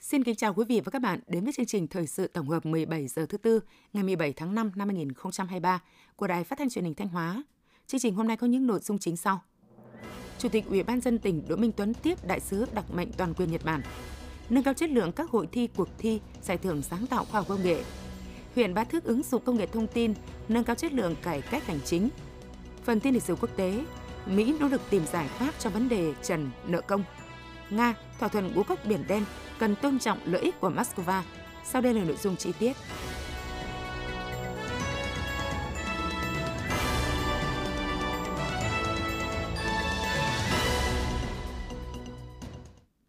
Xin 0.00 0.24
kính 0.24 0.36
chào 0.36 0.54
quý 0.54 0.64
vị 0.68 0.80
và 0.84 0.90
các 0.90 1.02
bạn 1.02 1.20
đến 1.26 1.44
với 1.44 1.52
chương 1.52 1.66
trình 1.66 1.86
Thời 1.86 2.06
sự 2.06 2.26
tổng 2.26 2.48
hợp 2.48 2.66
17 2.66 3.08
giờ 3.08 3.26
thứ 3.26 3.38
tư 3.38 3.60
ngày 3.92 4.04
17 4.04 4.32
tháng 4.32 4.54
5 4.54 4.72
năm 4.76 4.88
2023 4.88 5.82
của 6.16 6.26
Đài 6.26 6.44
Phát 6.44 6.58
thanh 6.58 6.70
Truyền 6.70 6.84
hình 6.84 6.94
Thanh 6.94 7.08
Hóa. 7.08 7.42
Chương 7.86 8.00
trình 8.00 8.14
hôm 8.14 8.26
nay 8.26 8.36
có 8.36 8.46
những 8.46 8.66
nội 8.66 8.80
dung 8.80 8.98
chính 8.98 9.16
sau. 9.16 9.42
Chủ 10.38 10.48
tịch 10.48 10.66
Ủy 10.68 10.82
ban 10.82 11.00
dân 11.00 11.18
tỉnh 11.18 11.42
Đỗ 11.48 11.56
Minh 11.56 11.72
Tuấn 11.76 11.94
tiếp 11.94 12.26
đại 12.26 12.40
sứ 12.40 12.66
đặc 12.74 12.84
mệnh 12.94 13.12
toàn 13.12 13.34
quyền 13.34 13.50
Nhật 13.50 13.64
Bản. 13.64 13.82
Nâng 14.50 14.64
cao 14.64 14.74
chất 14.74 14.90
lượng 14.90 15.12
các 15.12 15.30
hội 15.30 15.48
thi, 15.52 15.68
cuộc 15.76 15.88
thi, 15.98 16.20
giải 16.42 16.58
thưởng 16.58 16.82
sáng 16.82 17.06
tạo 17.06 17.24
khoa 17.24 17.40
học 17.40 17.48
công 17.48 17.62
nghệ. 17.62 17.82
Huyện 18.58 18.74
Bá 18.74 18.84
Thước 18.84 19.04
ứng 19.04 19.22
dụng 19.22 19.42
công 19.44 19.56
nghệ 19.56 19.66
thông 19.66 19.86
tin, 19.86 20.14
nâng 20.48 20.64
cao 20.64 20.76
chất 20.76 20.92
lượng 20.92 21.16
cải 21.22 21.42
cách 21.42 21.66
hành 21.66 21.80
chính. 21.84 22.08
Phần 22.84 23.00
tin 23.00 23.14
lịch 23.14 23.22
sử 23.22 23.34
quốc 23.34 23.50
tế, 23.56 23.84
Mỹ 24.26 24.54
nỗ 24.60 24.68
lực 24.68 24.80
tìm 24.90 25.06
giải 25.12 25.28
pháp 25.28 25.54
cho 25.58 25.70
vấn 25.70 25.88
đề 25.88 26.14
trần 26.22 26.50
nợ 26.66 26.80
công. 26.80 27.04
Nga 27.70 27.94
thỏa 28.18 28.28
thuận 28.28 28.54
ngũ 28.54 28.62
cốc 28.62 28.78
biển 28.84 29.04
đen 29.08 29.24
cần 29.58 29.74
tôn 29.76 29.98
trọng 29.98 30.18
lợi 30.24 30.42
ích 30.42 30.60
của 30.60 30.70
Moscow. 30.70 31.22
Sau 31.64 31.82
đây 31.82 31.94
là 31.94 32.04
nội 32.04 32.16
dung 32.16 32.36
chi 32.36 32.52
tiết. 32.58 32.72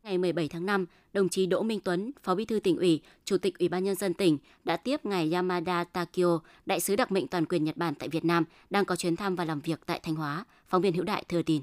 Ngày 0.09 0.17
17 0.17 0.47
tháng 0.47 0.65
5, 0.65 0.85
đồng 1.13 1.29
chí 1.29 1.45
Đỗ 1.45 1.63
Minh 1.63 1.79
Tuấn, 1.83 2.11
Phó 2.23 2.35
Bí 2.35 2.45
thư 2.45 2.59
tỉnh 2.59 2.77
ủy, 2.77 3.01
Chủ 3.25 3.37
tịch 3.37 3.59
Ủy 3.59 3.69
ban 3.69 3.83
nhân 3.83 3.95
dân 3.95 4.13
tỉnh 4.13 4.37
đã 4.63 4.77
tiếp 4.77 5.05
ngài 5.05 5.31
Yamada 5.31 5.83
Takio, 5.83 6.39
đại 6.65 6.79
sứ 6.79 6.95
đặc 6.95 7.11
mệnh 7.11 7.27
toàn 7.27 7.45
quyền 7.45 7.63
Nhật 7.63 7.77
Bản 7.77 7.93
tại 7.95 8.09
Việt 8.09 8.25
Nam, 8.25 8.43
đang 8.69 8.85
có 8.85 8.95
chuyến 8.95 9.15
thăm 9.15 9.35
và 9.35 9.45
làm 9.45 9.59
việc 9.59 9.79
tại 9.85 9.99
Thanh 10.03 10.15
Hóa. 10.15 10.45
Phóng 10.67 10.81
viên 10.81 10.93
Hữu 10.93 11.03
Đại 11.03 11.23
thừa 11.29 11.41
tin. 11.41 11.61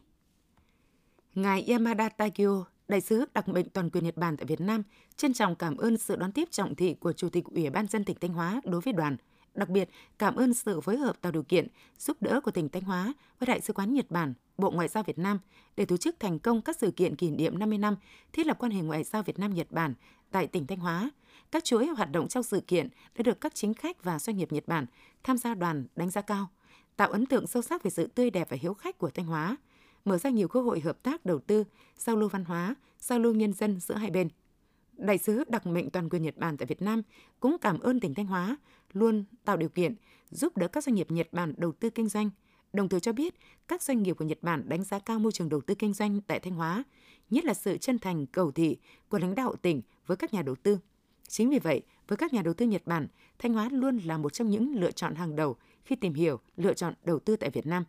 Ngài 1.35 1.63
Yamada 1.69 2.09
Takio, 2.09 2.65
đại 2.89 3.01
sứ 3.01 3.25
đặc 3.35 3.49
mệnh 3.49 3.69
toàn 3.69 3.91
quyền 3.91 4.05
Nhật 4.05 4.17
Bản 4.17 4.37
tại 4.37 4.47
Việt 4.47 4.61
Nam, 4.61 4.83
trân 5.17 5.33
trọng 5.33 5.55
cảm 5.55 5.77
ơn 5.77 5.97
sự 5.97 6.17
đón 6.17 6.33
tiếp 6.33 6.49
trọng 6.51 6.75
thị 6.75 6.95
của 6.95 7.13
Chủ 7.13 7.29
tịch 7.29 7.45
Ủy 7.45 7.71
ban 7.71 7.87
dân 7.87 8.05
tỉnh 8.05 8.17
Thanh 8.21 8.33
Hóa 8.33 8.61
đối 8.65 8.81
với 8.81 8.93
đoàn. 8.93 9.17
Đặc 9.57 9.69
biệt, 9.69 9.89
cảm 10.19 10.37
ơn 10.37 10.55
sự 10.55 10.81
phối 10.81 10.97
hợp 10.97 11.21
tạo 11.21 11.33
điều 11.33 11.43
kiện, 11.43 11.67
giúp 11.99 12.17
đỡ 12.21 12.41
của 12.41 12.51
tỉnh 12.51 12.69
Thanh 12.69 12.83
Hóa 12.83 13.15
với 13.39 13.47
Đại 13.47 13.61
sứ 13.61 13.73
quán 13.73 13.95
Nhật 13.95 14.11
Bản, 14.11 14.35
Bộ 14.59 14.71
Ngoại 14.71 14.89
giao 14.89 15.03
Việt 15.03 15.19
Nam 15.19 15.39
để 15.77 15.85
tổ 15.85 15.97
chức 15.97 16.21
thành 16.21 16.39
công 16.39 16.63
các 16.63 16.77
sự 16.81 16.91
kiện 16.91 17.17
kỷ 17.17 17.31
niệm 17.31 17.59
50 17.59 17.79
năm 17.79 17.97
thiết 18.33 18.47
lập 18.47 18.57
quan 18.61 18.73
hệ 18.73 18.81
ngoại 18.83 19.05
giao 19.05 19.23
Việt 19.23 19.39
Nam-Nhật 19.39 19.67
Bản 19.71 19.95
tại 20.31 20.47
tỉnh 20.47 20.67
Thanh 20.67 20.79
Hóa. 20.79 21.11
Các 21.51 21.65
chuỗi 21.65 21.87
hoạt 21.87 22.13
động 22.13 22.29
trong 22.29 22.43
sự 22.43 22.61
kiện 22.61 22.89
đã 23.19 23.23
được 23.23 23.41
các 23.41 23.55
chính 23.55 23.75
khách 23.75 24.05
và 24.05 24.19
doanh 24.19 24.37
nghiệp 24.37 24.53
Nhật 24.53 24.65
Bản 24.67 24.87
tham 25.25 25.39
gia 25.39 25.55
đoàn 25.55 25.87
đánh 25.97 26.11
giá 26.11 26.21
cao, 26.21 26.49
tạo 26.97 27.11
ấn 27.11 27.27
tượng 27.27 27.47
sâu 27.47 27.63
sắc 27.63 27.83
về 27.83 27.91
sự 27.91 28.07
tươi 28.07 28.31
đẹp 28.31 28.47
và 28.51 28.57
hiếu 28.61 28.75
khách 28.75 28.99
của 28.99 29.11
Thanh 29.11 29.27
Hóa, 29.27 29.57
mở 30.05 30.19
ra 30.19 30.31
nhiều 30.31 30.49
cơ 30.49 30.61
hội 30.61 30.81
hợp 30.81 31.03
tác 31.03 31.27
đầu 31.27 31.39
tư, 31.39 31.65
giao 31.97 32.17
lưu 32.17 32.29
văn 32.29 32.45
hóa, 32.45 32.75
giao 32.99 33.19
lưu 33.19 33.35
nhân 33.35 33.53
dân 33.53 33.81
giữa 33.81 33.95
hai 33.95 34.11
bên. 34.11 34.29
Đại 34.97 35.19
sứ 35.19 35.45
đặc 35.49 35.67
mệnh 35.67 35.91
toàn 35.91 36.09
quyền 36.09 36.23
Nhật 36.23 36.37
Bản 36.37 36.57
tại 36.57 36.67
Việt 36.67 36.83
Nam 36.83 37.03
cũng 37.41 37.57
cảm 37.61 37.79
ơn 37.79 38.01
tỉnh 38.01 38.15
Thanh 38.15 38.27
Hóa 38.27 38.57
luôn 38.93 39.25
tạo 39.45 39.57
điều 39.57 39.69
kiện 39.69 39.95
giúp 40.31 40.57
đỡ 40.57 40.69
các 40.69 40.85
doanh 40.85 40.95
nghiệp 40.95 41.11
Nhật 41.11 41.29
Bản 41.33 41.55
đầu 41.57 41.73
tư 41.73 41.91
kinh 41.91 42.09
doanh, 42.09 42.31
đồng 42.73 42.89
thời 42.89 43.01
cho 43.01 43.13
biết 43.13 43.35
các 43.69 43.83
doanh 43.83 44.03
nghiệp 44.03 44.13
của 44.13 44.25
Nhật 44.25 44.39
Bản 44.43 44.69
đánh 44.69 44.85
giá 44.85 44.99
cao 44.99 45.19
môi 45.19 45.33
trường 45.33 45.49
đầu 45.49 45.61
tư 45.61 45.75
kinh 45.75 45.93
doanh 45.93 46.21
tại 46.21 46.41
Thanh 46.41 46.55
Hóa, 46.55 46.85
nhất 47.31 47.45
là 47.45 47.55
sự 47.55 47.79
chân 47.79 47.99
thành 47.99 48.27
cầu 48.27 48.53
thị 48.53 48.77
của 49.09 49.19
lãnh 49.19 49.35
đạo 49.35 49.57
tỉnh 49.63 49.83
với 50.07 50.17
các 50.17 50.35
nhà 50.35 50.43
đầu 50.43 50.55
tư. 50.57 50.79
Chính 51.29 51.51
vì 51.51 51.59
vậy, 51.59 51.83
với 52.09 52.17
các 52.17 52.33
nhà 52.33 52.43
đầu 52.43 52.55
tư 52.55 52.67
Nhật 52.67 52.83
Bản, 52.87 53.09
Thanh 53.39 53.53
Hóa 53.53 53.69
luôn 53.73 53.99
là 53.99 54.19
một 54.19 54.33
trong 54.33 54.51
những 54.51 54.75
lựa 54.75 54.91
chọn 54.91 55.15
hàng 55.15 55.37
đầu 55.37 55.57
khi 55.85 55.97
tìm 55.97 56.15
hiểu, 56.15 56.41
lựa 56.57 56.75
chọn 56.75 56.95
đầu 57.05 57.19
tư 57.19 57.37
tại 57.37 57.51
Việt 57.51 57.67
Nam. 57.67 57.85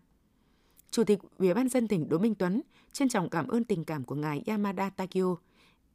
Chủ 0.92 1.03
tịch 1.03 1.20
Ủy 1.38 1.53
ban 1.53 1.70
dân 1.70 1.88
tỉnh 1.88 2.09
Đỗ 2.09 2.18
Minh 2.18 2.36
Tuấn 2.36 2.62
trân 2.94 3.09
trọng 3.09 3.30
cảm 3.30 3.48
ơn 3.48 3.63
tình 3.63 3.86
cảm 3.86 4.03
của 4.03 4.16
ngài 4.16 4.44
Yamada 4.46 4.90
Takio, 4.90 5.36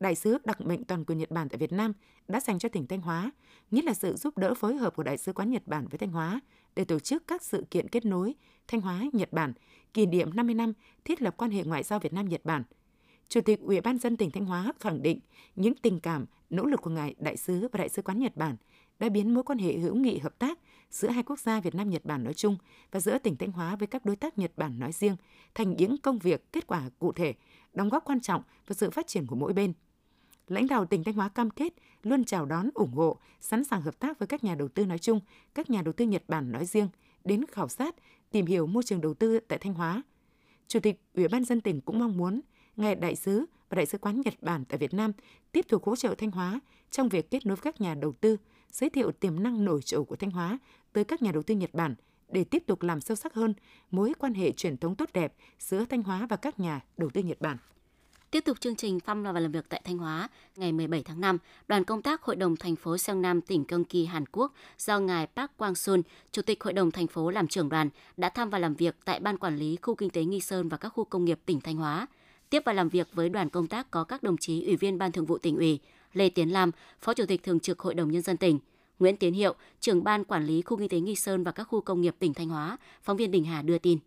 đại 0.03 0.15
sứ 0.15 0.39
đặc 0.45 0.61
mệnh 0.61 0.85
toàn 0.85 1.05
quyền 1.05 1.19
Nhật 1.19 1.31
Bản 1.31 1.49
tại 1.49 1.59
Việt 1.59 1.73
Nam 1.73 1.93
đã 2.29 2.41
dành 2.41 2.59
cho 2.59 2.69
tỉnh 2.69 2.87
Thanh 2.87 3.01
Hóa, 3.01 3.31
nhất 3.71 3.85
là 3.85 3.95
sự 3.95 4.17
giúp 4.17 4.39
đỡ 4.39 4.55
phối 4.55 4.77
hợp 4.77 4.97
của 4.97 5.03
Đại 5.03 5.17
sứ 5.17 5.33
quán 5.33 5.51
Nhật 5.51 5.63
Bản 5.67 5.89
với 5.89 5.99
Thanh 5.99 6.11
Hóa 6.11 6.41
để 6.77 6.85
tổ 6.85 6.99
chức 6.99 7.27
các 7.27 7.43
sự 7.43 7.67
kiện 7.71 7.89
kết 7.89 8.05
nối 8.05 8.35
Thanh 8.69 8.81
Hóa 8.81 9.03
Nhật 9.13 9.33
Bản 9.33 9.53
kỷ 9.95 10.07
niệm 10.07 10.31
50 10.35 10.55
năm 10.55 10.73
thiết 11.05 11.23
lập 11.23 11.35
quan 11.37 11.51
hệ 11.51 11.65
ngoại 11.65 11.83
giao 11.83 11.99
Việt 11.99 12.13
Nam 12.13 12.29
Nhật 12.29 12.41
Bản. 12.45 12.63
Chủ 13.29 13.41
tịch 13.41 13.61
Ủy 13.61 13.81
ban 13.81 13.99
dân 13.99 14.17
tỉnh 14.17 14.31
Thanh 14.31 14.45
Hóa 14.45 14.73
khẳng 14.81 15.03
định 15.03 15.21
những 15.57 15.75
tình 15.75 16.01
cảm, 16.01 16.27
nỗ 16.51 16.65
lực 16.65 16.81
của 16.81 16.91
ngài 16.91 17.15
đại 17.19 17.37
sứ 17.37 17.69
và 17.73 17.79
đại 17.79 17.89
sứ 17.89 18.03
quán 18.03 18.19
Nhật 18.19 18.37
Bản 18.37 18.57
đã 18.99 19.09
biến 19.09 19.35
mối 19.35 19.45
quan 19.45 19.59
hệ 19.59 19.73
hữu 19.73 19.95
nghị 19.95 20.19
hợp 20.19 20.39
tác 20.39 20.59
giữa 20.91 21.09
hai 21.09 21.23
quốc 21.23 21.39
gia 21.39 21.61
Việt 21.61 21.75
Nam 21.75 21.91
Nhật 21.91 22.05
Bản 22.05 22.25
nói 22.25 22.35
chung 22.35 22.57
và 22.91 23.01
giữa 23.01 23.19
tỉnh 23.19 23.37
Thanh 23.37 23.53
Hóa 23.53 23.77
với 23.77 23.87
các 23.87 24.05
đối 24.05 24.17
tác 24.17 24.39
Nhật 24.39 24.53
Bản 24.57 24.79
nói 24.79 24.93
riêng 24.93 25.17
thành 25.55 25.77
những 25.77 25.97
công 25.99 26.19
việc 26.19 26.53
kết 26.53 26.67
quả 26.67 26.83
cụ 26.99 27.13
thể, 27.13 27.35
đóng 27.73 27.89
góp 27.89 28.05
quan 28.05 28.21
trọng 28.21 28.43
vào 28.67 28.75
sự 28.75 28.91
phát 28.91 29.07
triển 29.07 29.27
của 29.27 29.37
mỗi 29.37 29.53
bên. 29.53 29.73
Lãnh 30.53 30.67
đạo 30.67 30.85
tỉnh 30.85 31.05
Thanh 31.05 31.15
Hóa 31.15 31.29
cam 31.29 31.51
kết 31.51 31.73
luôn 32.03 32.25
chào 32.25 32.47
đón, 32.47 32.71
ủng 32.75 32.93
hộ, 32.93 33.19
sẵn 33.41 33.65
sàng 33.65 33.83
hợp 33.83 33.99
tác 33.99 34.19
với 34.19 34.27
các 34.27 34.45
nhà 34.45 34.55
đầu 34.55 34.69
tư 34.69 34.87
nói 34.87 34.99
chung, 34.99 35.21
các 35.55 35.71
nhà 35.71 35.83
đầu 35.83 35.93
tư 35.93 36.05
Nhật 36.05 36.23
Bản 36.29 36.53
nói 36.53 36.67
riêng 36.67 36.89
đến 37.25 37.45
khảo 37.53 37.69
sát, 37.69 37.95
tìm 38.31 38.47
hiểu 38.47 38.67
môi 38.67 38.83
trường 38.83 39.01
đầu 39.01 39.15
tư 39.15 39.39
tại 39.49 39.59
Thanh 39.59 39.75
Hóa. 39.75 40.03
Chủ 40.69 40.81
tịch 40.81 41.01
Ủy 41.15 41.29
ban 41.29 41.45
dân 41.45 41.61
tỉnh 41.61 41.81
cũng 41.81 41.99
mong 41.99 42.17
muốn 42.17 42.41
ngài 42.77 42.95
đại 42.95 43.17
sứ 43.17 43.45
và 43.69 43.77
đại 43.77 43.87
sứ 43.87 43.99
quán 43.99 44.21
Nhật 44.21 44.35
Bản 44.41 44.65
tại 44.65 44.79
Việt 44.79 44.95
Nam 44.95 45.13
tiếp 45.53 45.67
tục 45.69 45.85
hỗ 45.85 45.97
trợ 45.97 46.15
Thanh 46.19 46.31
Hóa 46.31 46.61
trong 46.91 47.09
việc 47.09 47.31
kết 47.31 47.47
nối 47.47 47.57
với 47.57 47.63
các 47.63 47.81
nhà 47.81 47.95
đầu 47.95 48.13
tư, 48.13 48.37
giới 48.73 48.91
thiệu 48.91 49.13
tiềm 49.13 49.43
năng 49.43 49.65
nổi 49.65 49.83
trội 49.83 50.05
của 50.05 50.17
Thanh 50.17 50.31
Hóa 50.31 50.59
tới 50.93 51.05
các 51.05 51.23
nhà 51.23 51.33
đầu 51.33 51.43
tư 51.43 51.55
Nhật 51.55 51.75
Bản 51.75 51.95
để 52.29 52.45
tiếp 52.45 52.63
tục 52.67 52.83
làm 52.83 53.01
sâu 53.01 53.17
sắc 53.17 53.35
hơn 53.35 53.55
mối 53.91 54.13
quan 54.19 54.35
hệ 54.35 54.53
truyền 54.53 54.77
thống 54.77 54.97
tốt 54.97 55.09
đẹp 55.13 55.35
giữa 55.59 55.85
Thanh 55.85 56.03
Hóa 56.03 56.27
và 56.31 56.37
các 56.37 56.61
nhà 56.61 56.81
đầu 56.97 57.11
tư 57.11 57.23
Nhật 57.23 57.41
Bản. 57.41 57.57
Tiếp 58.33 58.45
tục 58.45 58.61
chương 58.61 58.77
trình 58.77 59.01
thăm 59.01 59.23
và 59.23 59.41
làm 59.41 59.53
việc 59.53 59.65
tại 59.69 59.83
Thanh 59.85 59.99
Hóa, 59.99 60.29
ngày 60.57 60.73
17 60.73 61.03
tháng 61.03 61.21
5, 61.21 61.39
đoàn 61.69 61.85
công 61.85 62.03
tác 62.03 62.23
Hội 62.23 62.37
đồng 62.37 62.57
thành 62.57 62.77
phố 62.77 62.99
Seong 62.99 63.23
Nam 63.23 63.41
tỉnh 63.41 63.65
Gyeonggi 63.69 64.09
Hàn 64.09 64.25
Quốc 64.33 64.53
do 64.79 64.99
ngài 64.99 65.27
Park 65.27 65.51
Quang 65.57 65.75
Sun, 65.75 66.03
Chủ 66.33 66.43
tịch 66.43 66.63
Hội 66.63 66.73
đồng 66.73 66.91
thành 66.91 67.07
phố 67.07 67.31
làm 67.31 67.49
trưởng 67.49 67.69
đoàn 67.69 67.91
đã 68.17 68.29
thăm 68.29 68.51
và 68.51 68.59
làm 68.59 68.75
việc 68.75 68.97
tại 69.05 69.21
ban 69.21 69.39
quản 69.39 69.57
lý 69.57 69.77
khu 69.83 69.95
kinh 69.95 70.11
tế 70.11 70.25
Nghi 70.25 70.41
Sơn 70.41 70.69
và 70.69 70.77
các 70.77 70.89
khu 70.89 71.05
công 71.05 71.25
nghiệp 71.25 71.41
tỉnh 71.47 71.61
Thanh 71.61 71.77
Hóa. 71.77 72.07
Tiếp 72.51 72.63
và 72.67 72.73
làm 72.73 72.89
việc 72.89 73.09
với 73.13 73.29
đoàn 73.29 73.49
công 73.49 73.67
tác 73.67 73.91
có 73.91 74.05
các 74.05 74.23
đồng 74.23 74.37
chí 74.37 74.65
Ủy 74.65 74.77
viên 74.77 74.99
Ban 74.99 75.13
Thường 75.13 75.27
vụ 75.27 75.39
tỉnh 75.39 75.57
ủy, 75.57 75.79
Lê 76.13 76.29
Tiến 76.29 76.53
Lam, 76.53 76.71
Phó 77.01 77.15
Chủ 77.15 77.27
tịch 77.27 77.43
Thường 77.43 77.61
trực 77.61 77.79
Hội 77.79 77.95
đồng 77.95 78.11
Nhân 78.11 78.23
dân 78.23 78.37
tỉnh, 78.37 78.59
Nguyễn 78.99 79.17
Tiến 79.17 79.35
Hiệu, 79.35 79.55
trưởng 79.81 80.05
ban 80.05 80.25
quản 80.25 80.47
lý 80.47 80.63
khu 80.63 80.77
kinh 80.77 80.89
tế 80.89 81.01
Nghi 81.01 81.15
Sơn 81.15 81.45
và 81.45 81.53
các 81.53 81.65
khu 81.65 81.81
công 81.81 82.01
nghiệp 82.01 82.17
tỉnh 82.19 82.35
Thanh 82.35 82.49
Hóa, 82.49 82.77
phóng 83.03 83.17
viên 83.17 83.31
Đình 83.31 83.45
Hà 83.45 83.63
đưa 83.63 83.79
tin. 83.79 83.99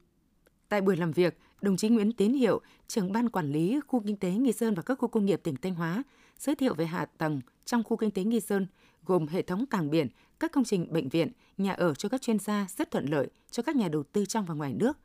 Tại 0.69 0.81
buổi 0.81 0.97
làm 0.97 1.11
việc, 1.11 1.37
đồng 1.61 1.77
chí 1.77 1.89
Nguyễn 1.89 2.11
Tiến 2.11 2.33
Hiệu, 2.33 2.61
trưởng 2.87 3.11
ban 3.11 3.29
quản 3.29 3.51
lý 3.51 3.79
khu 3.87 3.99
kinh 4.05 4.15
tế 4.15 4.31
Nghi 4.31 4.51
Sơn 4.51 4.73
và 4.73 4.81
các 4.81 4.99
khu 4.99 5.07
công 5.07 5.25
nghiệp 5.25 5.39
tỉnh 5.43 5.55
Thanh 5.55 5.75
Hóa, 5.75 6.03
giới 6.39 6.55
thiệu 6.55 6.73
về 6.73 6.85
hạ 6.85 7.05
tầng 7.05 7.41
trong 7.65 7.83
khu 7.83 7.97
kinh 7.97 8.11
tế 8.11 8.23
Nghi 8.23 8.39
Sơn, 8.39 8.67
gồm 9.05 9.27
hệ 9.27 9.41
thống 9.41 9.65
cảng 9.65 9.89
biển, 9.89 10.07
các 10.39 10.51
công 10.51 10.63
trình 10.63 10.93
bệnh 10.93 11.09
viện, 11.09 11.31
nhà 11.57 11.73
ở 11.73 11.93
cho 11.93 12.09
các 12.09 12.21
chuyên 12.21 12.39
gia 12.39 12.67
rất 12.77 12.91
thuận 12.91 13.05
lợi 13.05 13.27
cho 13.51 13.63
các 13.63 13.75
nhà 13.75 13.87
đầu 13.87 14.03
tư 14.03 14.25
trong 14.25 14.45
và 14.45 14.53
ngoài 14.53 14.73
nước. 14.73 14.97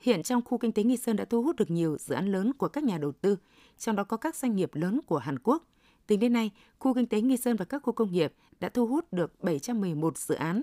Hiện 0.00 0.22
trong 0.22 0.42
khu 0.44 0.58
kinh 0.58 0.72
tế 0.72 0.82
Nghi 0.82 0.96
Sơn 0.96 1.16
đã 1.16 1.24
thu 1.24 1.42
hút 1.42 1.56
được 1.56 1.70
nhiều 1.70 1.96
dự 2.00 2.14
án 2.14 2.32
lớn 2.32 2.52
của 2.52 2.68
các 2.68 2.84
nhà 2.84 2.98
đầu 2.98 3.12
tư, 3.12 3.36
trong 3.78 3.96
đó 3.96 4.04
có 4.04 4.16
các 4.16 4.36
doanh 4.36 4.56
nghiệp 4.56 4.74
lớn 4.74 5.00
của 5.06 5.18
Hàn 5.18 5.38
Quốc. 5.38 5.64
Tính 6.06 6.20
đến 6.20 6.32
nay, 6.32 6.50
khu 6.78 6.94
kinh 6.94 7.06
tế 7.06 7.20
Nghi 7.20 7.36
Sơn 7.36 7.56
và 7.56 7.64
các 7.64 7.82
khu 7.82 7.92
công 7.92 8.12
nghiệp 8.12 8.32
đã 8.60 8.68
thu 8.68 8.86
hút 8.86 9.12
được 9.12 9.42
711 9.42 10.18
dự 10.18 10.34
án, 10.34 10.62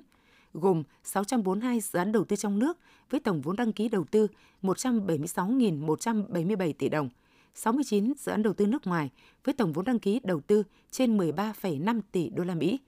gồm 0.60 0.84
642 1.04 1.80
dự 1.80 2.00
án 2.00 2.12
đầu 2.12 2.24
tư 2.24 2.36
trong 2.36 2.60
nước 2.60 2.78
với 3.10 3.20
tổng 3.20 3.42
vốn 3.42 3.56
đăng 3.56 3.74
ký 3.74 3.90
đầu 3.90 4.06
tư 4.12 4.28
176.177 4.62 6.74
tỷ 6.74 6.90
đồng, 6.90 7.10
69 7.56 8.14
dự 8.18 8.32
án 8.32 8.44
đầu 8.44 8.54
tư 8.54 8.66
nước 8.66 8.88
ngoài 8.88 9.10
với 9.44 9.54
tổng 9.54 9.74
vốn 9.74 9.86
đăng 9.86 10.00
ký 10.00 10.20
đầu 10.24 10.42
tư 10.42 10.64
trên 10.92 11.18
13,5 11.18 12.02
tỷ 12.12 12.30
đô 12.30 12.44
la 12.44 12.56
Mỹ. 12.56 12.80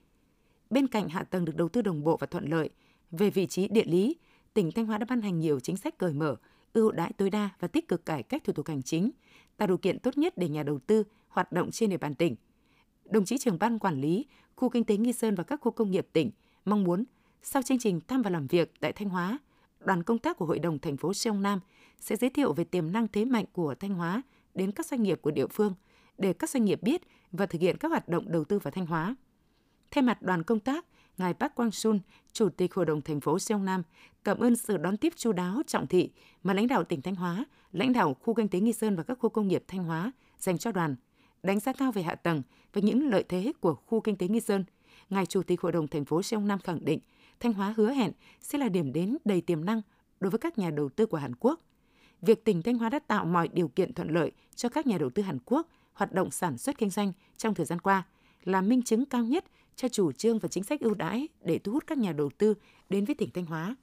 Bên 0.70 0.88
cạnh 0.88 1.10
hạ 1.10 1.24
tầng 1.24 1.46
được 1.46 1.56
đầu 1.56 1.70
tư 1.70 1.82
đồng 1.82 2.04
bộ 2.04 2.18
và 2.18 2.28
thuận 2.28 2.50
lợi, 2.50 2.70
về 3.12 3.30
vị 3.30 3.48
trí 3.48 3.68
địa 3.68 3.86
lý, 3.86 4.16
tỉnh 4.54 4.72
Thanh 4.72 4.86
Hóa 4.86 4.98
đã 4.98 5.06
ban 5.10 5.22
hành 5.22 5.40
nhiều 5.40 5.60
chính 5.60 5.78
sách 5.78 5.98
cởi 5.98 6.14
mở, 6.14 6.36
ưu 6.74 6.92
đãi 6.92 7.14
tối 7.14 7.30
đa 7.30 7.50
và 7.60 7.68
tích 7.68 7.88
cực 7.88 8.06
cải 8.06 8.24
cách 8.24 8.44
thủ 8.44 8.54
tục 8.54 8.68
hành 8.68 8.84
chính, 8.84 9.12
tạo 9.58 9.68
điều 9.68 9.78
kiện 9.78 10.00
tốt 10.00 10.18
nhất 10.18 10.38
để 10.38 10.50
nhà 10.50 10.64
đầu 10.64 10.80
tư 10.80 11.04
hoạt 11.28 11.52
động 11.52 11.72
trên 11.72 11.90
địa 11.90 11.98
bàn 11.98 12.16
tỉnh. 12.16 12.36
Đồng 13.06 13.26
chí 13.26 13.38
trưởng 13.38 13.60
ban 13.60 13.80
quản 13.80 14.02
lý 14.02 14.26
khu 14.56 14.70
kinh 14.70 14.84
tế 14.84 14.98
Nghi 14.98 15.14
Sơn 15.14 15.36
và 15.36 15.44
các 15.44 15.62
khu 15.62 15.72
công 15.72 15.92
nghiệp 15.92 16.08
tỉnh 16.14 16.32
mong 16.66 16.84
muốn 16.84 17.04
sau 17.44 17.62
chương 17.62 17.80
trình 17.80 18.00
thăm 18.08 18.22
và 18.22 18.30
làm 18.30 18.48
việc 18.48 18.72
tại 18.80 18.94
Thanh 18.94 19.10
Hóa, 19.10 19.38
đoàn 19.80 20.04
công 20.04 20.20
tác 20.20 20.38
của 20.38 20.46
Hội 20.46 20.60
đồng 20.60 20.80
thành 20.80 20.98
phố 20.98 21.14
sông 21.14 21.42
Nam 21.42 21.60
sẽ 22.00 22.16
giới 22.16 22.30
thiệu 22.30 22.54
về 22.54 22.64
tiềm 22.64 22.92
năng 22.92 23.08
thế 23.08 23.26
mạnh 23.26 23.46
của 23.52 23.76
Thanh 23.76 23.94
Hóa 23.94 24.22
đến 24.56 24.72
các 24.72 24.86
doanh 24.86 25.04
nghiệp 25.04 25.20
của 25.22 25.32
địa 25.32 25.48
phương 25.48 25.74
để 26.18 26.34
các 26.34 26.50
doanh 26.50 26.66
nghiệp 26.66 26.84
biết 26.84 27.02
và 27.32 27.46
thực 27.46 27.62
hiện 27.62 27.78
các 27.78 27.88
hoạt 27.88 28.10
động 28.10 28.32
đầu 28.32 28.44
tư 28.44 28.60
vào 28.60 28.72
Thanh 28.72 28.86
Hóa. 28.86 29.16
Thay 29.92 30.02
mặt 30.02 30.22
đoàn 30.22 30.44
công 30.44 30.60
tác, 30.60 30.86
Ngài 31.18 31.34
Park 31.34 31.56
Quang 31.56 31.72
Sun, 31.72 32.00
Chủ 32.34 32.50
tịch 32.50 32.74
Hội 32.74 32.86
đồng 32.86 33.02
thành 33.02 33.22
phố 33.22 33.40
sông 33.40 33.66
Nam, 33.66 33.84
cảm 34.24 34.40
ơn 34.40 34.56
sự 34.56 34.78
đón 34.78 34.98
tiếp 34.98 35.14
chu 35.16 35.32
đáo 35.32 35.62
trọng 35.68 35.88
thị 35.88 36.12
mà 36.44 36.54
lãnh 36.54 36.68
đạo 36.68 36.84
tỉnh 36.84 37.02
Thanh 37.02 37.16
Hóa, 37.16 37.46
lãnh 37.72 37.94
đạo 37.94 38.14
khu 38.14 38.34
kinh 38.34 38.48
tế 38.48 38.60
Nghi 38.60 38.74
Sơn 38.74 38.96
và 38.96 39.04
các 39.04 39.18
khu 39.20 39.30
công 39.30 39.48
nghiệp 39.48 39.64
Thanh 39.68 39.84
Hóa 39.84 40.12
dành 40.40 40.58
cho 40.58 40.72
đoàn, 40.72 40.96
đánh 41.44 41.60
giá 41.60 41.74
cao 41.74 41.92
về 41.92 42.02
hạ 42.02 42.16
tầng 42.16 42.42
và 42.74 42.82
những 42.82 43.10
lợi 43.10 43.24
thế 43.30 43.54
của 43.60 43.76
khu 43.76 44.02
kinh 44.02 44.16
tế 44.16 44.28
Nghi 44.28 44.40
Sơn– 44.40 44.64
ngài 45.10 45.26
Chủ 45.26 45.44
tịch 45.44 45.62
Hội 45.62 45.72
đồng 45.72 45.88
thành 45.88 46.06
phố 46.06 46.24
Seoul 46.24 46.46
Nam 46.46 46.60
khẳng 46.60 46.86
định 46.86 47.00
Thanh 47.40 47.54
Hóa 47.54 47.74
hứa 47.78 47.92
hẹn 47.92 48.12
sẽ 48.42 48.58
là 48.58 48.70
điểm 48.70 48.94
đến 48.94 49.18
đầy 49.26 49.42
tiềm 49.42 49.66
năng 49.66 49.82
đối 50.20 50.32
với 50.32 50.40
các 50.40 50.58
nhà 50.58 50.70
đầu 50.70 50.90
tư 50.90 51.06
của 51.06 51.18
Hàn 51.18 51.36
Quốc. 51.40 51.62
Việc 52.22 52.46
tỉnh 52.46 52.62
Thanh 52.62 52.78
Hóa 52.78 52.90
đã 52.90 53.00
tạo 53.00 53.26
mọi 53.26 53.48
điều 53.48 53.68
kiện 53.68 53.94
thuận 53.94 54.10
lợi 54.10 54.32
cho 54.56 54.70
các 54.70 54.88
nhà 54.88 54.98
đầu 54.98 55.10
tư 55.10 55.24
Hàn 55.24 55.38
Quốc 55.46 55.68
hoạt 55.94 56.14
động 56.14 56.32
sản 56.32 56.58
xuất 56.58 56.78
kinh 56.78 56.90
doanh 56.90 57.12
trong 57.38 57.54
thời 57.54 57.66
gian 57.66 57.82
qua 57.82 58.04
là 58.44 58.62
minh 58.62 58.82
chứng 58.82 59.06
cao 59.06 59.24
nhất 59.24 59.46
cho 59.76 59.88
chủ 59.88 60.12
trương 60.12 60.40
và 60.40 60.50
chính 60.50 60.64
sách 60.64 60.82
ưu 60.82 60.94
đãi 60.94 61.28
để 61.42 61.60
thu 61.60 61.72
hút 61.72 61.84
các 61.88 61.98
nhà 61.98 62.12
đầu 62.12 62.30
tư 62.38 62.54
đến 62.90 63.06
với 63.06 63.16
tỉnh 63.16 63.30
Thanh 63.34 63.46
Hóa. 63.46 63.76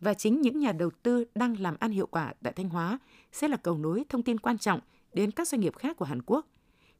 Và 0.00 0.14
chính 0.14 0.40
những 0.40 0.60
nhà 0.60 0.72
đầu 0.72 0.90
tư 1.02 1.24
đang 1.34 1.60
làm 1.60 1.76
ăn 1.80 1.90
hiệu 1.90 2.06
quả 2.06 2.34
tại 2.42 2.52
Thanh 2.52 2.68
Hóa 2.68 2.98
sẽ 3.32 3.48
là 3.48 3.56
cầu 3.56 3.78
nối 3.78 4.04
thông 4.08 4.22
tin 4.22 4.40
quan 4.40 4.58
trọng 4.58 4.80
đến 5.12 5.30
các 5.30 5.48
doanh 5.48 5.60
nghiệp 5.60 5.76
khác 5.76 5.96
của 5.96 6.04
Hàn 6.04 6.22
Quốc. 6.22 6.46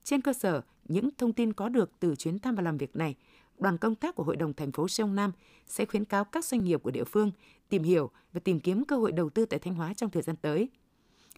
Trên 0.05 0.21
cơ 0.21 0.33
sở 0.33 0.63
những 0.85 1.09
thông 1.19 1.33
tin 1.33 1.53
có 1.53 1.69
được 1.69 1.91
từ 2.01 2.17
chuyến 2.17 2.39
thăm 2.39 2.55
và 2.55 2.63
làm 2.63 2.79
việc 2.79 2.97
này, 2.97 3.15
đoàn 3.59 3.79
công 3.79 3.95
tác 3.95 4.15
của 4.15 4.23
Hội 4.23 4.37
đồng 4.37 4.53
thành 4.53 4.73
phố 4.73 4.89
sông 4.89 5.15
Nam 5.15 5.33
sẽ 5.67 5.85
khuyến 5.85 6.05
cáo 6.05 6.25
các 6.25 6.45
doanh 6.45 6.65
nghiệp 6.65 6.83
của 6.83 6.91
địa 6.91 7.05
phương 7.05 7.31
tìm 7.69 7.83
hiểu 7.83 8.11
và 8.33 8.41
tìm 8.45 8.61
kiếm 8.61 8.85
cơ 8.85 8.97
hội 8.97 9.13
đầu 9.13 9.31
tư 9.31 9.47
tại 9.47 9.59
Thanh 9.59 9.75
Hóa 9.75 9.95
trong 9.95 10.11
thời 10.11 10.23
gian 10.23 10.37
tới. 10.37 10.69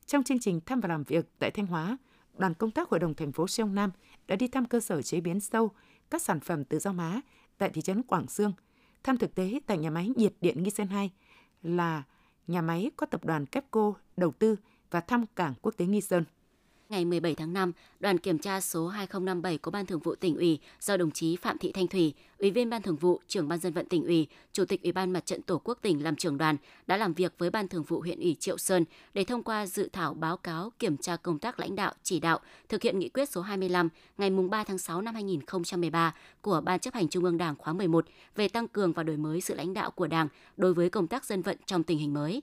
Trong 0.06 0.22
chương 0.22 0.38
trình 0.38 0.60
thăm 0.66 0.80
và 0.80 0.88
làm 0.88 1.04
việc 1.04 1.26
tại 1.38 1.50
Thanh 1.50 1.66
Hóa, 1.66 1.98
đoàn 2.38 2.54
công 2.54 2.70
tác 2.70 2.88
Hội 2.88 3.00
đồng 3.00 3.14
thành 3.14 3.32
phố 3.32 3.46
sông 3.46 3.74
Nam 3.74 3.90
đã 4.28 4.36
đi 4.36 4.48
thăm 4.48 4.64
cơ 4.64 4.80
sở 4.80 5.02
chế 5.02 5.20
biến 5.20 5.40
sâu 5.40 5.70
các 6.10 6.22
sản 6.22 6.40
phẩm 6.40 6.64
từ 6.64 6.78
rau 6.78 6.92
má 6.92 7.20
tại 7.58 7.70
thị 7.70 7.82
trấn 7.82 8.02
Quảng 8.02 8.28
Sương, 8.28 8.52
thăm 9.04 9.16
thực 9.16 9.34
tế 9.34 9.60
tại 9.66 9.78
nhà 9.78 9.90
máy 9.90 10.12
nhiệt 10.16 10.32
điện 10.40 10.62
Nghi 10.62 10.70
Sơn 10.70 10.86
2 10.86 11.10
là 11.62 12.02
nhà 12.46 12.62
máy 12.62 12.90
có 12.96 13.06
tập 13.06 13.24
đoàn 13.24 13.46
Kepco 13.46 13.94
đầu 14.16 14.32
tư 14.38 14.56
và 14.90 15.00
thăm 15.00 15.24
cảng 15.36 15.54
quốc 15.62 15.74
tế 15.76 15.86
Nghi 15.86 16.00
Sơn 16.00 16.24
ngày 16.88 17.04
17 17.04 17.34
tháng 17.34 17.52
5, 17.52 17.72
đoàn 18.00 18.18
kiểm 18.18 18.38
tra 18.38 18.60
số 18.60 18.88
2057 18.88 19.58
của 19.58 19.70
Ban 19.70 19.86
Thường 19.86 20.00
vụ 20.00 20.14
tỉnh 20.14 20.36
ủy 20.36 20.58
do 20.80 20.96
đồng 20.96 21.10
chí 21.10 21.36
Phạm 21.36 21.58
Thị 21.58 21.72
Thanh 21.72 21.88
Thủy, 21.88 22.14
Ủy 22.38 22.50
viên 22.50 22.70
Ban 22.70 22.82
Thường 22.82 22.96
vụ, 22.96 23.20
trưởng 23.28 23.48
Ban 23.48 23.58
dân 23.58 23.72
vận 23.72 23.86
tỉnh 23.86 24.04
ủy, 24.04 24.26
Chủ 24.52 24.64
tịch 24.64 24.82
Ủy 24.82 24.92
ban 24.92 25.10
Mặt 25.10 25.26
trận 25.26 25.42
Tổ 25.42 25.60
quốc 25.64 25.78
tỉnh 25.82 26.04
làm 26.04 26.16
trưởng 26.16 26.38
đoàn 26.38 26.56
đã 26.86 26.96
làm 26.96 27.14
việc 27.14 27.34
với 27.38 27.50
Ban 27.50 27.68
Thường 27.68 27.82
vụ 27.82 28.00
huyện 28.00 28.20
ủy 28.20 28.36
Triệu 28.40 28.58
Sơn 28.58 28.84
để 29.14 29.24
thông 29.24 29.42
qua 29.42 29.66
dự 29.66 29.88
thảo 29.92 30.14
báo 30.14 30.36
cáo 30.36 30.72
kiểm 30.78 30.96
tra 30.96 31.16
công 31.16 31.38
tác 31.38 31.60
lãnh 31.60 31.76
đạo 31.76 31.94
chỉ 32.02 32.20
đạo 32.20 32.40
thực 32.68 32.82
hiện 32.82 32.98
nghị 32.98 33.08
quyết 33.08 33.28
số 33.28 33.40
25 33.40 33.88
ngày 34.18 34.30
3 34.30 34.64
tháng 34.64 34.78
6 34.78 35.02
năm 35.02 35.14
2013 35.14 36.14
của 36.40 36.60
Ban 36.60 36.80
chấp 36.80 36.94
hành 36.94 37.08
Trung 37.08 37.24
ương 37.24 37.38
Đảng 37.38 37.56
khóa 37.56 37.72
11 37.72 38.06
về 38.36 38.48
tăng 38.48 38.68
cường 38.68 38.92
và 38.92 39.02
đổi 39.02 39.16
mới 39.16 39.40
sự 39.40 39.54
lãnh 39.54 39.74
đạo 39.74 39.90
của 39.90 40.06
Đảng 40.06 40.28
đối 40.56 40.74
với 40.74 40.90
công 40.90 41.06
tác 41.06 41.24
dân 41.24 41.42
vận 41.42 41.56
trong 41.66 41.82
tình 41.82 41.98
hình 41.98 42.14
mới. 42.14 42.42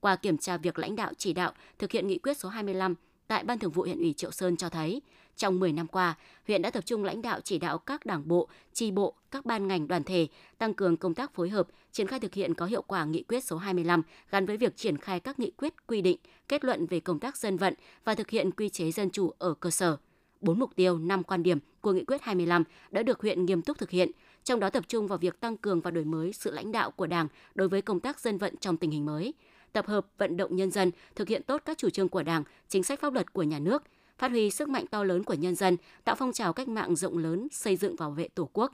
Qua 0.00 0.16
kiểm 0.16 0.38
tra 0.38 0.56
việc 0.56 0.78
lãnh 0.78 0.96
đạo 0.96 1.12
chỉ 1.18 1.32
đạo 1.32 1.52
thực 1.78 1.92
hiện 1.92 2.06
nghị 2.06 2.18
quyết 2.18 2.36
số 2.36 2.48
25 2.48 2.94
tại 3.30 3.44
Ban 3.44 3.58
Thường 3.58 3.70
vụ 3.70 3.82
huyện 3.82 3.98
ủy 3.98 4.12
Triệu 4.12 4.30
Sơn 4.30 4.56
cho 4.56 4.68
thấy, 4.68 5.02
trong 5.36 5.60
10 5.60 5.72
năm 5.72 5.86
qua, 5.86 6.14
huyện 6.46 6.62
đã 6.62 6.70
tập 6.70 6.86
trung 6.86 7.04
lãnh 7.04 7.22
đạo 7.22 7.40
chỉ 7.40 7.58
đạo 7.58 7.78
các 7.78 8.06
đảng 8.06 8.28
bộ, 8.28 8.48
tri 8.72 8.90
bộ, 8.90 9.14
các 9.30 9.46
ban 9.46 9.68
ngành 9.68 9.88
đoàn 9.88 10.04
thể 10.04 10.28
tăng 10.58 10.74
cường 10.74 10.96
công 10.96 11.14
tác 11.14 11.34
phối 11.34 11.48
hợp, 11.48 11.68
triển 11.92 12.06
khai 12.06 12.20
thực 12.20 12.34
hiện 12.34 12.54
có 12.54 12.66
hiệu 12.66 12.82
quả 12.82 13.04
nghị 13.04 13.22
quyết 13.22 13.44
số 13.44 13.56
25 13.56 14.02
gắn 14.30 14.46
với 14.46 14.56
việc 14.56 14.76
triển 14.76 14.96
khai 14.96 15.20
các 15.20 15.38
nghị 15.38 15.50
quyết 15.50 15.86
quy 15.86 16.02
định, 16.02 16.16
kết 16.48 16.64
luận 16.64 16.86
về 16.86 17.00
công 17.00 17.18
tác 17.18 17.36
dân 17.36 17.56
vận 17.56 17.74
và 18.04 18.14
thực 18.14 18.30
hiện 18.30 18.50
quy 18.50 18.68
chế 18.68 18.92
dân 18.92 19.10
chủ 19.10 19.32
ở 19.38 19.54
cơ 19.54 19.70
sở. 19.70 19.96
Bốn 20.40 20.58
mục 20.58 20.70
tiêu, 20.76 20.98
năm 20.98 21.22
quan 21.22 21.42
điểm 21.42 21.58
của 21.80 21.92
nghị 21.92 22.04
quyết 22.04 22.22
25 22.22 22.64
đã 22.90 23.02
được 23.02 23.20
huyện 23.20 23.44
nghiêm 23.44 23.62
túc 23.62 23.78
thực 23.78 23.90
hiện, 23.90 24.10
trong 24.44 24.60
đó 24.60 24.70
tập 24.70 24.84
trung 24.88 25.06
vào 25.06 25.18
việc 25.18 25.40
tăng 25.40 25.56
cường 25.56 25.80
và 25.80 25.90
đổi 25.90 26.04
mới 26.04 26.32
sự 26.32 26.50
lãnh 26.50 26.72
đạo 26.72 26.90
của 26.90 27.06
Đảng 27.06 27.28
đối 27.54 27.68
với 27.68 27.82
công 27.82 28.00
tác 28.00 28.20
dân 28.20 28.38
vận 28.38 28.56
trong 28.56 28.76
tình 28.76 28.90
hình 28.90 29.06
mới– 29.06 29.34
tập 29.72 29.86
hợp 29.86 30.06
vận 30.18 30.36
động 30.36 30.56
nhân 30.56 30.70
dân 30.70 30.90
thực 31.14 31.28
hiện 31.28 31.42
tốt 31.42 31.62
các 31.64 31.78
chủ 31.78 31.90
trương 31.90 32.08
của 32.08 32.22
Đảng, 32.22 32.44
chính 32.68 32.82
sách 32.82 33.00
pháp 33.00 33.12
luật 33.12 33.32
của 33.32 33.42
nhà 33.42 33.58
nước, 33.58 33.82
phát 34.18 34.30
huy 34.30 34.50
sức 34.50 34.68
mạnh 34.68 34.86
to 34.86 35.04
lớn 35.04 35.24
của 35.24 35.34
nhân 35.34 35.54
dân, 35.54 35.76
tạo 36.04 36.14
phong 36.14 36.32
trào 36.32 36.52
cách 36.52 36.68
mạng 36.68 36.96
rộng 36.96 37.18
lớn 37.18 37.48
xây 37.52 37.76
dựng 37.76 37.96
bảo 37.98 38.10
vệ 38.10 38.28
Tổ 38.28 38.50
quốc. 38.52 38.72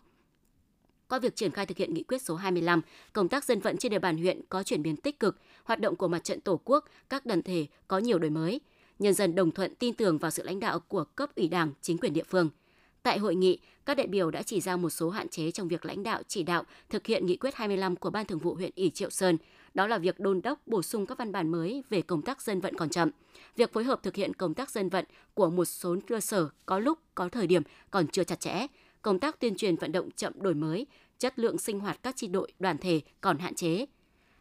Qua 1.08 1.18
việc 1.18 1.36
triển 1.36 1.50
khai 1.50 1.66
thực 1.66 1.76
hiện 1.76 1.94
nghị 1.94 2.02
quyết 2.02 2.22
số 2.22 2.34
25, 2.36 2.80
công 3.12 3.28
tác 3.28 3.44
dân 3.44 3.60
vận 3.60 3.76
trên 3.76 3.92
địa 3.92 3.98
bàn 3.98 4.16
huyện 4.16 4.40
có 4.48 4.62
chuyển 4.62 4.82
biến 4.82 4.96
tích 4.96 5.20
cực, 5.20 5.38
hoạt 5.64 5.80
động 5.80 5.96
của 5.96 6.08
mặt 6.08 6.24
trận 6.24 6.40
Tổ 6.40 6.60
quốc, 6.64 6.84
các 7.08 7.26
đoàn 7.26 7.42
thể 7.42 7.66
có 7.88 7.98
nhiều 7.98 8.18
đổi 8.18 8.30
mới. 8.30 8.60
Nhân 8.98 9.14
dân 9.14 9.34
đồng 9.34 9.50
thuận 9.50 9.74
tin 9.74 9.94
tưởng 9.94 10.18
vào 10.18 10.30
sự 10.30 10.42
lãnh 10.42 10.60
đạo 10.60 10.80
của 10.80 11.04
cấp 11.04 11.30
ủy 11.36 11.48
Đảng, 11.48 11.72
chính 11.82 11.98
quyền 11.98 12.12
địa 12.12 12.22
phương. 12.22 12.50
Tại 13.06 13.18
hội 13.18 13.34
nghị, 13.34 13.58
các 13.84 13.96
đại 13.96 14.06
biểu 14.06 14.30
đã 14.30 14.42
chỉ 14.42 14.60
ra 14.60 14.76
một 14.76 14.90
số 14.90 15.10
hạn 15.10 15.28
chế 15.28 15.50
trong 15.50 15.68
việc 15.68 15.84
lãnh 15.84 16.02
đạo 16.02 16.22
chỉ 16.28 16.42
đạo 16.42 16.62
thực 16.90 17.06
hiện 17.06 17.26
nghị 17.26 17.36
quyết 17.36 17.54
25 17.54 17.96
của 17.96 18.10
Ban 18.10 18.26
Thường 18.26 18.38
vụ 18.38 18.54
huyện 18.54 18.70
ủy 18.76 18.90
Triệu 18.90 19.10
Sơn, 19.10 19.36
đó 19.74 19.86
là 19.86 19.98
việc 19.98 20.20
đôn 20.20 20.42
đốc 20.42 20.66
bổ 20.66 20.82
sung 20.82 21.06
các 21.06 21.18
văn 21.18 21.32
bản 21.32 21.50
mới 21.50 21.82
về 21.90 22.02
công 22.02 22.22
tác 22.22 22.42
dân 22.42 22.60
vận 22.60 22.76
còn 22.76 22.88
chậm. 22.88 23.10
Việc 23.56 23.72
phối 23.72 23.84
hợp 23.84 24.02
thực 24.02 24.14
hiện 24.16 24.34
công 24.34 24.54
tác 24.54 24.70
dân 24.70 24.88
vận 24.88 25.04
của 25.34 25.50
một 25.50 25.64
số 25.64 25.96
cơ 26.08 26.20
sở 26.20 26.48
có 26.66 26.78
lúc, 26.78 26.98
có 27.14 27.28
thời 27.28 27.46
điểm 27.46 27.62
còn 27.90 28.08
chưa 28.08 28.24
chặt 28.24 28.40
chẽ. 28.40 28.66
Công 29.02 29.18
tác 29.18 29.40
tuyên 29.40 29.56
truyền 29.56 29.76
vận 29.76 29.92
động 29.92 30.10
chậm 30.10 30.32
đổi 30.36 30.54
mới, 30.54 30.86
chất 31.18 31.38
lượng 31.38 31.58
sinh 31.58 31.80
hoạt 31.80 32.02
các 32.02 32.16
chi 32.16 32.26
đội, 32.26 32.52
đoàn 32.58 32.78
thể 32.78 33.00
còn 33.20 33.38
hạn 33.38 33.54
chế. 33.54 33.86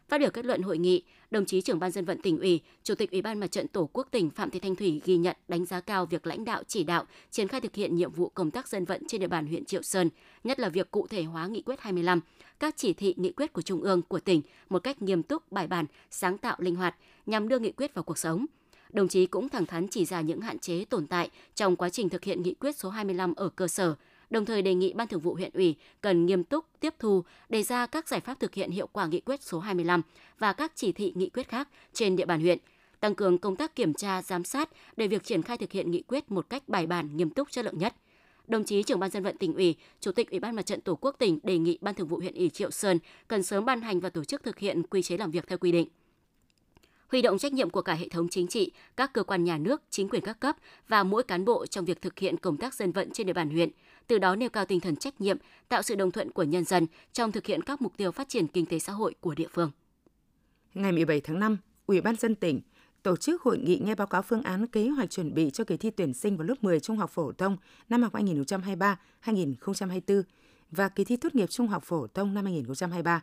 Phát 0.08 0.20
biểu 0.20 0.30
kết 0.30 0.44
luận 0.44 0.62
hội 0.62 0.78
nghị, 0.78 1.02
đồng 1.30 1.46
chí 1.46 1.60
trưởng 1.60 1.78
ban 1.78 1.90
dân 1.90 2.04
vận 2.04 2.22
tỉnh 2.22 2.38
ủy, 2.38 2.60
chủ 2.82 2.94
tịch 2.94 3.10
ủy 3.10 3.22
ban 3.22 3.40
mặt 3.40 3.46
trận 3.46 3.68
tổ 3.68 3.90
quốc 3.92 4.08
tỉnh 4.10 4.30
Phạm 4.30 4.50
Thị 4.50 4.60
Thanh 4.60 4.76
Thủy 4.76 5.00
ghi 5.04 5.16
nhận 5.16 5.36
đánh 5.48 5.64
giá 5.64 5.80
cao 5.80 6.06
việc 6.06 6.26
lãnh 6.26 6.44
đạo 6.44 6.62
chỉ 6.66 6.84
đạo 6.84 7.04
triển 7.30 7.48
khai 7.48 7.60
thực 7.60 7.74
hiện 7.74 7.96
nhiệm 7.96 8.12
vụ 8.12 8.28
công 8.28 8.50
tác 8.50 8.68
dân 8.68 8.84
vận 8.84 9.02
trên 9.08 9.20
địa 9.20 9.26
bàn 9.26 9.46
huyện 9.46 9.64
Triệu 9.64 9.82
Sơn, 9.82 10.10
nhất 10.44 10.60
là 10.60 10.68
việc 10.68 10.90
cụ 10.90 11.06
thể 11.06 11.22
hóa 11.22 11.46
nghị 11.46 11.62
quyết 11.62 11.80
25, 11.80 12.20
các 12.60 12.74
chỉ 12.76 12.92
thị 12.92 13.14
nghị 13.16 13.32
quyết 13.32 13.52
của 13.52 13.62
trung 13.62 13.82
ương 13.82 14.02
của 14.02 14.20
tỉnh 14.20 14.42
một 14.68 14.78
cách 14.78 15.02
nghiêm 15.02 15.22
túc, 15.22 15.52
bài 15.52 15.66
bản, 15.66 15.86
sáng 16.10 16.38
tạo, 16.38 16.56
linh 16.58 16.74
hoạt 16.74 16.96
nhằm 17.26 17.48
đưa 17.48 17.58
nghị 17.58 17.72
quyết 17.72 17.94
vào 17.94 18.02
cuộc 18.02 18.18
sống. 18.18 18.46
Đồng 18.92 19.08
chí 19.08 19.26
cũng 19.26 19.48
thẳng 19.48 19.66
thắn 19.66 19.88
chỉ 19.88 20.04
ra 20.04 20.20
những 20.20 20.40
hạn 20.40 20.58
chế 20.58 20.84
tồn 20.84 21.06
tại 21.06 21.30
trong 21.54 21.76
quá 21.76 21.90
trình 21.90 22.08
thực 22.08 22.24
hiện 22.24 22.42
nghị 22.42 22.54
quyết 22.54 22.76
số 22.76 22.90
25 22.90 23.34
ở 23.34 23.48
cơ 23.48 23.68
sở, 23.68 23.94
đồng 24.30 24.44
thời 24.44 24.62
đề 24.62 24.74
nghị 24.74 24.92
Ban 24.92 25.08
Thường 25.08 25.20
vụ 25.20 25.34
huyện 25.34 25.50
ủy 25.54 25.76
cần 26.00 26.26
nghiêm 26.26 26.44
túc 26.44 26.64
tiếp 26.80 26.94
thu, 26.98 27.24
đề 27.48 27.62
ra 27.62 27.86
các 27.86 28.08
giải 28.08 28.20
pháp 28.20 28.40
thực 28.40 28.54
hiện 28.54 28.70
hiệu 28.70 28.86
quả 28.86 29.06
nghị 29.06 29.20
quyết 29.20 29.42
số 29.42 29.60
25 29.60 30.02
và 30.38 30.52
các 30.52 30.72
chỉ 30.74 30.92
thị 30.92 31.12
nghị 31.16 31.28
quyết 31.28 31.48
khác 31.48 31.68
trên 31.92 32.16
địa 32.16 32.26
bàn 32.26 32.40
huyện, 32.40 32.58
tăng 33.00 33.14
cường 33.14 33.38
công 33.38 33.56
tác 33.56 33.76
kiểm 33.76 33.94
tra, 33.94 34.22
giám 34.22 34.44
sát 34.44 34.70
để 34.96 35.08
việc 35.08 35.24
triển 35.24 35.42
khai 35.42 35.56
thực 35.56 35.72
hiện 35.72 35.90
nghị 35.90 36.02
quyết 36.02 36.30
một 36.30 36.46
cách 36.50 36.68
bài 36.68 36.86
bản, 36.86 37.16
nghiêm 37.16 37.30
túc, 37.30 37.50
chất 37.50 37.64
lượng 37.64 37.78
nhất. 37.78 37.94
Đồng 38.46 38.64
chí 38.64 38.82
trưởng 38.82 39.00
ban 39.00 39.10
dân 39.10 39.22
vận 39.22 39.36
tỉnh 39.36 39.54
ủy, 39.54 39.76
chủ 40.00 40.12
tịch 40.12 40.30
Ủy 40.30 40.40
ban 40.40 40.54
Mặt 40.54 40.66
trận 40.66 40.80
Tổ 40.80 40.98
quốc 41.00 41.16
tỉnh 41.18 41.38
đề 41.42 41.58
nghị 41.58 41.78
Ban 41.80 41.94
Thường 41.94 42.08
vụ 42.08 42.16
huyện 42.16 42.34
ủy 42.34 42.48
Triệu 42.48 42.70
Sơn 42.70 42.98
cần 43.28 43.42
sớm 43.42 43.64
ban 43.64 43.80
hành 43.80 44.00
và 44.00 44.08
tổ 44.08 44.24
chức 44.24 44.42
thực 44.42 44.58
hiện 44.58 44.82
quy 44.82 45.02
chế 45.02 45.16
làm 45.16 45.30
việc 45.30 45.48
theo 45.48 45.58
quy 45.58 45.72
định 45.72 45.88
huy 47.08 47.22
động 47.22 47.38
trách 47.38 47.52
nhiệm 47.52 47.70
của 47.70 47.82
cả 47.82 47.94
hệ 47.94 48.08
thống 48.08 48.28
chính 48.28 48.46
trị, 48.46 48.70
các 48.96 49.12
cơ 49.12 49.22
quan 49.22 49.44
nhà 49.44 49.58
nước, 49.58 49.82
chính 49.90 50.08
quyền 50.08 50.22
các 50.22 50.40
cấp 50.40 50.56
và 50.88 51.02
mỗi 51.02 51.22
cán 51.22 51.44
bộ 51.44 51.66
trong 51.66 51.84
việc 51.84 52.02
thực 52.02 52.18
hiện 52.18 52.36
công 52.36 52.56
tác 52.56 52.74
dân 52.74 52.92
vận 52.92 53.10
trên 53.10 53.26
địa 53.26 53.32
bàn 53.32 53.50
huyện, 53.50 53.70
từ 54.06 54.18
đó 54.18 54.36
nêu 54.36 54.50
cao 54.50 54.64
tinh 54.64 54.80
thần 54.80 54.96
trách 54.96 55.20
nhiệm, 55.20 55.38
tạo 55.68 55.82
sự 55.82 55.94
đồng 55.94 56.10
thuận 56.10 56.30
của 56.30 56.42
nhân 56.42 56.64
dân 56.64 56.86
trong 57.12 57.32
thực 57.32 57.46
hiện 57.46 57.62
các 57.62 57.82
mục 57.82 57.92
tiêu 57.96 58.12
phát 58.12 58.28
triển 58.28 58.46
kinh 58.46 58.66
tế 58.66 58.78
xã 58.78 58.92
hội 58.92 59.14
của 59.20 59.34
địa 59.34 59.48
phương. 59.52 59.70
Ngày 60.74 60.92
17 60.92 61.20
tháng 61.20 61.38
5, 61.38 61.56
Ủy 61.86 62.00
ban 62.00 62.16
dân 62.16 62.34
tỉnh 62.34 62.60
tổ 63.02 63.16
chức 63.16 63.42
hội 63.42 63.58
nghị 63.58 63.80
nghe 63.84 63.94
báo 63.94 64.06
cáo 64.06 64.22
phương 64.22 64.42
án 64.42 64.66
kế 64.66 64.88
hoạch 64.88 65.10
chuẩn 65.10 65.34
bị 65.34 65.50
cho 65.50 65.64
kỳ 65.64 65.76
thi 65.76 65.90
tuyển 65.90 66.14
sinh 66.14 66.36
vào 66.36 66.46
lớp 66.46 66.54
10 66.60 66.80
trung 66.80 66.96
học 66.96 67.10
phổ 67.10 67.32
thông 67.32 67.56
năm 67.88 68.02
học 68.02 68.14
2023-2024 68.14 70.22
và 70.70 70.88
kỳ 70.88 71.04
thi 71.04 71.16
tốt 71.16 71.34
nghiệp 71.34 71.50
trung 71.50 71.68
học 71.68 71.84
phổ 71.84 72.06
thông 72.06 72.34
năm 72.34 72.44
2023 72.44 73.22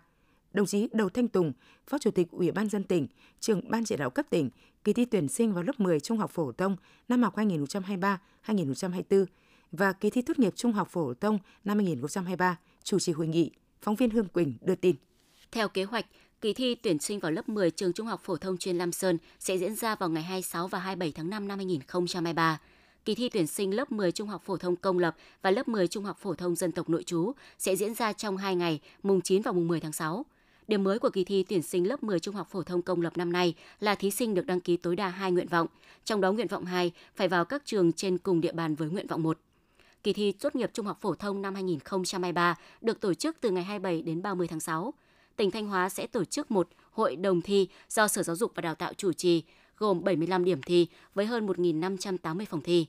đồng 0.53 0.65
chí 0.65 0.89
Đầu 0.91 1.09
Thanh 1.09 1.27
Tùng, 1.27 1.53
Phó 1.87 1.97
Chủ 1.97 2.11
tịch 2.11 2.31
Ủy 2.31 2.51
ban 2.51 2.69
dân 2.69 2.83
tỉnh, 2.83 3.07
trưởng 3.39 3.69
ban 3.69 3.85
chỉ 3.85 3.95
đạo 3.95 4.09
cấp 4.09 4.25
tỉnh 4.29 4.49
kỳ 4.83 4.93
thi 4.93 5.05
tuyển 5.05 5.27
sinh 5.27 5.53
vào 5.53 5.63
lớp 5.63 5.79
10 5.79 5.99
trung 5.99 6.17
học 6.17 6.31
phổ 6.31 6.51
thông 6.51 6.75
năm 7.07 7.23
học 7.23 7.35
2023-2024 7.35 9.25
và 9.73 9.93
kỳ 9.93 10.09
thi 10.09 10.21
tốt 10.21 10.39
nghiệp 10.39 10.53
trung 10.55 10.71
học 10.71 10.87
phổ 10.91 11.13
thông 11.13 11.39
năm 11.63 11.77
2023 11.77 12.57
chủ 12.83 12.99
trì 12.99 13.11
hội 13.11 13.27
nghị, 13.27 13.51
phóng 13.81 13.95
viên 13.95 14.09
Hương 14.09 14.27
Quỳnh 14.27 14.53
đưa 14.61 14.75
tin. 14.75 14.95
Theo 15.51 15.67
kế 15.67 15.83
hoạch, 15.83 16.05
kỳ 16.41 16.53
thi 16.53 16.75
tuyển 16.75 16.99
sinh 16.99 17.19
vào 17.19 17.31
lớp 17.31 17.49
10 17.49 17.71
trường 17.71 17.93
Trung 17.93 18.07
học 18.07 18.21
phổ 18.23 18.37
thông 18.37 18.57
chuyên 18.57 18.77
Lam 18.77 18.91
Sơn 18.91 19.17
sẽ 19.39 19.57
diễn 19.57 19.75
ra 19.75 19.95
vào 19.95 20.09
ngày 20.09 20.23
26 20.23 20.67
và 20.67 20.79
27 20.79 21.11
tháng 21.11 21.29
5 21.29 21.47
năm 21.47 21.57
2023 21.57 22.59
kỳ 23.05 23.15
thi 23.15 23.29
tuyển 23.29 23.47
sinh 23.47 23.75
lớp 23.75 23.91
10 23.91 24.11
trung 24.11 24.27
học 24.27 24.41
phổ 24.45 24.57
thông 24.57 24.75
công 24.75 24.99
lập 24.99 25.15
và 25.41 25.51
lớp 25.51 25.67
10 25.67 25.87
trung 25.87 26.03
học 26.03 26.17
phổ 26.17 26.33
thông 26.33 26.55
dân 26.55 26.71
tộc 26.71 26.89
nội 26.89 27.03
trú 27.03 27.31
sẽ 27.57 27.75
diễn 27.75 27.93
ra 27.93 28.13
trong 28.13 28.37
2 28.37 28.55
ngày, 28.55 28.79
mùng 29.03 29.21
9 29.21 29.41
và 29.41 29.51
mùng 29.51 29.67
10 29.67 29.79
tháng 29.79 29.93
6. 29.93 30.25
Điểm 30.67 30.83
mới 30.83 30.99
của 30.99 31.09
kỳ 31.09 31.23
thi 31.23 31.43
tuyển 31.43 31.61
sinh 31.61 31.87
lớp 31.87 32.03
10 32.03 32.19
trung 32.19 32.35
học 32.35 32.47
phổ 32.51 32.63
thông 32.63 32.81
công 32.81 33.01
lập 33.01 33.17
năm 33.17 33.31
nay 33.33 33.55
là 33.79 33.95
thí 33.95 34.11
sinh 34.11 34.33
được 34.33 34.45
đăng 34.45 34.59
ký 34.59 34.77
tối 34.77 34.95
đa 34.95 35.09
2 35.09 35.31
nguyện 35.31 35.47
vọng, 35.47 35.67
trong 36.05 36.21
đó 36.21 36.31
nguyện 36.31 36.47
vọng 36.47 36.65
2 36.65 36.91
phải 37.15 37.27
vào 37.27 37.45
các 37.45 37.65
trường 37.65 37.93
trên 37.93 38.17
cùng 38.17 38.41
địa 38.41 38.51
bàn 38.51 38.75
với 38.75 38.89
nguyện 38.89 39.07
vọng 39.07 39.23
1. 39.23 39.37
Kỳ 40.03 40.13
thi 40.13 40.31
tốt 40.31 40.55
nghiệp 40.55 40.69
trung 40.73 40.85
học 40.85 40.97
phổ 41.01 41.15
thông 41.15 41.41
năm 41.41 41.53
2023 41.53 42.55
được 42.81 43.01
tổ 43.01 43.13
chức 43.13 43.37
từ 43.41 43.51
ngày 43.51 43.63
27 43.63 44.01
đến 44.01 44.21
30 44.21 44.47
tháng 44.47 44.59
6. 44.59 44.93
Tỉnh 45.35 45.51
Thanh 45.51 45.67
Hóa 45.67 45.89
sẽ 45.89 46.07
tổ 46.07 46.25
chức 46.25 46.51
một 46.51 46.69
hội 46.91 47.15
đồng 47.15 47.41
thi 47.41 47.67
do 47.89 48.07
Sở 48.07 48.23
Giáo 48.23 48.35
dục 48.35 48.51
và 48.55 48.61
Đào 48.61 48.75
tạo 48.75 48.93
chủ 48.93 49.13
trì, 49.13 49.43
gồm 49.77 50.03
75 50.03 50.45
điểm 50.45 50.61
thi 50.61 50.87
với 51.13 51.25
hơn 51.25 51.47
1.580 51.47 52.45
phòng 52.49 52.61
thi. 52.61 52.85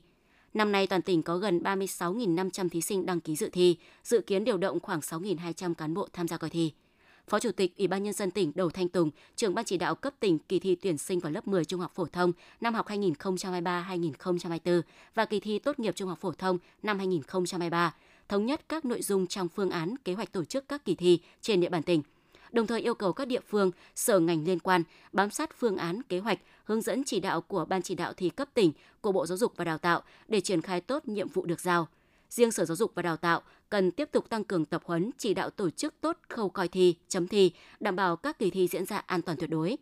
Năm 0.53 0.71
nay 0.71 0.87
toàn 0.87 1.01
tỉnh 1.01 1.23
có 1.23 1.37
gần 1.37 1.59
36.500 1.59 2.69
thí 2.69 2.81
sinh 2.81 3.05
đăng 3.05 3.19
ký 3.19 3.35
dự 3.35 3.49
thi, 3.49 3.77
dự 4.03 4.21
kiến 4.21 4.43
điều 4.43 4.57
động 4.57 4.79
khoảng 4.79 4.99
6.200 4.99 5.73
cán 5.73 5.93
bộ 5.93 6.07
tham 6.13 6.27
gia 6.27 6.37
coi 6.37 6.49
thi. 6.49 6.71
Phó 7.27 7.39
Chủ 7.39 7.51
tịch 7.51 7.77
Ủy 7.77 7.87
ban 7.87 8.03
nhân 8.03 8.13
dân 8.13 8.31
tỉnh 8.31 8.51
Đầu 8.55 8.69
Thanh 8.69 8.89
Tùng, 8.89 9.11
trưởng 9.35 9.55
ban 9.55 9.65
chỉ 9.65 9.77
đạo 9.77 9.95
cấp 9.95 10.13
tỉnh 10.19 10.39
kỳ 10.39 10.59
thi 10.59 10.75
tuyển 10.75 10.97
sinh 10.97 11.19
vào 11.19 11.31
lớp 11.31 11.47
10 11.47 11.65
trung 11.65 11.79
học 11.79 11.91
phổ 11.95 12.05
thông 12.05 12.31
năm 12.61 12.73
học 12.73 12.87
2023-2024 12.87 14.81
và 15.15 15.25
kỳ 15.25 15.39
thi 15.39 15.59
tốt 15.59 15.79
nghiệp 15.79 15.95
trung 15.95 16.09
học 16.09 16.19
phổ 16.21 16.31
thông 16.31 16.57
năm 16.83 16.97
2023 16.97 17.95
thống 18.29 18.45
nhất 18.45 18.61
các 18.69 18.85
nội 18.85 19.01
dung 19.01 19.27
trong 19.27 19.49
phương 19.49 19.69
án 19.69 19.95
kế 19.97 20.13
hoạch 20.13 20.31
tổ 20.31 20.45
chức 20.45 20.67
các 20.67 20.85
kỳ 20.85 20.95
thi 20.95 21.19
trên 21.41 21.61
địa 21.61 21.69
bàn 21.69 21.83
tỉnh 21.83 22.01
đồng 22.51 22.67
thời 22.67 22.81
yêu 22.81 22.93
cầu 22.93 23.13
các 23.13 23.27
địa 23.27 23.39
phương, 23.49 23.71
sở 23.95 24.19
ngành 24.19 24.45
liên 24.45 24.59
quan 24.59 24.83
bám 25.11 25.29
sát 25.29 25.49
phương 25.57 25.77
án, 25.77 26.01
kế 26.03 26.19
hoạch, 26.19 26.39
hướng 26.63 26.81
dẫn 26.81 27.03
chỉ 27.03 27.19
đạo 27.19 27.41
của 27.41 27.65
Ban 27.65 27.81
chỉ 27.81 27.95
đạo 27.95 28.13
thi 28.13 28.29
cấp 28.29 28.49
tỉnh 28.53 28.71
của 29.01 29.11
Bộ 29.11 29.25
Giáo 29.25 29.37
dục 29.37 29.53
và 29.55 29.65
Đào 29.65 29.77
tạo 29.77 30.01
để 30.27 30.41
triển 30.41 30.61
khai 30.61 30.81
tốt 30.81 31.07
nhiệm 31.07 31.27
vụ 31.27 31.45
được 31.45 31.59
giao. 31.59 31.87
Riêng 32.29 32.51
Sở 32.51 32.65
Giáo 32.65 32.75
dục 32.75 32.91
và 32.95 33.01
Đào 33.01 33.17
tạo 33.17 33.41
cần 33.69 33.91
tiếp 33.91 34.09
tục 34.11 34.29
tăng 34.29 34.43
cường 34.43 34.65
tập 34.65 34.81
huấn, 34.85 35.11
chỉ 35.17 35.33
đạo 35.33 35.49
tổ 35.49 35.69
chức 35.69 35.93
tốt 36.01 36.17
khâu 36.29 36.49
coi 36.49 36.67
thi, 36.67 36.95
chấm 37.07 37.27
thi, 37.27 37.51
đảm 37.79 37.95
bảo 37.95 38.15
các 38.15 38.39
kỳ 38.39 38.49
thi 38.49 38.67
diễn 38.67 38.85
ra 38.85 38.97
an 38.97 39.21
toàn 39.21 39.37
tuyệt 39.37 39.49
đối. 39.49 39.77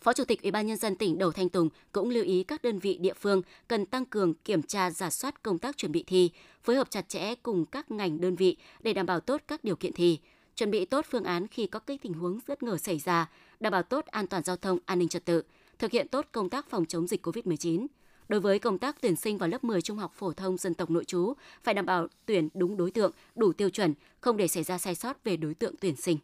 Phó 0.00 0.12
Chủ 0.12 0.24
tịch 0.24 0.42
Ủy 0.42 0.50
ban 0.50 0.66
nhân 0.66 0.76
dân 0.76 0.96
tỉnh 0.96 1.18
Đầu 1.18 1.32
Thanh 1.32 1.48
Tùng 1.48 1.68
cũng 1.92 2.10
lưu 2.10 2.24
ý 2.24 2.44
các 2.44 2.62
đơn 2.62 2.78
vị 2.78 2.98
địa 2.98 3.14
phương 3.14 3.42
cần 3.68 3.86
tăng 3.86 4.04
cường 4.04 4.34
kiểm 4.34 4.62
tra 4.62 4.90
giả 4.90 5.10
soát 5.10 5.42
công 5.42 5.58
tác 5.58 5.76
chuẩn 5.76 5.92
bị 5.92 6.04
thi, 6.06 6.30
phối 6.62 6.76
hợp 6.76 6.90
chặt 6.90 7.08
chẽ 7.08 7.34
cùng 7.34 7.66
các 7.66 7.90
ngành 7.90 8.20
đơn 8.20 8.36
vị 8.36 8.56
để 8.80 8.92
đảm 8.92 9.06
bảo 9.06 9.20
tốt 9.20 9.42
các 9.48 9.64
điều 9.64 9.76
kiện 9.76 9.92
thi, 9.92 10.18
chuẩn 10.56 10.70
bị 10.70 10.84
tốt 10.84 11.06
phương 11.10 11.24
án 11.24 11.46
khi 11.46 11.66
có 11.66 11.78
các 11.78 12.00
tình 12.02 12.12
huống 12.12 12.38
bất 12.48 12.62
ngờ 12.62 12.76
xảy 12.76 12.98
ra, 12.98 13.30
đảm 13.60 13.70
bảo 13.70 13.82
tốt 13.82 14.06
an 14.06 14.26
toàn 14.26 14.42
giao 14.42 14.56
thông, 14.56 14.78
an 14.86 14.98
ninh 14.98 15.08
trật 15.08 15.24
tự, 15.24 15.42
thực 15.78 15.90
hiện 15.90 16.08
tốt 16.08 16.26
công 16.32 16.50
tác 16.50 16.70
phòng 16.70 16.86
chống 16.86 17.06
dịch 17.06 17.26
COVID-19. 17.26 17.86
Đối 18.28 18.40
với 18.40 18.58
công 18.58 18.78
tác 18.78 18.96
tuyển 19.00 19.16
sinh 19.16 19.38
vào 19.38 19.48
lớp 19.48 19.64
10 19.64 19.82
trung 19.82 19.98
học 19.98 20.12
phổ 20.14 20.32
thông 20.32 20.56
dân 20.56 20.74
tộc 20.74 20.90
nội 20.90 21.04
trú, 21.04 21.32
phải 21.62 21.74
đảm 21.74 21.86
bảo 21.86 22.06
tuyển 22.26 22.48
đúng 22.54 22.76
đối 22.76 22.90
tượng, 22.90 23.12
đủ 23.34 23.52
tiêu 23.52 23.70
chuẩn, 23.70 23.94
không 24.20 24.36
để 24.36 24.48
xảy 24.48 24.62
ra 24.62 24.78
sai 24.78 24.94
sót 24.94 25.24
về 25.24 25.36
đối 25.36 25.54
tượng 25.54 25.74
tuyển 25.80 25.96
sinh. 25.96 26.18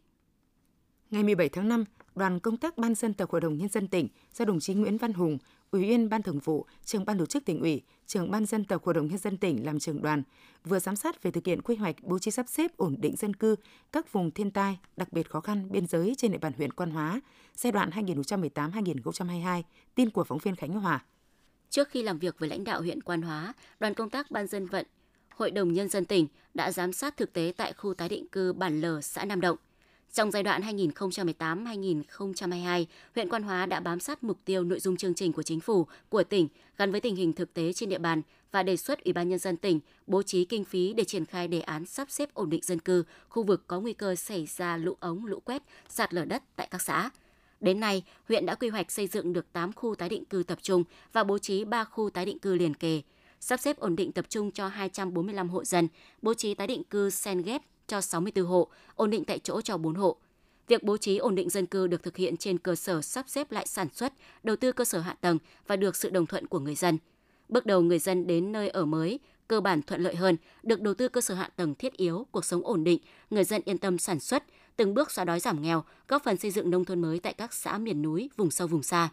Ngày 1.11 1.23
17 1.23 1.49
tháng 1.49 1.69
5, 1.69 1.85
đoàn 2.15 2.39
công 2.39 2.57
tác 2.57 2.77
Ban 2.77 2.95
dân 2.95 3.13
tộc 3.13 3.31
Hội 3.31 3.41
đồng 3.41 3.57
Nhân 3.57 3.69
dân 3.69 3.87
tỉnh 3.87 4.07
do 4.33 4.45
đồng 4.45 4.59
chí 4.59 4.73
Nguyễn 4.73 4.97
Văn 4.97 5.13
Hùng, 5.13 5.37
Ủy 5.71 5.81
viên 5.81 6.09
Ban 6.09 6.21
Thường 6.21 6.39
vụ, 6.39 6.65
trưởng 6.85 7.05
Ban 7.05 7.17
tổ 7.17 7.25
chức 7.25 7.45
tỉnh 7.45 7.61
ủy, 7.61 7.81
trưởng 8.07 8.31
Ban 8.31 8.45
dân 8.45 8.65
tộc 8.65 8.85
Hội 8.85 8.93
đồng 8.93 9.07
Nhân 9.07 9.17
dân 9.17 9.37
tỉnh 9.37 9.65
làm 9.65 9.79
trưởng 9.79 10.01
đoàn, 10.01 10.23
vừa 10.65 10.79
giám 10.79 10.95
sát 10.95 11.23
về 11.23 11.31
thực 11.31 11.45
hiện 11.45 11.61
quy 11.61 11.75
hoạch 11.75 11.95
bố 12.01 12.19
trí 12.19 12.31
sắp 12.31 12.45
xếp 12.49 12.77
ổn 12.77 12.95
định 12.99 13.15
dân 13.15 13.33
cư 13.33 13.55
các 13.91 14.13
vùng 14.13 14.31
thiên 14.31 14.51
tai, 14.51 14.79
đặc 14.97 15.13
biệt 15.13 15.29
khó 15.29 15.41
khăn 15.41 15.71
biên 15.71 15.87
giới 15.87 16.13
trên 16.17 16.31
địa 16.31 16.37
bàn 16.37 16.53
huyện 16.57 16.73
Quan 16.73 16.91
Hóa 16.91 17.21
giai 17.55 17.71
đoạn 17.71 17.89
2018-2022. 17.89 19.63
Tin 19.95 20.09
của 20.09 20.23
phóng 20.23 20.37
viên 20.37 20.55
Khánh 20.55 20.73
Hòa. 20.73 21.05
Trước 21.71 21.89
khi 21.89 22.03
làm 22.03 22.19
việc 22.19 22.39
với 22.39 22.49
lãnh 22.49 22.63
đạo 22.63 22.81
huyện 22.81 23.03
Quan 23.03 23.21
Hóa, 23.21 23.53
đoàn 23.79 23.93
công 23.93 24.09
tác 24.09 24.31
Ban 24.31 24.47
dân 24.47 24.65
vận 24.65 24.85
Hội 25.29 25.51
đồng 25.51 25.73
Nhân 25.73 25.89
dân 25.89 26.05
tỉnh 26.05 26.27
đã 26.53 26.71
giám 26.71 26.93
sát 26.93 27.17
thực 27.17 27.33
tế 27.33 27.53
tại 27.57 27.73
khu 27.73 27.93
tái 27.93 28.09
định 28.09 28.27
cư 28.27 28.53
Bản 28.53 28.81
Lờ, 28.81 29.01
xã 29.01 29.25
Nam 29.25 29.41
Động– 29.41 29.57
trong 30.13 30.31
giai 30.31 30.43
đoạn 30.43 30.61
2018-2022, 30.61 32.85
huyện 33.15 33.29
Quan 33.29 33.43
Hóa 33.43 33.65
đã 33.65 33.79
bám 33.79 33.99
sát 33.99 34.23
mục 34.23 34.37
tiêu 34.45 34.63
nội 34.63 34.79
dung 34.79 34.97
chương 34.97 35.13
trình 35.13 35.33
của 35.33 35.43
chính 35.43 35.59
phủ, 35.59 35.87
của 36.09 36.23
tỉnh 36.23 36.47
gắn 36.77 36.91
với 36.91 37.01
tình 37.01 37.15
hình 37.15 37.33
thực 37.33 37.53
tế 37.53 37.73
trên 37.73 37.89
địa 37.89 37.97
bàn 37.97 38.21
và 38.51 38.63
đề 38.63 38.77
xuất 38.77 39.03
Ủy 39.03 39.13
ban 39.13 39.29
nhân 39.29 39.39
dân 39.39 39.57
tỉnh 39.57 39.79
bố 40.07 40.23
trí 40.23 40.45
kinh 40.45 40.65
phí 40.65 40.93
để 40.93 41.03
triển 41.03 41.25
khai 41.25 41.47
đề 41.47 41.61
án 41.61 41.85
sắp 41.85 42.11
xếp 42.11 42.33
ổn 42.33 42.49
định 42.49 42.61
dân 42.63 42.79
cư, 42.79 43.03
khu 43.29 43.43
vực 43.43 43.63
có 43.67 43.79
nguy 43.79 43.93
cơ 43.93 44.15
xảy 44.15 44.45
ra 44.45 44.77
lũ 44.77 44.97
ống, 44.99 45.25
lũ 45.25 45.39
quét, 45.39 45.61
sạt 45.89 46.13
lở 46.13 46.25
đất 46.25 46.43
tại 46.55 46.67
các 46.71 46.81
xã. 46.81 47.09
Đến 47.61 47.79
nay, 47.79 48.03
huyện 48.27 48.45
đã 48.45 48.55
quy 48.55 48.69
hoạch 48.69 48.91
xây 48.91 49.07
dựng 49.07 49.33
được 49.33 49.53
8 49.53 49.73
khu 49.73 49.95
tái 49.95 50.09
định 50.09 50.25
cư 50.25 50.43
tập 50.43 50.59
trung 50.61 50.83
và 51.13 51.23
bố 51.23 51.37
trí 51.37 51.65
3 51.65 51.83
khu 51.83 52.09
tái 52.09 52.25
định 52.25 52.39
cư 52.39 52.55
liền 52.55 52.73
kề, 52.73 53.01
sắp 53.39 53.59
xếp 53.59 53.79
ổn 53.79 53.95
định 53.95 54.11
tập 54.11 54.25
trung 54.29 54.51
cho 54.51 54.67
245 54.67 55.49
hộ 55.49 55.63
dân, 55.63 55.87
bố 56.21 56.33
trí 56.33 56.53
tái 56.53 56.67
định 56.67 56.83
cư 56.83 57.09
sen 57.09 57.41
ghép 57.41 57.61
cho 57.87 58.01
64 58.01 58.45
hộ, 58.45 58.67
ổn 58.95 59.09
định 59.09 59.25
tại 59.25 59.39
chỗ 59.39 59.61
cho 59.61 59.77
4 59.77 59.95
hộ. 59.95 60.17
Việc 60.67 60.83
bố 60.83 60.97
trí 60.97 61.17
ổn 61.17 61.35
định 61.35 61.49
dân 61.49 61.65
cư 61.65 61.87
được 61.87 62.03
thực 62.03 62.17
hiện 62.17 62.37
trên 62.37 62.57
cơ 62.57 62.75
sở 62.75 63.01
sắp 63.01 63.25
xếp 63.29 63.51
lại 63.51 63.67
sản 63.67 63.87
xuất, 63.93 64.13
đầu 64.43 64.55
tư 64.55 64.71
cơ 64.71 64.85
sở 64.85 64.99
hạ 64.99 65.15
tầng 65.21 65.37
và 65.67 65.75
được 65.75 65.95
sự 65.95 66.09
đồng 66.09 66.25
thuận 66.25 66.47
của 66.47 66.59
người 66.59 66.75
dân. 66.75 66.97
Bước 67.49 67.65
đầu 67.65 67.81
người 67.81 67.99
dân 67.99 68.27
đến 68.27 68.51
nơi 68.51 68.69
ở 68.69 68.85
mới 68.85 69.19
cơ 69.47 69.61
bản 69.61 69.81
thuận 69.81 70.01
lợi 70.01 70.15
hơn, 70.15 70.37
được 70.63 70.81
đầu 70.81 70.93
tư 70.93 71.07
cơ 71.07 71.21
sở 71.21 71.33
hạ 71.33 71.49
tầng 71.55 71.75
thiết 71.75 71.97
yếu, 71.97 72.27
cuộc 72.31 72.45
sống 72.45 72.65
ổn 72.65 72.83
định, 72.83 72.99
người 73.29 73.43
dân 73.43 73.61
yên 73.65 73.77
tâm 73.77 73.97
sản 73.97 74.19
xuất, 74.19 74.43
từng 74.77 74.93
bước 74.93 75.11
xóa 75.11 75.25
đói 75.25 75.39
giảm 75.39 75.61
nghèo, 75.61 75.83
góp 76.07 76.23
phần 76.23 76.37
xây 76.37 76.51
dựng 76.51 76.69
nông 76.69 76.85
thôn 76.85 77.01
mới 77.01 77.19
tại 77.19 77.33
các 77.33 77.53
xã 77.53 77.77
miền 77.77 78.01
núi, 78.01 78.29
vùng 78.37 78.51
sâu 78.51 78.67
vùng 78.67 78.83
xa. 78.83 79.09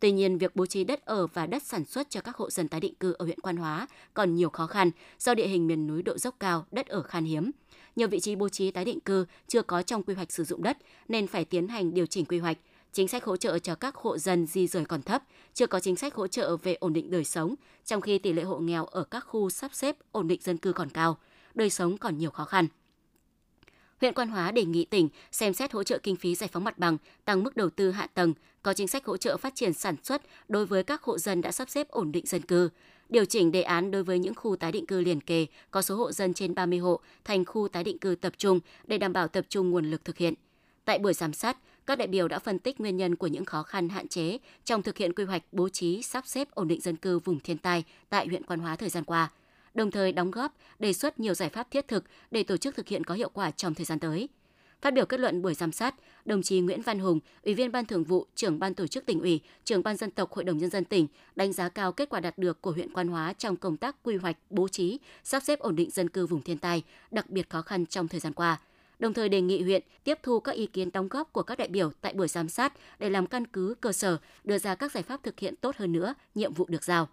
Tuy 0.00 0.12
nhiên, 0.12 0.38
việc 0.38 0.56
bố 0.56 0.66
trí 0.66 0.84
đất 0.84 1.04
ở 1.04 1.26
và 1.26 1.46
đất 1.46 1.62
sản 1.62 1.84
xuất 1.84 2.10
cho 2.10 2.20
các 2.20 2.36
hộ 2.36 2.50
dân 2.50 2.68
tái 2.68 2.80
định 2.80 2.94
cư 2.94 3.12
ở 3.12 3.24
huyện 3.24 3.40
Quan 3.40 3.56
Hóa 3.56 3.86
còn 4.14 4.34
nhiều 4.34 4.50
khó 4.50 4.66
khăn 4.66 4.90
do 5.18 5.34
địa 5.34 5.46
hình 5.46 5.66
miền 5.66 5.86
núi 5.86 6.02
độ 6.02 6.18
dốc 6.18 6.34
cao, 6.40 6.66
đất 6.70 6.86
ở 6.86 7.02
khan 7.02 7.24
hiếm 7.24 7.50
nhiều 7.96 8.08
vị 8.08 8.20
trí 8.20 8.36
bố 8.36 8.48
trí 8.48 8.70
tái 8.70 8.84
định 8.84 9.00
cư 9.00 9.26
chưa 9.48 9.62
có 9.62 9.82
trong 9.82 10.02
quy 10.02 10.14
hoạch 10.14 10.32
sử 10.32 10.44
dụng 10.44 10.62
đất 10.62 10.78
nên 11.08 11.26
phải 11.26 11.44
tiến 11.44 11.68
hành 11.68 11.94
điều 11.94 12.06
chỉnh 12.06 12.24
quy 12.24 12.38
hoạch. 12.38 12.58
Chính 12.92 13.08
sách 13.08 13.24
hỗ 13.24 13.36
trợ 13.36 13.58
cho 13.58 13.74
các 13.74 13.94
hộ 13.94 14.18
dân 14.18 14.46
di 14.46 14.66
rời 14.66 14.84
còn 14.84 15.02
thấp, 15.02 15.22
chưa 15.54 15.66
có 15.66 15.80
chính 15.80 15.96
sách 15.96 16.14
hỗ 16.14 16.26
trợ 16.26 16.56
về 16.56 16.74
ổn 16.74 16.92
định 16.92 17.10
đời 17.10 17.24
sống, 17.24 17.54
trong 17.84 18.00
khi 18.00 18.18
tỷ 18.18 18.32
lệ 18.32 18.42
hộ 18.42 18.58
nghèo 18.58 18.86
ở 18.86 19.04
các 19.04 19.20
khu 19.20 19.50
sắp 19.50 19.74
xếp 19.74 19.96
ổn 20.12 20.28
định 20.28 20.40
dân 20.42 20.58
cư 20.58 20.72
còn 20.72 20.90
cao, 20.90 21.18
đời 21.54 21.70
sống 21.70 21.98
còn 21.98 22.18
nhiều 22.18 22.30
khó 22.30 22.44
khăn. 22.44 22.66
Huyện 24.00 24.14
Quan 24.14 24.28
Hóa 24.28 24.50
đề 24.50 24.64
nghị 24.64 24.84
tỉnh 24.84 25.08
xem 25.32 25.54
xét 25.54 25.72
hỗ 25.72 25.82
trợ 25.82 25.98
kinh 25.98 26.16
phí 26.16 26.34
giải 26.34 26.48
phóng 26.52 26.64
mặt 26.64 26.78
bằng, 26.78 26.96
tăng 27.24 27.44
mức 27.44 27.56
đầu 27.56 27.70
tư 27.70 27.90
hạ 27.90 28.06
tầng, 28.14 28.34
có 28.62 28.72
chính 28.72 28.88
sách 28.88 29.04
hỗ 29.04 29.16
trợ 29.16 29.36
phát 29.36 29.54
triển 29.54 29.72
sản 29.72 29.96
xuất 30.02 30.22
đối 30.48 30.66
với 30.66 30.82
các 30.82 31.02
hộ 31.02 31.18
dân 31.18 31.40
đã 31.40 31.52
sắp 31.52 31.70
xếp 31.70 31.88
ổn 31.88 32.12
định 32.12 32.26
dân 32.26 32.42
cư, 32.42 32.70
điều 33.08 33.24
chỉnh 33.24 33.52
đề 33.52 33.62
án 33.62 33.90
đối 33.90 34.02
với 34.02 34.18
những 34.18 34.34
khu 34.34 34.56
tái 34.56 34.72
định 34.72 34.86
cư 34.86 35.00
liền 35.00 35.20
kề 35.20 35.46
có 35.70 35.82
số 35.82 35.96
hộ 35.96 36.12
dân 36.12 36.34
trên 36.34 36.54
30 36.54 36.78
hộ 36.78 37.00
thành 37.24 37.44
khu 37.44 37.68
tái 37.68 37.84
định 37.84 37.98
cư 37.98 38.14
tập 38.14 38.32
trung 38.38 38.60
để 38.86 38.98
đảm 38.98 39.12
bảo 39.12 39.28
tập 39.28 39.44
trung 39.48 39.70
nguồn 39.70 39.90
lực 39.90 40.04
thực 40.04 40.18
hiện. 40.18 40.34
Tại 40.84 40.98
buổi 40.98 41.14
giám 41.14 41.32
sát, 41.32 41.56
các 41.86 41.98
đại 41.98 42.08
biểu 42.08 42.28
đã 42.28 42.38
phân 42.38 42.58
tích 42.58 42.80
nguyên 42.80 42.96
nhân 42.96 43.16
của 43.16 43.26
những 43.26 43.44
khó 43.44 43.62
khăn 43.62 43.88
hạn 43.88 44.08
chế 44.08 44.38
trong 44.64 44.82
thực 44.82 44.96
hiện 44.96 45.12
quy 45.12 45.24
hoạch 45.24 45.42
bố 45.52 45.68
trí 45.68 46.02
sắp 46.02 46.26
xếp 46.26 46.48
ổn 46.50 46.68
định 46.68 46.80
dân 46.80 46.96
cư 46.96 47.18
vùng 47.18 47.40
thiên 47.40 47.58
tai 47.58 47.84
tại 48.08 48.26
huyện 48.26 48.42
Quan 48.42 48.60
Hóa 48.60 48.76
thời 48.76 48.88
gian 48.88 49.04
qua, 49.04 49.30
đồng 49.76 49.90
thời 49.90 50.12
đóng 50.12 50.30
góp 50.30 50.56
đề 50.78 50.92
xuất 50.92 51.20
nhiều 51.20 51.34
giải 51.34 51.48
pháp 51.48 51.70
thiết 51.70 51.88
thực 51.88 52.04
để 52.30 52.42
tổ 52.42 52.56
chức 52.56 52.74
thực 52.74 52.88
hiện 52.88 53.04
có 53.04 53.14
hiệu 53.14 53.28
quả 53.28 53.50
trong 53.50 53.74
thời 53.74 53.84
gian 53.84 53.98
tới. 53.98 54.28
Phát 54.82 54.94
biểu 54.94 55.06
kết 55.06 55.20
luận 55.20 55.42
buổi 55.42 55.54
giám 55.54 55.72
sát, 55.72 55.94
đồng 56.24 56.42
chí 56.42 56.60
Nguyễn 56.60 56.82
Văn 56.82 56.98
Hùng, 56.98 57.20
Ủy 57.42 57.54
viên 57.54 57.72
Ban 57.72 57.84
Thường 57.84 58.04
vụ, 58.04 58.26
trưởng 58.34 58.58
Ban 58.58 58.74
Tổ 58.74 58.86
chức 58.86 59.06
tỉnh 59.06 59.20
ủy, 59.20 59.40
trưởng 59.64 59.82
Ban 59.82 59.96
dân 59.96 60.10
tộc 60.10 60.32
Hội 60.32 60.44
đồng 60.44 60.58
nhân 60.58 60.70
dân 60.70 60.84
tỉnh 60.84 61.06
đánh 61.36 61.52
giá 61.52 61.68
cao 61.68 61.92
kết 61.92 62.08
quả 62.08 62.20
đạt 62.20 62.38
được 62.38 62.62
của 62.62 62.70
huyện 62.70 62.92
Quan 62.92 63.08
Hóa 63.08 63.32
trong 63.32 63.56
công 63.56 63.76
tác 63.76 63.96
quy 64.02 64.16
hoạch, 64.16 64.36
bố 64.50 64.68
trí, 64.68 64.98
sắp 65.24 65.42
xếp 65.42 65.58
ổn 65.58 65.76
định 65.76 65.90
dân 65.90 66.08
cư 66.08 66.26
vùng 66.26 66.42
thiên 66.42 66.58
tai, 66.58 66.82
đặc 67.10 67.30
biệt 67.30 67.50
khó 67.50 67.62
khăn 67.62 67.86
trong 67.86 68.08
thời 68.08 68.20
gian 68.20 68.32
qua 68.32 68.58
đồng 68.98 69.12
thời 69.12 69.28
đề 69.28 69.40
nghị 69.40 69.62
huyện 69.62 69.82
tiếp 70.04 70.18
thu 70.22 70.40
các 70.40 70.52
ý 70.52 70.66
kiến 70.66 70.92
đóng 70.92 71.08
góp 71.08 71.32
của 71.32 71.42
các 71.42 71.58
đại 71.58 71.68
biểu 71.68 71.90
tại 72.00 72.12
buổi 72.12 72.28
giám 72.28 72.48
sát 72.48 72.72
để 72.98 73.10
làm 73.10 73.26
căn 73.26 73.46
cứ 73.46 73.74
cơ 73.80 73.92
sở 73.92 74.18
đưa 74.44 74.58
ra 74.58 74.74
các 74.74 74.92
giải 74.92 75.02
pháp 75.02 75.22
thực 75.22 75.40
hiện 75.40 75.56
tốt 75.56 75.76
hơn 75.76 75.92
nữa 75.92 76.14
nhiệm 76.34 76.54
vụ 76.54 76.66
được 76.68 76.84
giao. 76.84 77.08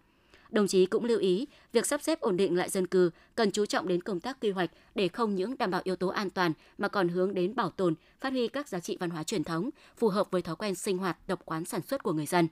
Đồng 0.53 0.67
chí 0.67 0.85
cũng 0.85 1.05
lưu 1.05 1.19
ý, 1.19 1.47
việc 1.71 1.85
sắp 1.85 2.01
xếp 2.03 2.19
ổn 2.19 2.37
định 2.37 2.57
lại 2.57 2.69
dân 2.69 2.87
cư 2.87 3.11
cần 3.35 3.51
chú 3.51 3.65
trọng 3.65 3.87
đến 3.87 4.01
công 4.01 4.19
tác 4.19 4.37
quy 4.41 4.51
hoạch 4.51 4.69
để 4.95 5.07
không 5.07 5.35
những 5.35 5.57
đảm 5.57 5.71
bảo 5.71 5.81
yếu 5.83 5.95
tố 5.95 6.07
an 6.07 6.29
toàn 6.29 6.53
mà 6.77 6.87
còn 6.87 7.07
hướng 7.07 7.33
đến 7.33 7.55
bảo 7.55 7.69
tồn, 7.69 7.95
phát 8.19 8.29
huy 8.29 8.47
các 8.47 8.67
giá 8.67 8.79
trị 8.79 8.97
văn 8.99 9.09
hóa 9.09 9.23
truyền 9.23 9.43
thống 9.43 9.69
phù 9.97 10.09
hợp 10.09 10.31
với 10.31 10.41
thói 10.41 10.55
quen 10.55 10.75
sinh 10.75 10.97
hoạt, 10.97 11.17
tập 11.27 11.39
quán 11.45 11.65
sản 11.65 11.81
xuất 11.81 12.03
của 12.03 12.13
người 12.13 12.25
dân. 12.25 12.47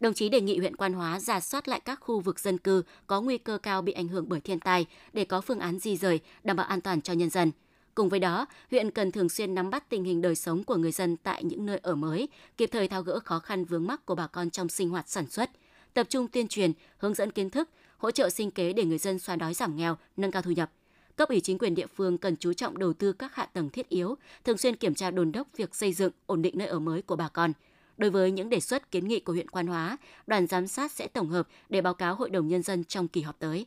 Đồng 0.00 0.14
chí 0.14 0.28
đề 0.28 0.40
nghị 0.40 0.58
huyện 0.58 0.76
Quan 0.76 0.92
Hóa 0.92 1.20
giả 1.20 1.40
soát 1.40 1.68
lại 1.68 1.80
các 1.80 2.00
khu 2.00 2.20
vực 2.20 2.40
dân 2.40 2.58
cư 2.58 2.82
có 3.06 3.20
nguy 3.20 3.38
cơ 3.38 3.58
cao 3.58 3.82
bị 3.82 3.92
ảnh 3.92 4.08
hưởng 4.08 4.28
bởi 4.28 4.40
thiên 4.40 4.60
tai 4.60 4.86
để 5.12 5.24
có 5.24 5.40
phương 5.40 5.60
án 5.60 5.78
di 5.78 5.96
rời, 5.96 6.20
đảm 6.44 6.56
bảo 6.56 6.66
an 6.66 6.80
toàn 6.80 7.02
cho 7.02 7.12
nhân 7.12 7.30
dân. 7.30 7.52
Cùng 7.94 8.08
với 8.08 8.20
đó, 8.20 8.46
huyện 8.70 8.90
cần 8.90 9.12
thường 9.12 9.28
xuyên 9.28 9.54
nắm 9.54 9.70
bắt 9.70 9.88
tình 9.88 10.04
hình 10.04 10.22
đời 10.22 10.34
sống 10.34 10.64
của 10.64 10.76
người 10.76 10.92
dân 10.92 11.16
tại 11.16 11.44
những 11.44 11.66
nơi 11.66 11.78
ở 11.82 11.94
mới, 11.94 12.28
kịp 12.56 12.68
thời 12.72 12.88
tháo 12.88 13.02
gỡ 13.02 13.20
khó 13.24 13.38
khăn 13.38 13.64
vướng 13.64 13.86
mắc 13.86 14.06
của 14.06 14.14
bà 14.14 14.26
con 14.26 14.50
trong 14.50 14.68
sinh 14.68 14.90
hoạt 14.90 15.08
sản 15.08 15.26
xuất– 15.26 15.50
tập 15.94 16.06
trung 16.10 16.28
tuyên 16.28 16.48
truyền, 16.48 16.72
hướng 16.98 17.14
dẫn 17.14 17.30
kiến 17.30 17.50
thức, 17.50 17.70
hỗ 17.96 18.10
trợ 18.10 18.30
sinh 18.30 18.50
kế 18.50 18.72
để 18.72 18.84
người 18.84 18.98
dân 18.98 19.18
xóa 19.18 19.36
đói 19.36 19.54
giảm 19.54 19.76
nghèo, 19.76 19.96
nâng 20.16 20.30
cao 20.30 20.42
thu 20.42 20.50
nhập. 20.50 20.70
Cấp 21.16 21.28
ủy 21.28 21.40
chính 21.40 21.58
quyền 21.58 21.74
địa 21.74 21.86
phương 21.86 22.18
cần 22.18 22.36
chú 22.36 22.52
trọng 22.52 22.78
đầu 22.78 22.92
tư 22.92 23.12
các 23.12 23.34
hạ 23.34 23.46
tầng 23.46 23.70
thiết 23.70 23.88
yếu, 23.88 24.14
thường 24.44 24.58
xuyên 24.58 24.76
kiểm 24.76 24.94
tra 24.94 25.10
đồn 25.10 25.32
đốc 25.32 25.48
việc 25.56 25.74
xây 25.74 25.92
dựng, 25.92 26.12
ổn 26.26 26.42
định 26.42 26.58
nơi 26.58 26.68
ở 26.68 26.78
mới 26.78 27.02
của 27.02 27.16
bà 27.16 27.28
con. 27.28 27.52
Đối 27.96 28.10
với 28.10 28.30
những 28.30 28.50
đề 28.50 28.60
xuất 28.60 28.90
kiến 28.90 29.08
nghị 29.08 29.20
của 29.20 29.32
huyện 29.32 29.50
Quan 29.50 29.66
Hóa, 29.66 29.96
đoàn 30.26 30.46
giám 30.46 30.66
sát 30.66 30.92
sẽ 30.92 31.06
tổng 31.06 31.28
hợp 31.28 31.48
để 31.68 31.80
báo 31.80 31.94
cáo 31.94 32.14
Hội 32.14 32.30
đồng 32.30 32.48
Nhân 32.48 32.62
dân 32.62 32.84
trong 32.84 33.08
kỳ 33.08 33.20
họp 33.20 33.38
tới. 33.38 33.66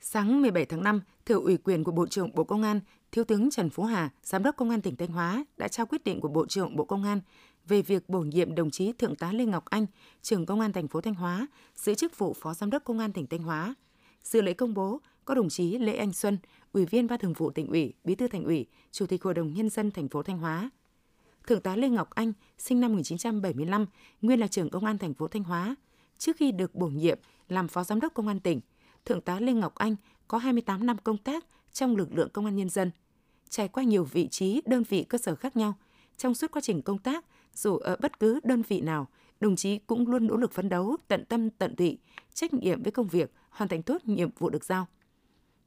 Sáng 0.00 0.42
17 0.42 0.64
tháng 0.64 0.84
5, 0.84 1.00
thừa 1.26 1.40
ủy 1.40 1.56
quyền 1.56 1.84
của 1.84 1.92
Bộ 1.92 2.06
trưởng 2.06 2.34
Bộ 2.34 2.44
Công 2.44 2.62
an, 2.62 2.80
Thiếu 3.12 3.24
tướng 3.24 3.50
Trần 3.50 3.70
Phú 3.70 3.82
Hà, 3.82 4.10
Giám 4.22 4.42
đốc 4.42 4.56
Công 4.56 4.70
an 4.70 4.80
tỉnh 4.80 4.96
Thanh 4.96 5.08
Hóa 5.08 5.44
đã 5.56 5.68
trao 5.68 5.86
quyết 5.86 6.04
định 6.04 6.20
của 6.20 6.28
Bộ 6.28 6.46
trưởng 6.46 6.76
Bộ 6.76 6.84
Công 6.84 7.04
an 7.04 7.20
về 7.68 7.82
việc 7.82 8.08
bổ 8.08 8.20
nhiệm 8.20 8.54
đồng 8.54 8.70
chí 8.70 8.92
Thượng 8.92 9.16
tá 9.16 9.32
Lê 9.32 9.44
Ngọc 9.44 9.64
Anh, 9.64 9.86
trưởng 10.22 10.46
Công 10.46 10.60
an 10.60 10.72
thành 10.72 10.88
phố 10.88 11.00
Thanh 11.00 11.14
Hóa, 11.14 11.46
giữ 11.76 11.94
chức 11.94 12.18
vụ 12.18 12.34
Phó 12.40 12.54
Giám 12.54 12.70
đốc 12.70 12.84
Công 12.84 12.98
an 12.98 13.12
tỉnh 13.12 13.26
Thanh 13.26 13.42
Hóa. 13.42 13.74
Dự 14.22 14.42
lễ 14.42 14.52
công 14.52 14.74
bố 14.74 15.00
có 15.24 15.34
đồng 15.34 15.48
chí 15.48 15.78
Lê 15.78 15.96
Anh 15.96 16.12
Xuân, 16.12 16.38
Ủy 16.72 16.84
viên 16.84 17.06
Ban 17.06 17.18
Thường 17.18 17.32
vụ 17.32 17.50
tỉnh 17.50 17.66
ủy, 17.66 17.92
Bí 18.04 18.14
thư 18.14 18.28
Thành 18.28 18.44
ủy, 18.44 18.66
Chủ 18.92 19.06
tịch 19.06 19.22
Hội 19.22 19.34
đồng 19.34 19.52
nhân 19.52 19.70
dân 19.70 19.90
thành 19.90 20.08
phố 20.08 20.22
Thanh 20.22 20.38
Hóa. 20.38 20.70
Thượng 21.46 21.60
tá 21.60 21.76
Lê 21.76 21.88
Ngọc 21.88 22.10
Anh, 22.10 22.32
sinh 22.58 22.80
năm 22.80 22.92
1975, 22.92 23.86
nguyên 24.22 24.40
là 24.40 24.46
trưởng 24.46 24.70
Công 24.70 24.84
an 24.84 24.98
thành 24.98 25.14
phố 25.14 25.28
Thanh 25.28 25.44
Hóa. 25.44 25.76
Trước 26.18 26.36
khi 26.36 26.52
được 26.52 26.74
bổ 26.74 26.86
nhiệm 26.86 27.18
làm 27.48 27.68
Phó 27.68 27.84
Giám 27.84 28.00
đốc 28.00 28.14
Công 28.14 28.28
an 28.28 28.40
tỉnh, 28.40 28.60
Thượng 29.04 29.20
tá 29.20 29.40
Lê 29.40 29.52
Ngọc 29.52 29.74
Anh 29.74 29.96
có 30.28 30.38
28 30.38 30.86
năm 30.86 30.96
công 31.04 31.18
tác 31.18 31.44
trong 31.72 31.96
lực 31.96 32.08
lượng 32.12 32.30
công 32.32 32.44
an 32.44 32.56
nhân 32.56 32.68
dân. 32.68 32.90
Trải 33.48 33.68
qua 33.68 33.82
nhiều 33.84 34.04
vị 34.04 34.28
trí, 34.28 34.62
đơn 34.66 34.82
vị 34.82 35.04
cơ 35.08 35.18
sở 35.18 35.34
khác 35.34 35.56
nhau, 35.56 35.74
trong 36.16 36.34
suốt 36.34 36.50
quá 36.50 36.62
trình 36.62 36.82
công 36.82 36.98
tác, 36.98 37.24
dù 37.56 37.76
ở 37.76 37.96
bất 38.00 38.20
cứ 38.20 38.40
đơn 38.44 38.62
vị 38.62 38.80
nào, 38.80 39.08
đồng 39.40 39.56
chí 39.56 39.78
cũng 39.78 40.08
luôn 40.08 40.26
nỗ 40.26 40.36
lực 40.36 40.52
phấn 40.52 40.68
đấu, 40.68 40.96
tận 41.08 41.24
tâm 41.24 41.50
tận 41.50 41.76
tụy, 41.76 41.98
trách 42.34 42.54
nhiệm 42.54 42.82
với 42.82 42.92
công 42.92 43.08
việc, 43.08 43.32
hoàn 43.50 43.68
thành 43.68 43.82
tốt 43.82 44.04
nhiệm 44.04 44.30
vụ 44.38 44.50
được 44.50 44.64
giao. 44.64 44.86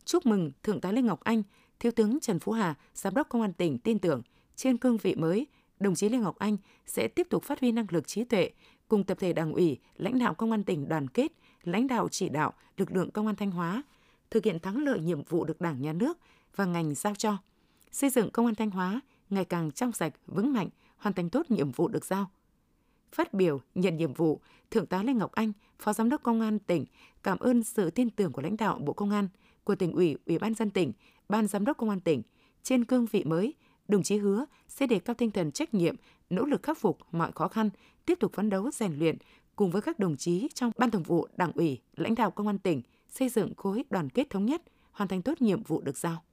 Chúc 0.05 0.25
mừng 0.25 0.51
Thượng 0.63 0.81
tá 0.81 0.91
Lê 0.91 1.01
Ngọc 1.01 1.19
Anh, 1.19 1.43
Thiếu 1.79 1.91
tướng 1.91 2.19
Trần 2.19 2.39
Phú 2.39 2.51
Hà, 2.51 2.75
Giám 2.93 3.13
đốc 3.13 3.29
Công 3.29 3.41
an 3.41 3.53
tỉnh 3.53 3.77
tin 3.77 3.99
tưởng 3.99 4.21
trên 4.55 4.77
cương 4.77 4.97
vị 4.97 5.15
mới, 5.15 5.47
đồng 5.79 5.95
chí 5.95 6.09
Lê 6.09 6.17
Ngọc 6.17 6.39
Anh 6.39 6.57
sẽ 6.85 7.07
tiếp 7.07 7.27
tục 7.29 7.43
phát 7.43 7.59
huy 7.59 7.71
năng 7.71 7.85
lực 7.89 8.07
trí 8.07 8.23
tuệ, 8.23 8.51
cùng 8.87 9.03
tập 9.03 9.17
thể 9.19 9.33
Đảng 9.33 9.53
ủy, 9.53 9.77
lãnh 9.97 10.19
đạo 10.19 10.33
Công 10.33 10.51
an 10.51 10.63
tỉnh 10.63 10.89
đoàn 10.89 11.07
kết, 11.07 11.31
lãnh 11.63 11.87
đạo 11.87 12.07
chỉ 12.09 12.29
đạo 12.29 12.53
lực 12.77 12.91
lượng 12.91 13.11
Công 13.11 13.27
an 13.27 13.35
Thanh 13.35 13.51
Hóa 13.51 13.83
thực 14.31 14.45
hiện 14.45 14.59
thắng 14.59 14.83
lợi 14.83 14.99
nhiệm 14.99 15.23
vụ 15.23 15.45
được 15.45 15.61
Đảng, 15.61 15.81
Nhà 15.81 15.93
nước 15.93 16.17
và 16.55 16.65
ngành 16.65 16.95
giao 16.95 17.15
cho, 17.15 17.37
xây 17.91 18.09
dựng 18.09 18.31
Công 18.31 18.45
an 18.45 18.55
Thanh 18.55 18.71
Hóa 18.71 19.01
ngày 19.29 19.45
càng 19.45 19.71
trong 19.71 19.91
sạch, 19.91 20.13
vững 20.27 20.53
mạnh, 20.53 20.69
hoàn 20.99 21.13
thành 21.13 21.29
tốt 21.29 21.51
nhiệm 21.51 21.71
vụ 21.71 21.87
được 21.87 22.05
giao. 22.05 22.31
Phát 23.11 23.33
biểu 23.33 23.61
nhận 23.75 23.97
nhiệm 23.97 24.13
vụ, 24.13 24.41
Thượng 24.71 24.85
tá 24.85 25.03
Lê 25.03 25.13
Ngọc 25.13 25.31
Anh, 25.31 25.51
Phó 25.79 25.93
Giám 25.93 26.09
đốc 26.09 26.23
Công 26.23 26.41
an 26.41 26.59
tỉnh, 26.59 26.85
cảm 27.23 27.39
ơn 27.39 27.63
sự 27.63 27.89
tin 27.89 28.09
tưởng 28.09 28.31
của 28.31 28.41
lãnh 28.41 28.57
đạo 28.57 28.79
Bộ 28.79 28.93
Công 28.93 29.11
an, 29.11 29.27
của 29.63 29.75
tỉnh 29.75 29.91
ủy, 29.91 30.17
Ủy 30.25 30.39
ban 30.39 30.53
dân 30.53 30.69
tỉnh, 30.69 30.91
Ban 31.29 31.47
Giám 31.47 31.65
đốc 31.65 31.77
Công 31.77 31.89
an 31.89 31.99
tỉnh. 31.99 32.21
Trên 32.63 32.85
cương 32.85 33.05
vị 33.05 33.23
mới, 33.23 33.53
đồng 33.87 34.03
chí 34.03 34.17
hứa 34.17 34.45
sẽ 34.67 34.87
đề 34.87 34.99
cao 34.99 35.13
tinh 35.13 35.31
thần 35.31 35.51
trách 35.51 35.73
nhiệm, 35.73 35.95
nỗ 36.29 36.45
lực 36.45 36.63
khắc 36.63 36.77
phục 36.77 36.97
mọi 37.11 37.31
khó 37.31 37.47
khăn, 37.47 37.69
tiếp 38.05 38.17
tục 38.19 38.33
phấn 38.33 38.49
đấu 38.49 38.71
rèn 38.71 38.99
luyện 38.99 39.17
cùng 39.55 39.71
với 39.71 39.81
các 39.81 39.99
đồng 39.99 40.17
chí 40.17 40.47
trong 40.53 40.71
Ban 40.77 40.91
Thường 40.91 41.03
vụ 41.03 41.27
Đảng 41.37 41.51
ủy, 41.51 41.81
lãnh 41.95 42.15
đạo 42.15 42.31
Công 42.31 42.47
an 42.47 42.59
tỉnh 42.59 42.81
xây 43.09 43.29
dựng 43.29 43.55
khối 43.55 43.83
đoàn 43.89 44.09
kết 44.09 44.29
thống 44.29 44.45
nhất, 44.45 44.61
hoàn 44.91 45.07
thành 45.07 45.21
tốt 45.21 45.41
nhiệm 45.41 45.63
vụ 45.63 45.81
được 45.81 45.97
giao. 45.97 46.23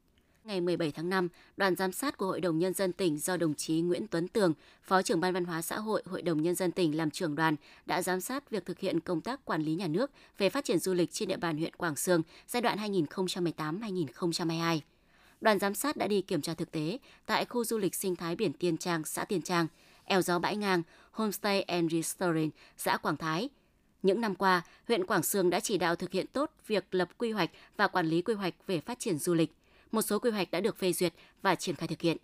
Ngày 0.46 0.60
17 0.60 0.92
tháng 0.92 1.08
5, 1.08 1.28
đoàn 1.56 1.76
giám 1.76 1.92
sát 1.92 2.16
của 2.16 2.26
Hội 2.26 2.40
đồng 2.40 2.58
Nhân 2.58 2.74
dân 2.74 2.92
tỉnh 2.92 3.18
do 3.18 3.36
đồng 3.36 3.54
chí 3.54 3.80
Nguyễn 3.80 4.06
Tuấn 4.06 4.28
Tường, 4.28 4.54
Phó 4.82 5.02
trưởng 5.02 5.20
Ban 5.20 5.34
Văn 5.34 5.44
hóa 5.44 5.62
Xã 5.62 5.78
hội 5.78 6.02
Hội 6.06 6.22
đồng 6.22 6.42
Nhân 6.42 6.54
dân 6.54 6.72
tỉnh 6.72 6.96
làm 6.96 7.10
trưởng 7.10 7.34
đoàn, 7.34 7.56
đã 7.86 8.02
giám 8.02 8.20
sát 8.20 8.50
việc 8.50 8.66
thực 8.66 8.78
hiện 8.78 9.00
công 9.00 9.20
tác 9.20 9.44
quản 9.44 9.62
lý 9.62 9.74
nhà 9.74 9.86
nước 9.86 10.10
về 10.38 10.50
phát 10.50 10.64
triển 10.64 10.78
du 10.78 10.94
lịch 10.94 11.12
trên 11.12 11.28
địa 11.28 11.36
bàn 11.36 11.58
huyện 11.58 11.74
Quảng 11.74 11.96
Sương 11.96 12.22
giai 12.46 12.60
đoạn 12.60 12.78
2018-2022. 12.78 14.80
Đoàn 15.40 15.58
giám 15.58 15.74
sát 15.74 15.96
đã 15.96 16.06
đi 16.06 16.22
kiểm 16.22 16.40
tra 16.40 16.54
thực 16.54 16.70
tế 16.70 16.98
tại 17.26 17.44
khu 17.44 17.64
du 17.64 17.78
lịch 17.78 17.94
sinh 17.94 18.16
thái 18.16 18.36
biển 18.36 18.52
Tiên 18.52 18.76
Trang, 18.76 19.04
xã 19.04 19.24
Tiên 19.24 19.42
Trang, 19.42 19.66
eo 20.04 20.22
gió 20.22 20.38
bãi 20.38 20.56
ngang, 20.56 20.82
Homestay 21.10 21.62
and 21.62 21.92
Restaurant, 21.92 22.50
xã 22.76 22.96
Quảng 22.96 23.16
Thái. 23.16 23.48
Những 24.02 24.20
năm 24.20 24.34
qua, 24.34 24.62
huyện 24.88 25.06
Quảng 25.06 25.22
Sương 25.22 25.50
đã 25.50 25.60
chỉ 25.60 25.78
đạo 25.78 25.96
thực 25.96 26.12
hiện 26.12 26.26
tốt 26.26 26.50
việc 26.66 26.94
lập 26.94 27.08
quy 27.18 27.30
hoạch 27.30 27.50
và 27.76 27.88
quản 27.88 28.06
lý 28.06 28.22
quy 28.22 28.34
hoạch 28.34 28.54
về 28.66 28.80
phát 28.80 28.98
triển 28.98 29.18
du 29.18 29.34
lịch– 29.34 29.52
một 29.92 30.02
số 30.02 30.18
quy 30.18 30.30
hoạch 30.30 30.50
đã 30.50 30.60
được 30.60 30.78
phê 30.78 30.92
duyệt 30.92 31.14
và 31.42 31.54
triển 31.54 31.74
khai 31.74 31.88
thực 31.88 32.00
hiện. 32.00 32.16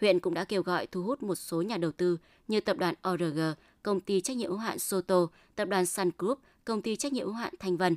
Huyện 0.00 0.20
cũng 0.20 0.34
đã 0.34 0.44
kêu 0.44 0.62
gọi 0.62 0.86
thu 0.86 1.02
hút 1.02 1.22
một 1.22 1.34
số 1.34 1.62
nhà 1.62 1.76
đầu 1.76 1.92
tư 1.92 2.18
như 2.48 2.60
tập 2.60 2.76
đoàn 2.78 2.94
ORG, 3.08 3.40
công 3.82 4.00
ty 4.00 4.20
trách 4.20 4.36
nhiệm 4.36 4.50
hữu 4.50 4.58
hạn 4.58 4.78
Soto, 4.78 5.26
tập 5.54 5.68
đoàn 5.68 5.86
Sun 5.86 6.10
Group, 6.18 6.38
công 6.64 6.82
ty 6.82 6.96
trách 6.96 7.12
nhiệm 7.12 7.26
hữu 7.26 7.34
hạn 7.34 7.54
Thanh 7.58 7.76
Vân. 7.76 7.96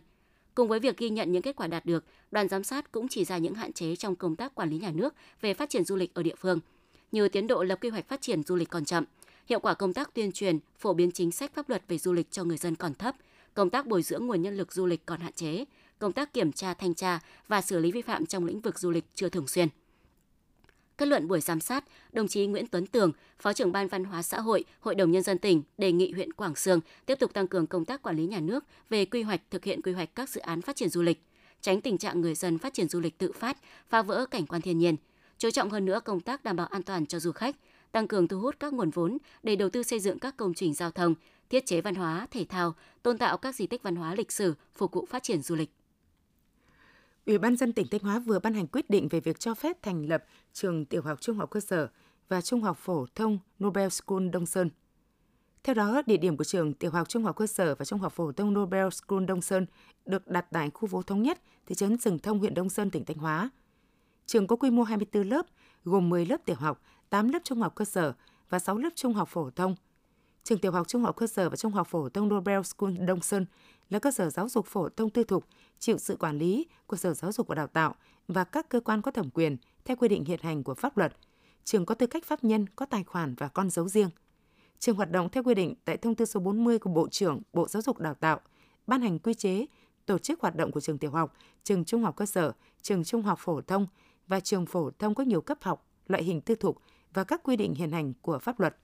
Cùng 0.55 0.67
với 0.67 0.79
việc 0.79 0.97
ghi 0.97 1.09
nhận 1.09 1.31
những 1.31 1.41
kết 1.41 1.55
quả 1.55 1.67
đạt 1.67 1.85
được, 1.85 2.05
đoàn 2.31 2.47
giám 2.47 2.63
sát 2.63 2.91
cũng 2.91 3.07
chỉ 3.07 3.25
ra 3.25 3.37
những 3.37 3.53
hạn 3.53 3.73
chế 3.73 3.95
trong 3.95 4.15
công 4.15 4.35
tác 4.35 4.55
quản 4.55 4.69
lý 4.69 4.77
nhà 4.77 4.91
nước 4.91 5.13
về 5.41 5.53
phát 5.53 5.69
triển 5.69 5.85
du 5.85 5.95
lịch 5.95 6.13
ở 6.13 6.23
địa 6.23 6.35
phương, 6.35 6.59
như 7.11 7.29
tiến 7.29 7.47
độ 7.47 7.63
lập 7.63 7.79
quy 7.81 7.89
hoạch 7.89 8.07
phát 8.07 8.21
triển 8.21 8.43
du 8.43 8.55
lịch 8.55 8.69
còn 8.69 8.85
chậm, 8.85 9.03
hiệu 9.49 9.59
quả 9.59 9.73
công 9.73 9.93
tác 9.93 10.13
tuyên 10.13 10.31
truyền, 10.31 10.59
phổ 10.77 10.93
biến 10.93 11.11
chính 11.11 11.31
sách 11.31 11.53
pháp 11.53 11.69
luật 11.69 11.83
về 11.87 11.97
du 11.97 12.13
lịch 12.13 12.31
cho 12.31 12.43
người 12.43 12.57
dân 12.57 12.75
còn 12.75 12.93
thấp, 12.93 13.15
công 13.53 13.69
tác 13.69 13.87
bồi 13.87 14.01
dưỡng 14.01 14.27
nguồn 14.27 14.41
nhân 14.41 14.57
lực 14.57 14.73
du 14.73 14.85
lịch 14.85 15.05
còn 15.05 15.19
hạn 15.19 15.33
chế, 15.33 15.65
công 15.99 16.11
tác 16.11 16.33
kiểm 16.33 16.51
tra, 16.51 16.73
thanh 16.73 16.93
tra 16.93 17.19
và 17.47 17.61
xử 17.61 17.79
lý 17.79 17.91
vi 17.91 18.01
phạm 18.01 18.25
trong 18.25 18.45
lĩnh 18.45 18.61
vực 18.61 18.79
du 18.79 18.91
lịch 18.91 19.05
chưa 19.15 19.29
thường 19.29 19.47
xuyên. 19.47 19.67
Kết 20.97 21.07
luận 21.07 21.27
buổi 21.27 21.41
giám 21.41 21.59
sát, 21.59 21.83
đồng 22.11 22.27
chí 22.27 22.47
Nguyễn 22.47 22.67
Tuấn 22.67 22.85
Tường, 22.85 23.11
Phó 23.39 23.53
trưởng 23.53 23.71
Ban 23.71 23.87
Văn 23.87 24.03
hóa 24.03 24.21
Xã 24.21 24.39
hội, 24.39 24.63
Hội 24.79 24.95
đồng 24.95 25.11
Nhân 25.11 25.23
dân 25.23 25.37
tỉnh 25.37 25.63
đề 25.77 25.91
nghị 25.91 26.11
huyện 26.11 26.33
Quảng 26.33 26.55
Sương 26.55 26.79
tiếp 27.05 27.19
tục 27.19 27.33
tăng 27.33 27.47
cường 27.47 27.67
công 27.67 27.85
tác 27.85 28.01
quản 28.01 28.15
lý 28.15 28.25
nhà 28.25 28.39
nước 28.39 28.65
về 28.89 29.05
quy 29.05 29.21
hoạch 29.21 29.41
thực 29.51 29.63
hiện 29.63 29.81
quy 29.81 29.93
hoạch 29.93 30.15
các 30.15 30.29
dự 30.29 30.41
án 30.41 30.61
phát 30.61 30.75
triển 30.75 30.89
du 30.89 31.01
lịch, 31.01 31.23
tránh 31.61 31.81
tình 31.81 31.97
trạng 31.97 32.21
người 32.21 32.35
dân 32.35 32.57
phát 32.57 32.73
triển 32.73 32.89
du 32.89 32.99
lịch 32.99 33.17
tự 33.17 33.31
phát, 33.31 33.57
phá 33.89 34.01
vỡ 34.01 34.25
cảnh 34.25 34.45
quan 34.45 34.61
thiên 34.61 34.77
nhiên, 34.77 34.95
chú 35.37 35.51
trọng 35.51 35.69
hơn 35.69 35.85
nữa 35.85 35.99
công 36.05 36.19
tác 36.19 36.43
đảm 36.43 36.55
bảo 36.55 36.67
an 36.67 36.83
toàn 36.83 37.05
cho 37.05 37.19
du 37.19 37.31
khách, 37.31 37.55
tăng 37.91 38.07
cường 38.07 38.27
thu 38.27 38.39
hút 38.39 38.55
các 38.59 38.73
nguồn 38.73 38.89
vốn 38.89 39.17
để 39.43 39.55
đầu 39.55 39.69
tư 39.69 39.83
xây 39.83 39.99
dựng 39.99 40.19
các 40.19 40.37
công 40.37 40.53
trình 40.53 40.73
giao 40.73 40.91
thông, 40.91 41.15
thiết 41.49 41.65
chế 41.65 41.81
văn 41.81 41.95
hóa, 41.95 42.27
thể 42.31 42.45
thao, 42.49 42.75
tôn 43.03 43.17
tạo 43.17 43.37
các 43.37 43.55
di 43.55 43.67
tích 43.67 43.83
văn 43.83 43.95
hóa 43.95 44.15
lịch 44.15 44.31
sử 44.31 44.53
phục 44.75 44.93
vụ 44.93 45.05
phát 45.09 45.23
triển 45.23 45.41
du 45.41 45.55
lịch. 45.55 45.69
Ủy 47.29 47.37
ban 47.37 47.55
dân 47.55 47.73
tỉnh 47.73 47.87
Thanh 47.91 48.01
Hóa 48.01 48.19
vừa 48.19 48.39
ban 48.39 48.53
hành 48.53 48.67
quyết 48.67 48.89
định 48.89 49.07
về 49.07 49.19
việc 49.19 49.39
cho 49.39 49.55
phép 49.55 49.83
thành 49.83 50.05
lập 50.09 50.23
trường 50.53 50.85
tiểu 50.85 51.01
học 51.01 51.21
trung 51.21 51.37
học 51.37 51.49
cơ 51.49 51.59
sở 51.59 51.87
và 52.29 52.41
trung 52.41 52.61
học 52.61 52.77
phổ 52.77 53.05
thông 53.15 53.39
Nobel 53.63 53.89
School 53.89 54.29
Đông 54.29 54.45
Sơn. 54.45 54.69
Theo 55.63 55.73
đó, 55.73 56.01
địa 56.05 56.17
điểm 56.17 56.37
của 56.37 56.43
trường 56.43 56.73
tiểu 56.73 56.91
học 56.91 57.09
trung 57.09 57.23
học 57.23 57.35
cơ 57.35 57.47
sở 57.47 57.75
và 57.75 57.85
trung 57.85 57.99
học 57.99 58.13
phổ 58.13 58.31
thông 58.31 58.53
Nobel 58.53 58.87
School 58.89 59.25
Đông 59.25 59.41
Sơn 59.41 59.65
được 60.05 60.27
đặt 60.27 60.45
tại 60.51 60.69
khu 60.73 60.87
phố 60.87 61.01
Thống 61.01 61.23
Nhất, 61.23 61.41
thị 61.65 61.75
trấn 61.75 61.97
Rừng 61.97 62.19
Thông, 62.19 62.39
huyện 62.39 62.53
Đông 62.53 62.69
Sơn, 62.69 62.91
tỉnh 62.91 63.05
Thanh 63.05 63.17
Hóa. 63.17 63.49
Trường 64.25 64.47
có 64.47 64.55
quy 64.55 64.69
mô 64.69 64.83
24 64.83 65.29
lớp, 65.29 65.45
gồm 65.83 66.09
10 66.09 66.25
lớp 66.25 66.37
tiểu 66.45 66.55
học, 66.59 66.81
8 67.09 67.29
lớp 67.29 67.39
trung 67.43 67.61
học 67.61 67.75
cơ 67.75 67.85
sở 67.85 68.13
và 68.49 68.59
6 68.59 68.77
lớp 68.77 68.89
trung 68.95 69.13
học 69.13 69.29
phổ 69.31 69.49
thông. 69.49 69.75
Trường 70.43 70.59
tiểu 70.59 70.71
học 70.71 70.87
trung 70.87 71.03
học 71.03 71.15
cơ 71.15 71.27
sở 71.27 71.49
và 71.49 71.55
trung 71.55 71.71
học 71.71 71.87
phổ 71.87 72.09
thông 72.09 72.29
Nobel 72.29 72.61
School 72.61 72.97
Đông 72.97 73.21
Sơn 73.21 73.45
là 73.89 73.99
cơ 73.99 74.11
sở 74.11 74.29
giáo 74.29 74.49
dục 74.49 74.65
phổ 74.65 74.89
thông 74.89 75.09
tư 75.09 75.23
thục 75.23 75.45
chịu 75.79 75.97
sự 75.97 76.15
quản 76.15 76.37
lý 76.37 76.67
của 76.87 76.97
Sở 76.97 77.13
Giáo 77.13 77.31
dục 77.31 77.47
và 77.47 77.55
Đào 77.55 77.67
tạo 77.67 77.95
và 78.27 78.43
các 78.43 78.69
cơ 78.69 78.79
quan 78.79 79.01
có 79.01 79.11
thẩm 79.11 79.29
quyền 79.29 79.57
theo 79.85 79.97
quy 79.97 80.07
định 80.07 80.25
hiện 80.25 80.39
hành 80.43 80.63
của 80.63 80.73
pháp 80.73 80.97
luật. 80.97 81.15
Trường 81.63 81.85
có 81.85 81.95
tư 81.95 82.07
cách 82.07 82.25
pháp 82.25 82.43
nhân, 82.43 82.65
có 82.75 82.85
tài 82.85 83.03
khoản 83.03 83.35
và 83.35 83.47
con 83.47 83.69
dấu 83.69 83.87
riêng. 83.87 84.09
Trường 84.79 84.95
hoạt 84.95 85.11
động 85.11 85.29
theo 85.29 85.43
quy 85.43 85.53
định 85.53 85.75
tại 85.85 85.97
thông 85.97 86.15
tư 86.15 86.25
số 86.25 86.39
40 86.39 86.79
của 86.79 86.89
Bộ 86.89 87.07
trưởng 87.09 87.41
Bộ 87.53 87.67
Giáo 87.67 87.81
dục 87.81 87.99
Đào 87.99 88.13
tạo, 88.13 88.39
ban 88.87 89.01
hành 89.01 89.19
quy 89.19 89.33
chế 89.33 89.65
tổ 90.05 90.17
chức 90.17 90.41
hoạt 90.41 90.55
động 90.55 90.71
của 90.71 90.79
trường 90.79 90.97
tiểu 90.97 91.11
học, 91.11 91.33
trường 91.63 91.85
trung 91.85 92.03
học 92.03 92.15
cơ 92.15 92.25
sở, 92.25 92.51
trường 92.81 93.03
trung 93.03 93.21
học 93.21 93.39
phổ 93.41 93.61
thông 93.61 93.87
và 94.27 94.39
trường 94.39 94.65
phổ 94.65 94.91
thông 94.99 95.15
có 95.15 95.23
nhiều 95.23 95.41
cấp 95.41 95.57
học, 95.61 95.87
loại 96.07 96.23
hình 96.23 96.41
tư 96.41 96.55
thục 96.55 96.81
và 97.13 97.23
các 97.23 97.43
quy 97.43 97.55
định 97.55 97.73
hiện 97.73 97.91
hành 97.91 98.13
của 98.21 98.39
pháp 98.39 98.59
luật. 98.59 98.77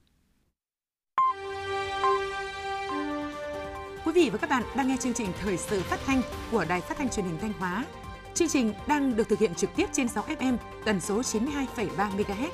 Quý 4.05 4.11
vị 4.11 4.29
và 4.29 4.37
các 4.37 4.49
bạn 4.49 4.63
đang 4.75 4.87
nghe 4.87 4.97
chương 4.99 5.13
trình 5.13 5.27
thời 5.39 5.57
sự 5.57 5.81
phát 5.81 5.99
thanh 6.05 6.21
của 6.51 6.65
Đài 6.69 6.81
Phát 6.81 6.97
thanh 6.97 7.09
Truyền 7.09 7.25
hình 7.25 7.37
Thanh 7.41 7.53
Hóa. 7.53 7.85
Chương 8.33 8.47
trình 8.47 8.73
đang 8.87 9.15
được 9.15 9.29
thực 9.29 9.39
hiện 9.39 9.55
trực 9.55 9.69
tiếp 9.75 9.85
trên 9.93 10.07
6 10.07 10.23
FM 10.23 10.57
tần 10.85 11.01
số 11.01 11.21
92,3 11.21 11.87
MHz. 11.95 12.49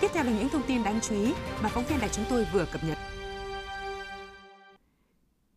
Tiếp 0.00 0.08
theo 0.12 0.24
là 0.24 0.30
những 0.30 0.48
thông 0.48 0.62
tin 0.62 0.82
đáng 0.82 1.00
chú 1.00 1.14
ý 1.14 1.34
mà 1.62 1.68
phóng 1.68 1.84
viên 1.84 1.98
đài 1.98 2.08
chúng 2.08 2.24
tôi 2.30 2.46
vừa 2.52 2.66
cập 2.72 2.84
nhật. 2.84 2.98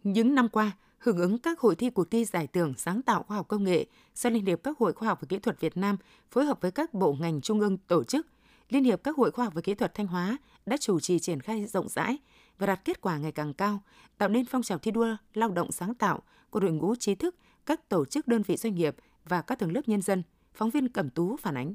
Những 0.04 0.36
năm 0.36 0.50
qua, 0.50 0.72
hưởng 0.98 1.18
ứng 1.18 1.38
các 1.38 1.60
hội 1.60 1.76
thi 1.76 1.90
cuộc 1.90 2.12
thi 2.12 2.26
giải 2.26 2.48
thưởng 2.48 2.74
sáng 2.78 3.02
tạo 3.02 3.24
khoa 3.24 3.38
học 3.38 3.48
công 3.48 3.64
nghệ 3.64 3.86
do 4.16 4.30
Liên 4.30 4.46
hiệp 4.46 4.64
các 4.64 4.78
hội 4.78 4.94
khoa 4.94 5.08
học 5.08 5.18
và 5.22 5.26
kỹ 5.30 5.40
thuật 5.40 5.60
Việt 5.60 5.78
Nam 5.78 5.98
phối 6.32 6.46
hợp 6.46 6.62
với 6.62 6.72
các 6.72 6.94
bộ 6.94 7.16
ngành 7.20 7.42
trung 7.42 7.60
ương 7.60 7.78
tổ 7.78 8.04
chức, 8.04 8.28
Liên 8.70 8.84
hiệp 8.84 9.04
các 9.04 9.16
hội 9.16 9.32
khoa 9.32 9.46
học 9.46 9.54
và 9.54 9.62
kỹ 9.62 9.74
thuật 9.74 9.94
Thanh 9.94 10.08
Hóa 10.08 10.38
đã 10.66 10.78
chủ 10.78 11.00
trì 11.00 11.20
triển 11.20 11.40
khai 11.40 11.66
rộng 11.66 11.90
rãi 11.90 12.18
và 12.58 12.67
đạt 12.67 12.86
kết 12.86 13.02
quả 13.02 13.17
ngày 13.17 13.32
càng 13.32 13.54
cao, 13.54 13.82
tạo 14.17 14.30
nên 14.30 14.46
phong 14.46 14.63
trào 14.63 14.78
thi 14.78 14.91
đua 14.91 15.15
lao 15.34 15.50
động 15.50 15.72
sáng 15.72 15.93
tạo 15.93 16.22
của 16.50 16.60
đội 16.60 16.72
ngũ 16.72 16.96
trí 16.96 17.15
thức, 17.15 17.36
các 17.65 17.89
tổ 17.89 18.06
chức 18.06 18.28
đơn 18.28 18.41
vị 18.41 18.58
doanh 18.58 18.76
nghiệp 18.76 18.96
và 19.26 19.41
các 19.41 19.60
tầng 19.60 19.74
lớp 19.74 19.82
nhân 19.86 20.02
dân. 20.02 20.24
Phóng 20.54 20.70
viên 20.70 20.89
Cẩm 20.89 21.10
Tú 21.10 21.38
phản 21.38 21.58
ánh. 21.58 21.74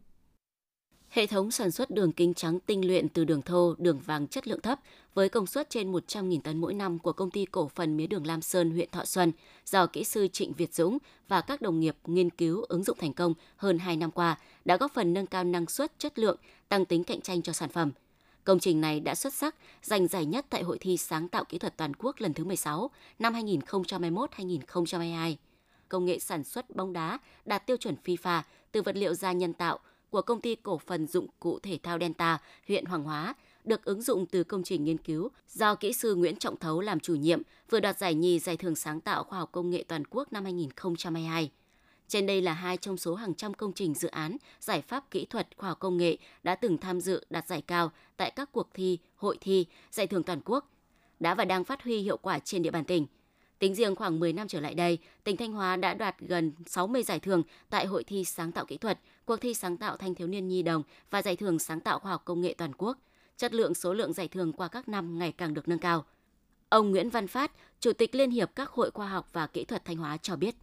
Hệ 1.13 1.27
thống 1.27 1.51
sản 1.51 1.71
xuất 1.71 1.91
đường 1.91 2.13
kính 2.13 2.35
trắng 2.35 2.61
tinh 2.61 2.87
luyện 2.87 3.09
từ 3.09 3.25
đường 3.25 3.43
thô, 3.43 3.75
đường 3.79 4.01
vàng 4.05 4.27
chất 4.27 4.49
lượng 4.49 4.61
thấp 4.61 4.81
với 5.15 5.29
công 5.29 5.47
suất 5.47 5.71
trên 5.71 5.93
100.000 5.93 6.41
tấn 6.41 6.59
mỗi 6.59 6.75
năm 6.75 6.99
của 6.99 7.13
công 7.13 7.31
ty 7.31 7.45
cổ 7.45 7.69
phần 7.69 7.97
mía 7.97 8.07
đường 8.07 8.27
Lam 8.27 8.43
Sơn, 8.43 8.71
huyện 8.71 8.91
Thọ 8.91 9.05
Xuân 9.05 9.33
do 9.67 9.87
kỹ 9.87 10.05
sư 10.05 10.29
Trịnh 10.33 10.53
Việt 10.53 10.75
Dũng 10.75 10.99
và 11.29 11.41
các 11.41 11.63
đồng 11.63 11.81
nghiệp 11.81 11.97
nghiên 12.07 12.31
cứu 12.31 12.63
ứng 12.69 12.85
dụng 12.85 12.99
thành 13.01 13.13
công 13.13 13.35
hơn 13.57 13.79
2 13.79 13.97
năm 13.97 14.11
qua 14.11 14.39
đã 14.65 14.77
góp 14.77 14.93
phần 14.95 15.15
nâng 15.15 15.27
cao 15.27 15.45
năng 15.45 15.67
suất, 15.67 15.99
chất 15.99 16.19
lượng, 16.19 16.37
tăng 16.69 16.85
tính 16.85 17.05
cạnh 17.05 17.21
tranh 17.21 17.43
cho 17.43 17.53
sản 17.53 17.69
phẩm. 17.69 17.93
Công 18.45 18.59
trình 18.59 18.81
này 18.81 19.01
đã 19.01 19.15
xuất 19.15 19.35
sắc 19.35 19.55
giành 19.83 20.07
giải 20.07 20.27
nhất 20.27 20.47
tại 20.51 20.63
Hội 20.63 20.79
thi 20.79 20.97
sáng 20.97 21.29
tạo 21.29 21.45
kỹ 21.45 21.59
thuật 21.59 21.77
toàn 21.77 21.93
quốc 21.99 22.17
lần 22.19 22.35
thứ 22.35 22.45
16 22.45 22.91
năm 23.19 23.35
2021-2022. 23.35 25.35
Công 25.89 26.05
nghệ 26.05 26.19
sản 26.19 26.45
xuất 26.45 26.77
bóng 26.77 26.93
đá 26.93 27.19
đạt 27.45 27.67
tiêu 27.67 27.77
chuẩn 27.77 27.95
FIFA 28.05 28.43
từ 28.73 28.83
vật 28.83 28.97
liệu 28.97 29.15
da 29.15 29.33
nhân 29.33 29.53
tạo 29.53 29.79
của 30.11 30.23
công 30.23 30.41
ty 30.41 30.55
cổ 30.55 30.79
phần 30.79 31.07
dụng 31.07 31.27
cụ 31.41 31.59
thể 31.59 31.79
thao 31.83 31.99
Delta, 31.99 32.39
huyện 32.69 32.85
Hoàng 32.85 33.05
Hóa, 33.05 33.35
được 33.65 33.85
ứng 33.85 34.03
dụng 34.03 34.27
từ 34.27 34.45
công 34.45 34.63
trình 34.63 34.85
nghiên 34.85 34.99
cứu 34.99 35.29
do 35.49 35.75
kỹ 35.75 35.93
sư 35.93 36.15
Nguyễn 36.15 36.37
Trọng 36.37 36.57
Thấu 36.57 36.81
làm 36.81 37.01
chủ 37.01 37.15
nhiệm, 37.15 37.43
vừa 37.71 37.81
đoạt 37.81 37.99
giải 37.99 38.15
nhì 38.15 38.39
giải 38.39 38.57
thưởng 38.57 38.77
sáng 38.77 39.01
tạo 39.01 39.25
khoa 39.25 39.39
học 39.39 39.49
công 39.53 39.71
nghệ 39.71 39.85
toàn 39.89 40.03
quốc 40.11 40.33
năm 40.33 40.45
2022. 40.45 41.51
Trên 42.13 42.27
đây 42.27 42.43
là 42.43 42.53
hai 42.53 42.77
trong 42.77 42.97
số 42.97 43.15
hàng 43.15 43.35
trăm 43.35 43.55
công 43.55 43.73
trình 43.73 43.95
dự 43.95 44.09
án, 44.09 44.37
giải 44.61 44.83
pháp 44.83 45.11
kỹ 45.11 45.25
thuật, 45.25 45.49
khoa 45.57 45.69
học 45.69 45.79
công 45.79 45.97
nghệ 45.97 46.17
đã 46.43 46.55
từng 46.55 46.79
tham 46.79 47.01
dự 47.01 47.25
đạt 47.31 47.47
giải 47.47 47.63
cao 47.63 47.93
tại 48.17 48.31
các 48.37 48.53
cuộc 48.53 48.69
thi, 48.75 48.99
hội 49.17 49.39
thi, 49.41 49.67
giải 49.91 50.07
thưởng 50.07 50.23
toàn 50.23 50.41
quốc, 50.45 50.71
đã 51.21 51.35
và 51.35 51.45
đang 51.45 51.65
phát 51.65 51.83
huy 51.83 51.99
hiệu 51.99 52.17
quả 52.17 52.39
trên 52.39 52.63
địa 52.63 52.71
bàn 52.71 52.85
tỉnh. 52.85 53.07
Tính 53.59 53.75
riêng 53.75 53.97
khoảng 53.97 54.21
10 54.21 54.33
năm 54.33 54.49
trở 54.49 54.61
lại 54.61 54.75
đây, 54.75 54.99
tỉnh 55.25 55.37
Thanh 55.37 55.53
Hóa 55.53 55.77
đã 55.77 55.95
đoạt 55.95 56.21
gần 56.21 56.53
60 56.67 57.03
giải 57.03 57.21
thưởng 57.21 57.43
tại 57.71 57.87
hội 57.87 58.05
thi 58.05 58.25
sáng 58.25 58.53
tạo 58.53 58.67
kỹ 58.67 58.77
thuật, 58.77 58.99
cuộc 59.25 59.37
thi 59.37 59.55
sáng 59.55 59.77
tạo 59.77 59.97
thanh 59.97 60.15
thiếu 60.15 60.29
niên 60.29 60.49
nhi 60.49 60.63
đồng 60.63 60.83
và 61.11 61.23
giải 61.23 61.37
thưởng 61.37 61.59
sáng 61.59 61.81
tạo 61.81 61.99
khoa 61.99 62.11
học 62.11 62.23
công 62.25 62.41
nghệ 62.41 62.55
toàn 62.59 62.73
quốc. 62.79 62.99
Chất 63.37 63.55
lượng 63.55 63.75
số 63.75 63.95
lượng 63.95 64.13
giải 64.13 64.29
thưởng 64.29 64.53
qua 64.53 64.69
các 64.69 64.89
năm 64.89 65.19
ngày 65.19 65.33
càng 65.33 65.55
được 65.55 65.69
nâng 65.69 65.79
cao. 65.79 66.05
Ông 66.69 66.91
Nguyễn 66.91 67.11
Văn 67.11 67.27
Phát, 67.27 67.53
Chủ 67.81 67.93
tịch 67.93 68.15
Liên 68.15 68.31
hiệp 68.31 68.51
các 68.55 68.69
hội 68.69 68.91
khoa 68.91 69.09
học 69.09 69.29
và 69.33 69.47
kỹ 69.47 69.65
thuật 69.65 69.85
Thanh 69.85 69.97
Hóa 69.97 70.17
cho 70.17 70.37
biết 70.37 70.55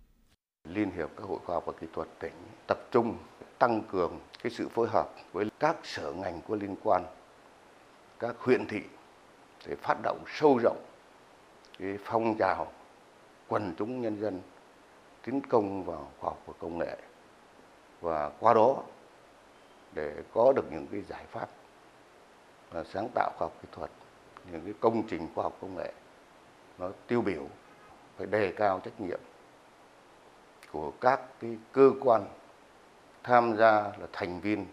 Liên 0.74 0.92
hiệp 0.92 1.10
các 1.18 1.24
hội 1.24 1.40
khoa 1.46 1.56
học 1.56 1.64
và 1.66 1.74
kỹ 1.80 1.88
thuật 1.94 2.08
tỉnh 2.20 2.34
tập 2.68 2.80
trung 2.92 3.18
tăng 3.60 3.82
cường 3.92 4.20
cái 4.44 4.52
sự 4.52 4.68
phối 4.70 4.88
hợp 4.90 5.10
với 5.34 5.52
các 5.60 5.76
sở 5.84 6.12
ngành 6.12 6.42
có 6.48 6.56
liên 6.56 6.76
quan, 6.84 7.04
các 8.20 8.36
huyện 8.40 8.68
thị 8.68 8.82
để 9.68 9.76
phát 9.76 9.98
động 10.04 10.24
sâu 10.28 10.60
rộng 10.64 10.84
cái 11.80 11.98
phong 12.04 12.36
trào 12.40 12.68
quần 13.48 13.74
chúng 13.78 14.02
nhân 14.02 14.22
dân 14.22 14.42
tiến 15.24 15.42
công 15.50 15.84
vào 15.84 16.12
khoa 16.20 16.30
học 16.30 16.40
và 16.46 16.54
công 16.60 16.78
nghệ. 16.78 16.98
Và 18.02 18.32
qua 18.40 18.54
đó 18.54 18.84
để 19.94 20.24
có 20.34 20.54
được 20.56 20.72
những 20.72 20.88
cái 20.92 21.02
giải 21.02 21.26
pháp 21.32 21.50
và 22.72 22.84
sáng 22.84 23.10
tạo 23.16 23.32
khoa 23.38 23.46
học 23.46 23.54
kỹ 23.62 23.68
thuật 23.72 23.92
những 24.52 24.62
cái 24.66 24.74
công 24.80 25.08
trình 25.08 25.28
khoa 25.36 25.44
học 25.44 25.58
công 25.62 25.76
nghệ 25.76 25.94
nó 26.78 26.90
tiêu 27.08 27.22
biểu 27.22 27.48
phải 28.18 28.28
đề 28.28 28.52
cao 28.52 28.80
trách 28.84 29.02
nhiệm 29.02 29.20
của 30.72 30.92
các 31.02 31.22
cái 31.40 31.58
cơ 31.72 31.92
quan 32.02 32.28
tham 33.24 33.58
gia 33.58 33.72
là 33.82 34.08
thành 34.14 34.42
viên 34.42 34.66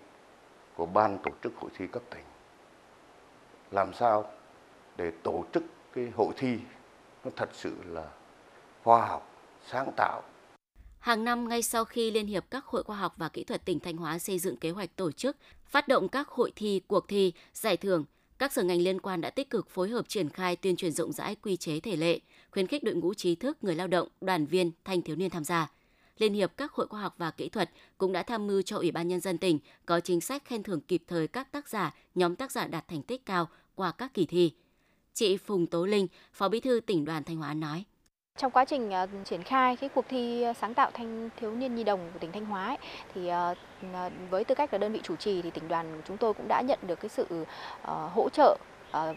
của 0.77 0.87
ban 0.87 1.19
tổ 1.19 1.31
chức 1.43 1.53
hội 1.57 1.71
thi 1.79 1.87
cấp 1.87 2.03
tỉnh 2.11 2.25
làm 3.71 3.93
sao 3.95 4.31
để 4.97 5.13
tổ 5.23 5.45
chức 5.53 5.63
cái 5.93 6.13
hội 6.17 6.35
thi 6.37 6.59
nó 7.25 7.31
thật 7.37 7.49
sự 7.53 7.77
là 7.85 8.05
khoa 8.85 9.07
học 9.07 9.31
sáng 9.67 9.93
tạo 9.97 10.23
Hàng 10.99 11.25
năm 11.25 11.49
ngay 11.49 11.63
sau 11.63 11.85
khi 11.85 12.11
Liên 12.11 12.27
hiệp 12.27 12.45
các 12.51 12.65
hội 12.65 12.83
khoa 12.83 12.97
học 12.97 13.15
và 13.17 13.29
kỹ 13.29 13.45
thuật 13.45 13.65
tỉnh 13.65 13.81
Thanh 13.81 13.97
Hóa 13.97 14.19
xây 14.19 14.39
dựng 14.39 14.57
kế 14.57 14.71
hoạch 14.71 14.97
tổ 14.97 15.13
chức, 15.13 15.37
phát 15.65 15.89
động 15.89 16.09
các 16.09 16.29
hội 16.29 16.53
thi, 16.57 16.81
cuộc 16.87 17.09
thi, 17.09 17.33
giải 17.55 17.77
thưởng, 17.77 18.05
các 18.39 18.53
sở 18.53 18.63
ngành 18.63 18.81
liên 18.81 19.01
quan 19.01 19.21
đã 19.21 19.31
tích 19.31 19.51
cực 19.51 19.71
phối 19.71 19.89
hợp 19.89 20.09
triển 20.09 20.29
khai 20.29 20.57
tuyên 20.57 20.77
truyền 20.77 20.93
rộng 20.93 21.13
rãi 21.13 21.35
quy 21.35 21.57
chế 21.57 21.81
thể 21.81 21.97
lệ, 21.97 22.21
khuyến 22.51 22.67
khích 22.67 22.85
đội 22.85 22.95
ngũ 22.95 23.15
trí 23.15 23.35
thức, 23.35 23.65
người 23.65 23.75
lao 23.75 23.87
động, 23.87 24.09
đoàn 24.21 24.47
viên, 24.47 24.71
thanh 24.85 25.03
thiếu 25.03 25.17
niên 25.17 25.31
tham 25.31 25.45
gia. 25.45 25.71
Liên 26.19 26.35
hiệp 26.35 26.53
các 26.57 26.73
hội 26.73 26.87
khoa 26.87 27.01
học 27.01 27.15
và 27.19 27.31
kỹ 27.31 27.49
thuật 27.49 27.71
cũng 27.99 28.13
đã 28.13 28.23
tham 28.23 28.47
mưu 28.47 28.63
cho 28.63 28.77
Ủy 28.77 28.91
ban 28.91 29.09
Nhân 29.09 29.21
dân 29.21 29.39
tỉnh 29.39 29.59
có 29.87 30.01
chính 30.01 30.21
sách 30.21 30.45
khen 30.45 30.63
thưởng 30.63 30.81
kịp 30.81 31.03
thời 31.09 31.29
các 31.29 31.53
tác 31.53 31.69
giả, 31.69 31.95
nhóm 32.15 32.37
tác 32.37 32.51
giả 32.51 32.67
đạt 32.67 32.89
thành 32.89 33.03
tích 33.03 33.27
cao 33.27 33.49
qua 33.75 33.93
các 33.93 34.15
kỳ 34.15 34.27
thi. 34.27 34.53
Chị 35.15 35.37
Phùng 35.37 35.67
Tố 35.67 35.87
Linh, 35.87 36.07
Phó 36.33 36.49
Bí 36.49 36.61
thư 36.61 36.81
tỉnh 36.81 37.05
đoàn 37.05 37.25
Thanh 37.25 37.37
Hóa 37.37 37.55
nói. 37.55 37.85
Trong 38.37 38.53
quá 38.53 38.65
trình 38.65 38.91
uh, 39.05 39.27
triển 39.27 39.43
khai 39.43 39.77
cái 39.77 39.91
cuộc 39.95 40.05
thi 40.09 40.45
sáng 40.61 40.75
tạo 40.75 40.91
thanh 40.95 41.31
thiếu 41.41 41.55
niên 41.57 41.75
nhi 41.75 41.85
đồng 41.85 42.11
của 42.13 42.19
tỉnh 42.19 42.33
Thanh 42.33 42.45
Hóa 42.45 42.67
ấy, 42.67 42.79
thì 43.15 43.31
uh, 43.31 44.13
với 44.31 44.45
tư 44.45 44.55
cách 44.55 44.73
là 44.73 44.79
đơn 44.79 44.93
vị 44.93 45.01
chủ 45.03 45.17
trì 45.17 45.43
thì 45.43 45.51
tỉnh 45.51 45.69
đoàn 45.69 46.03
chúng 46.09 46.17
tôi 46.17 46.35
cũng 46.35 46.49
đã 46.49 46.61
nhận 46.61 46.79
được 46.87 47.01
cái 47.01 47.09
sự 47.09 47.27
uh, 47.31 47.47
hỗ 48.15 48.29
trợ 48.33 48.57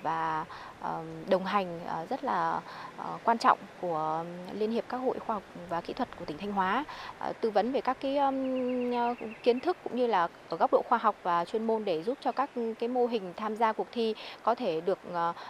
và 0.04 0.46
đồng 1.30 1.46
hành 1.46 1.80
rất 2.10 2.24
là 2.24 2.62
quan 3.24 3.38
trọng 3.38 3.60
của 3.82 4.26
Liên 4.54 4.72
hiệp 4.72 4.84
các 4.90 4.98
hội 4.98 5.20
khoa 5.20 5.34
học 5.34 5.44
và 5.70 5.82
kỹ 5.82 5.94
thuật 5.94 6.18
của 6.20 6.26
tỉnh 6.26 6.38
Thanh 6.38 6.52
Hóa, 6.52 6.86
tư 7.42 7.50
vấn 7.50 7.72
về 7.72 7.82
các 7.82 7.98
cái 8.02 8.18
kiến 9.44 9.60
thức 9.60 9.78
cũng 9.84 9.96
như 9.96 10.08
là 10.08 10.28
ở 10.50 10.58
góc 10.58 10.72
độ 10.72 10.84
khoa 10.90 10.98
học 10.98 11.16
và 11.24 11.46
chuyên 11.46 11.68
môn 11.68 11.86
để 11.86 12.04
giúp 12.04 12.18
cho 12.22 12.32
các 12.32 12.50
cái 12.80 12.90
mô 12.90 13.08
hình 13.08 13.34
tham 13.38 13.56
gia 13.56 13.74
cuộc 13.74 13.88
thi 13.92 14.16
có 14.44 14.56
thể 14.56 14.82
được 14.82 15.00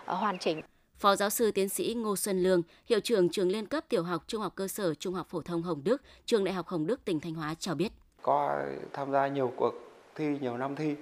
hoàn 0.06 0.40
chỉnh. 0.40 0.62
Phó 0.98 1.16
giáo 1.16 1.30
sư 1.30 1.52
tiến 1.52 1.70
sĩ 1.70 1.94
Ngô 1.98 2.16
Xuân 2.16 2.44
Lương, 2.44 2.62
hiệu 2.86 3.00
trưởng 3.00 3.30
trường 3.30 3.50
liên 3.50 3.66
cấp 3.66 3.84
tiểu 3.90 4.04
học 4.04 4.24
trung 4.28 4.42
học 4.42 4.54
cơ 4.56 4.68
sở 4.68 4.94
trung 4.94 5.14
học 5.14 5.28
phổ 5.30 5.42
thông 5.42 5.62
Hồng 5.62 5.82
Đức, 5.84 6.02
trường 6.26 6.44
Đại 6.44 6.54
học 6.54 6.68
Hồng 6.68 6.88
Đức 6.88 7.06
tỉnh 7.06 7.20
Thanh 7.20 7.34
Hóa 7.34 7.56
cho 7.60 7.76
biết. 7.76 7.92
Có 8.22 8.62
tham 8.94 9.12
gia 9.12 9.28
nhiều 9.28 9.54
cuộc 9.56 9.74
thi, 10.16 10.26
nhiều 10.42 10.58
năm 10.58 10.76
thi 10.76 10.96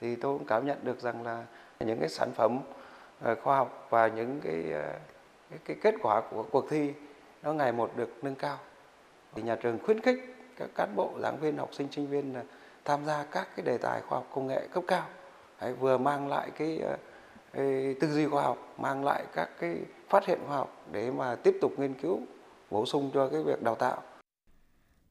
thì 0.00 0.16
tôi 0.16 0.38
cũng 0.38 0.46
cảm 0.46 0.66
nhận 0.66 0.78
được 0.82 1.00
rằng 1.00 1.22
là 1.22 1.44
những 1.82 2.00
cái 2.00 2.08
sản 2.08 2.32
phẩm 2.32 2.60
ờ, 3.20 3.34
khoa 3.42 3.56
học 3.56 3.86
và 3.90 4.08
những 4.08 4.40
cái 4.40 4.72
ờ, 4.72 4.92
cái, 5.50 5.58
cái 5.64 5.76
kết 5.82 5.94
quả 6.02 6.22
của 6.30 6.42
cuộc 6.42 6.70
thi 6.70 6.92
nó 7.42 7.52
ngày 7.52 7.72
một 7.72 7.92
được 7.96 8.10
nâng 8.22 8.34
cao. 8.34 8.58
Thì 9.34 9.42
nhà 9.42 9.56
trường 9.56 9.78
khuyến 9.78 10.00
khích 10.00 10.36
các 10.56 10.70
cán 10.74 10.96
bộ, 10.96 11.10
giảng 11.22 11.38
viên, 11.40 11.56
học 11.56 11.74
sinh, 11.74 11.88
sinh 11.92 12.06
viên 12.06 12.34
tham 12.84 13.04
gia 13.04 13.24
các 13.24 13.48
cái 13.56 13.66
đề 13.66 13.78
tài 13.78 14.00
khoa 14.00 14.18
học 14.18 14.30
công 14.34 14.46
nghệ 14.46 14.68
cấp 14.72 14.84
cao. 14.86 15.06
Đấy, 15.60 15.72
vừa 15.72 15.98
mang 15.98 16.28
lại 16.28 16.50
cái 16.58 16.78
ờ, 16.78 16.96
cái 17.52 17.94
tư 18.00 18.08
duy 18.08 18.26
khoa 18.26 18.42
học 18.42 18.74
mang 18.78 19.04
lại 19.04 19.24
các 19.34 19.48
cái 19.60 19.76
phát 20.08 20.26
hiện 20.26 20.38
khoa 20.46 20.56
học 20.56 20.86
để 20.92 21.10
mà 21.10 21.34
tiếp 21.34 21.58
tục 21.60 21.78
nghiên 21.78 21.94
cứu 21.94 22.20
bổ 22.70 22.86
sung 22.86 23.10
cho 23.14 23.28
cái 23.28 23.42
việc 23.42 23.62
đào 23.62 23.74
tạo. 23.74 24.02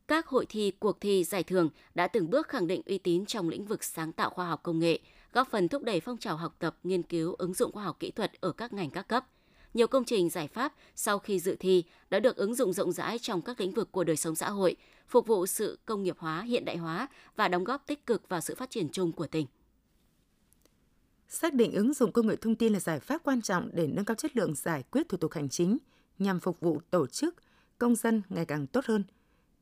Các 0.08 0.28
hội 0.28 0.46
thi, 0.50 0.72
cuộc 0.80 1.02
thi, 1.02 1.24
giải 1.24 1.44
thưởng 1.44 1.70
đã 1.96 2.08
từng 2.08 2.30
bước 2.30 2.48
khẳng 2.48 2.68
định 2.68 2.82
uy 2.86 2.98
tín 2.98 3.26
trong 3.26 3.50
lĩnh 3.50 3.66
vực 3.66 3.84
sáng 3.84 4.12
tạo 4.12 4.30
khoa 4.30 4.46
học 4.46 4.60
công 4.64 4.80
nghệ, 4.80 5.00
góp 5.34 5.50
phần 5.52 5.68
thúc 5.68 5.84
đẩy 5.84 6.00
phong 6.00 6.18
trào 6.18 6.38
học 6.38 6.56
tập, 6.60 6.78
nghiên 6.84 7.04
cứu, 7.04 7.34
ứng 7.34 7.54
dụng 7.54 7.72
khoa 7.72 7.84
học 7.84 7.98
kỹ 8.00 8.12
thuật 8.12 8.42
ở 8.42 8.52
các 8.52 8.74
ngành 8.74 8.90
các 8.90 9.08
cấp. 9.08 9.26
Nhiều 9.74 9.88
công 9.88 10.04
trình 10.06 10.30
giải 10.30 10.48
pháp 10.48 10.74
sau 10.96 11.20
khi 11.20 11.40
dự 11.40 11.56
thi 11.60 11.84
đã 12.10 12.20
được 12.20 12.36
ứng 12.36 12.56
dụng 12.56 12.74
rộng 12.74 12.92
rãi 12.92 13.20
trong 13.20 13.42
các 13.42 13.60
lĩnh 13.60 13.72
vực 13.72 13.92
của 13.92 14.04
đời 14.04 14.18
sống 14.18 14.36
xã 14.36 14.50
hội, 14.50 14.76
phục 15.08 15.28
vụ 15.28 15.48
sự 15.48 15.80
công 15.86 16.04
nghiệp 16.04 16.16
hóa, 16.20 16.42
hiện 16.42 16.66
đại 16.66 16.78
hóa 16.78 17.08
và 17.36 17.48
đóng 17.48 17.64
góp 17.64 17.88
tích 17.88 18.06
cực 18.06 18.30
vào 18.30 18.42
sự 18.42 18.56
phát 18.56 18.70
triển 18.70 18.90
chung 18.90 19.12
của 19.12 19.28
tỉnh. 19.28 19.48
Xác 21.28 21.54
định 21.54 21.74
ứng 21.74 21.94
dụng 21.94 22.12
công 22.12 22.28
nghệ 22.28 22.36
thông 22.36 22.56
tin 22.56 22.74
là 22.74 22.80
giải 22.80 23.00
pháp 23.00 23.24
quan 23.24 23.42
trọng 23.42 23.70
để 23.74 23.88
nâng 23.88 24.06
cao 24.06 24.16
chất 24.16 24.38
lượng 24.38 24.56
giải 24.56 24.84
quyết 24.92 25.10
thủ 25.10 25.18
tục 25.18 25.34
hành 25.34 25.50
chính 25.50 25.78
nhằm 26.20 26.40
phục 26.40 26.60
vụ 26.60 26.82
tổ 26.90 27.08
chức, 27.08 27.36
công 27.78 27.96
dân 27.96 28.22
ngày 28.30 28.46
càng 28.46 28.68
tốt 28.68 28.86
hơn. 28.86 29.04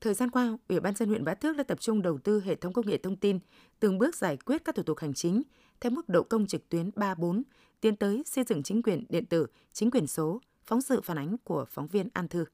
Thời 0.02 0.14
gian 0.14 0.32
qua, 0.32 0.58
Ủy 0.70 0.80
ban 0.80 0.96
dân 0.96 1.10
huyện 1.10 1.24
Bá 1.24 1.34
Thước 1.34 1.58
đã 1.58 1.64
tập 1.64 1.82
trung 1.82 2.02
đầu 2.02 2.18
tư 2.18 2.42
hệ 2.46 2.56
thống 2.56 2.74
công 2.74 2.88
nghệ 2.88 2.98
thông 2.98 3.16
tin, 3.16 3.40
từng 3.80 3.98
bước 3.98 4.16
giải 4.16 4.38
quyết 4.38 4.66
các 4.66 4.76
thủ 4.76 4.84
tục 4.84 5.00
hành 5.00 5.14
chính 5.14 5.42
theo 5.82 5.92
mức 5.92 6.10
độ 6.10 6.24
công 6.24 6.48
trực 6.48 6.70
tuyến 6.70 6.90
3-4, 6.90 7.42
tiến 7.82 7.96
tới 7.96 8.24
xây 8.26 8.44
dựng 8.44 8.64
chính 8.64 8.84
quyền 8.84 9.06
điện 9.10 9.26
tử, 9.26 9.48
chính 9.74 9.92
quyền 9.92 10.08
số, 10.08 10.42
phóng 10.66 10.82
sự 10.82 11.02
phản 11.02 11.18
ánh 11.18 11.36
của 11.44 11.66
phóng 11.70 11.88
viên 11.88 12.10
An 12.14 12.28
Thư 12.28 12.46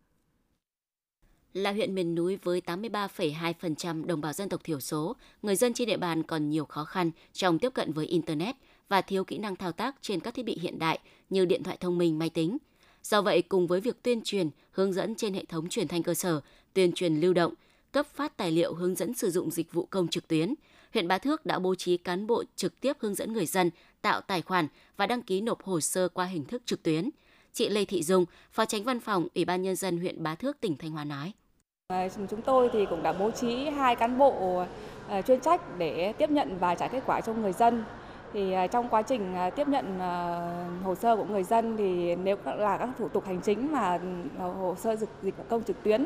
là 1.55 1.71
huyện 1.71 1.95
miền 1.95 2.15
núi 2.15 2.37
với 2.43 2.61
83,2% 2.65 4.05
đồng 4.05 4.21
bào 4.21 4.33
dân 4.33 4.49
tộc 4.49 4.63
thiểu 4.63 4.79
số, 4.79 5.15
người 5.41 5.55
dân 5.55 5.73
trên 5.73 5.87
địa 5.87 5.97
bàn 5.97 6.23
còn 6.23 6.49
nhiều 6.49 6.65
khó 6.65 6.85
khăn 6.85 7.11
trong 7.33 7.59
tiếp 7.59 7.73
cận 7.73 7.93
với 7.93 8.05
Internet 8.05 8.55
và 8.89 9.01
thiếu 9.01 9.23
kỹ 9.23 9.37
năng 9.37 9.55
thao 9.55 9.71
tác 9.71 9.95
trên 10.01 10.19
các 10.19 10.33
thiết 10.33 10.45
bị 10.45 10.57
hiện 10.61 10.79
đại 10.79 10.99
như 11.29 11.45
điện 11.45 11.63
thoại 11.63 11.77
thông 11.79 11.97
minh, 11.97 12.19
máy 12.19 12.29
tính. 12.29 12.57
Do 13.03 13.21
vậy, 13.21 13.41
cùng 13.41 13.67
với 13.67 13.81
việc 13.81 14.03
tuyên 14.03 14.21
truyền, 14.23 14.49
hướng 14.71 14.93
dẫn 14.93 15.15
trên 15.15 15.33
hệ 15.33 15.45
thống 15.45 15.69
truyền 15.69 15.87
thanh 15.87 16.03
cơ 16.03 16.13
sở, 16.13 16.41
tuyên 16.75 16.91
truyền 16.91 17.19
lưu 17.19 17.33
động, 17.33 17.53
cấp 17.91 18.05
phát 18.15 18.37
tài 18.37 18.51
liệu 18.51 18.73
hướng 18.73 18.95
dẫn 18.95 19.13
sử 19.13 19.29
dụng 19.29 19.51
dịch 19.51 19.73
vụ 19.73 19.85
công 19.85 20.07
trực 20.07 20.27
tuyến, 20.27 20.53
huyện 20.93 21.07
Bá 21.07 21.17
Thước 21.17 21.45
đã 21.45 21.59
bố 21.59 21.75
trí 21.75 21.97
cán 21.97 22.27
bộ 22.27 22.43
trực 22.55 22.79
tiếp 22.79 22.97
hướng 22.99 23.15
dẫn 23.15 23.33
người 23.33 23.45
dân 23.45 23.69
tạo 24.01 24.21
tài 24.21 24.41
khoản 24.41 24.67
và 24.97 25.07
đăng 25.07 25.21
ký 25.21 25.41
nộp 25.41 25.63
hồ 25.63 25.79
sơ 25.81 26.07
qua 26.09 26.25
hình 26.25 26.45
thức 26.45 26.61
trực 26.65 26.83
tuyến. 26.83 27.09
Chị 27.53 27.69
Lê 27.69 27.85
Thị 27.85 28.03
Dung, 28.03 28.25
Phó 28.51 28.65
Tránh 28.65 28.83
Văn 28.83 28.99
phòng 28.99 29.27
Ủy 29.35 29.45
ban 29.45 29.61
Nhân 29.61 29.75
dân 29.75 29.97
huyện 29.97 30.23
Bá 30.23 30.35
Thước, 30.35 30.59
tỉnh 30.61 30.77
Thanh 30.77 30.91
Hóa 30.91 31.03
nói. 31.03 31.31
Ờ, 31.87 32.09
chúng 32.29 32.41
tôi 32.41 32.69
thì 32.73 32.85
cũng 32.89 33.03
đã 33.03 33.13
bố 33.13 33.31
trí 33.31 33.69
hai 33.69 33.95
cán 33.95 34.17
bộ 34.17 34.63
ờ, 35.07 35.21
chuyên 35.21 35.39
trách 35.39 35.77
để 35.77 36.13
tiếp 36.17 36.29
nhận 36.29 36.57
và 36.59 36.75
trả 36.75 36.87
kết 36.87 37.03
quả 37.05 37.21
cho 37.21 37.33
người 37.33 37.53
dân 37.53 37.83
thì 38.35 38.51
à, 38.51 38.67
trong 38.67 38.89
quá 38.89 39.01
trình 39.01 39.35
à, 39.35 39.49
tiếp 39.49 39.67
nhận 39.67 39.99
à, 39.99 40.39
hồ 40.83 40.95
sơ 40.95 41.15
của 41.15 41.23
người 41.23 41.43
dân 41.43 41.77
thì 41.77 42.15
nếu 42.15 42.37
là 42.45 42.77
các 42.77 42.89
thủ 42.97 43.07
tục 43.07 43.25
hành 43.25 43.41
chính 43.41 43.71
mà 43.71 43.99
hồ 44.37 44.75
sơ 44.77 44.95
dịch 44.95 45.09
dịch 45.21 45.33
công 45.49 45.63
trực 45.63 45.83
tuyến 45.83 46.05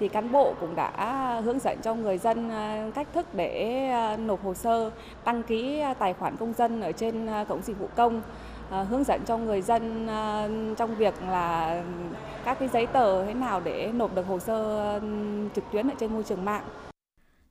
thì 0.00 0.08
cán 0.08 0.32
bộ 0.32 0.54
cũng 0.60 0.74
đã 0.74 1.40
hướng 1.44 1.58
dẫn 1.58 1.78
cho 1.82 1.94
người 1.94 2.18
dân 2.18 2.50
cách 2.94 3.08
thức 3.14 3.26
để 3.34 4.16
nộp 4.18 4.44
hồ 4.44 4.54
sơ, 4.54 4.90
đăng 5.24 5.42
ký 5.42 5.82
tài 5.98 6.14
khoản 6.14 6.36
công 6.36 6.52
dân 6.52 6.80
ở 6.80 6.92
trên 6.92 7.28
cổng 7.48 7.62
dịch 7.62 7.78
vụ 7.78 7.88
công 7.96 8.22
hướng 8.70 9.04
dẫn 9.04 9.20
cho 9.26 9.36
người 9.36 9.62
dân 9.62 10.08
trong 10.76 10.94
việc 10.96 11.14
là 11.28 11.82
các 12.44 12.58
cái 12.58 12.68
giấy 12.68 12.86
tờ 12.86 13.24
thế 13.24 13.34
nào 13.34 13.60
để 13.64 13.90
nộp 13.94 14.14
được 14.14 14.26
hồ 14.26 14.38
sơ 14.38 15.00
trực 15.54 15.64
tuyến 15.72 15.88
ở 15.88 15.94
trên 15.98 16.12
môi 16.12 16.22
trường 16.22 16.44
mạng. 16.44 16.64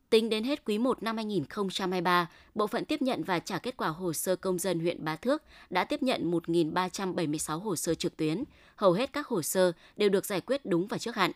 Tính 0.09 0.29
đến 0.29 0.43
hết 0.43 0.65
quý 0.65 0.77
1 0.77 1.03
năm 1.03 1.15
2023, 1.17 2.29
bộ 2.55 2.67
phận 2.67 2.85
tiếp 2.85 3.01
nhận 3.01 3.23
và 3.23 3.39
trả 3.39 3.57
kết 3.57 3.77
quả 3.77 3.87
hồ 3.87 4.13
sơ 4.13 4.35
công 4.35 4.59
dân 4.59 4.79
huyện 4.79 5.03
Bá 5.05 5.15
Thước 5.15 5.43
đã 5.69 5.83
tiếp 5.83 6.03
nhận 6.03 6.31
1.376 6.31 7.59
hồ 7.59 7.75
sơ 7.75 7.93
trực 7.93 8.17
tuyến. 8.17 8.43
Hầu 8.75 8.93
hết 8.93 9.13
các 9.13 9.27
hồ 9.27 9.41
sơ 9.41 9.71
đều 9.97 10.09
được 10.09 10.25
giải 10.25 10.41
quyết 10.41 10.65
đúng 10.65 10.87
và 10.87 10.97
trước 10.97 11.15
hạn. 11.15 11.31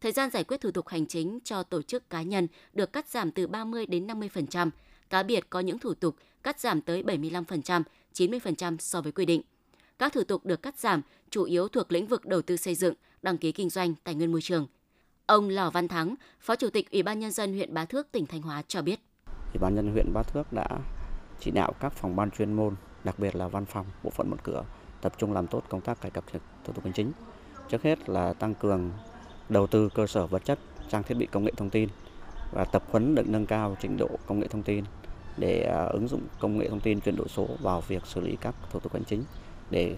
Thời 0.00 0.12
gian 0.12 0.30
giải 0.30 0.44
quyết 0.44 0.60
thủ 0.60 0.70
tục 0.70 0.88
hành 0.88 1.06
chính 1.06 1.38
cho 1.44 1.62
tổ 1.62 1.82
chức 1.82 2.10
cá 2.10 2.22
nhân 2.22 2.48
được 2.72 2.92
cắt 2.92 3.08
giảm 3.08 3.30
từ 3.30 3.46
30 3.46 3.86
đến 3.86 4.06
50%. 4.06 4.70
Cá 5.10 5.22
biệt 5.22 5.50
có 5.50 5.60
những 5.60 5.78
thủ 5.78 5.94
tục 5.94 6.16
cắt 6.42 6.60
giảm 6.60 6.80
tới 6.80 7.02
75%, 7.02 7.82
90% 8.14 8.76
so 8.78 9.00
với 9.00 9.12
quy 9.12 9.24
định. 9.24 9.42
Các 9.98 10.12
thủ 10.12 10.24
tục 10.24 10.46
được 10.46 10.62
cắt 10.62 10.78
giảm 10.78 11.02
chủ 11.30 11.44
yếu 11.44 11.68
thuộc 11.68 11.92
lĩnh 11.92 12.06
vực 12.06 12.26
đầu 12.26 12.42
tư 12.42 12.56
xây 12.56 12.74
dựng, 12.74 12.94
đăng 13.22 13.38
ký 13.38 13.52
kinh 13.52 13.70
doanh, 13.70 13.94
tài 14.04 14.14
nguyên 14.14 14.32
môi 14.32 14.42
trường, 14.42 14.66
Ông 15.26 15.48
Lò 15.48 15.70
Văn 15.70 15.88
Thắng, 15.88 16.14
Phó 16.40 16.56
Chủ 16.56 16.70
tịch 16.70 16.90
Ủy 16.90 17.02
ban 17.02 17.18
Nhân 17.18 17.30
dân 17.30 17.54
huyện 17.54 17.74
Bá 17.74 17.84
Thước, 17.84 18.12
tỉnh 18.12 18.26
Thanh 18.26 18.42
Hóa 18.42 18.62
cho 18.68 18.82
biết. 18.82 19.00
Ủy 19.26 19.58
ban 19.60 19.74
nhân 19.74 19.92
huyện 19.92 20.12
Bá 20.12 20.22
Thước 20.22 20.52
đã 20.52 20.68
chỉ 21.40 21.50
đạo 21.50 21.72
các 21.80 21.92
phòng 21.92 22.16
ban 22.16 22.30
chuyên 22.30 22.52
môn, 22.52 22.74
đặc 23.04 23.18
biệt 23.18 23.36
là 23.36 23.48
văn 23.48 23.64
phòng, 23.64 23.86
bộ 24.02 24.10
phận 24.10 24.30
một 24.30 24.36
cửa, 24.42 24.64
tập 25.00 25.12
trung 25.18 25.32
làm 25.32 25.46
tốt 25.46 25.62
công 25.68 25.80
tác 25.80 26.00
cải 26.00 26.10
cách 26.10 26.24
thủ 26.64 26.72
tục 26.72 26.84
hành 26.84 26.92
chính. 26.92 27.12
Trước 27.68 27.82
hết 27.82 28.08
là 28.08 28.32
tăng 28.32 28.54
cường 28.54 28.90
đầu 29.48 29.66
tư 29.66 29.88
cơ 29.94 30.06
sở 30.06 30.26
vật 30.26 30.44
chất, 30.44 30.58
trang 30.90 31.02
thiết 31.02 31.14
bị 31.14 31.26
công 31.26 31.44
nghệ 31.44 31.52
thông 31.56 31.70
tin 31.70 31.88
và 32.52 32.64
tập 32.64 32.82
huấn 32.90 33.14
được 33.14 33.28
nâng 33.28 33.46
cao 33.46 33.76
trình 33.80 33.96
độ 33.96 34.08
công 34.26 34.40
nghệ 34.40 34.48
thông 34.48 34.62
tin 34.62 34.84
để 35.36 35.62
à, 35.62 35.84
ứng 35.84 36.08
dụng 36.08 36.22
công 36.40 36.58
nghệ 36.58 36.68
thông 36.68 36.80
tin 36.80 37.00
chuyển 37.00 37.16
đổi 37.16 37.28
số 37.28 37.48
vào 37.60 37.80
việc 37.80 38.06
xử 38.06 38.20
lý 38.20 38.36
các 38.40 38.54
thủ 38.70 38.80
tục 38.80 38.92
hành 38.92 39.04
chính 39.04 39.24
để 39.70 39.96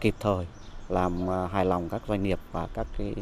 kịp 0.00 0.14
thời 0.20 0.46
làm 0.88 1.30
à, 1.30 1.46
hài 1.46 1.64
lòng 1.64 1.88
các 1.88 2.02
doanh 2.08 2.22
nghiệp 2.22 2.38
và 2.52 2.68
các 2.74 2.86
cái 2.98 3.14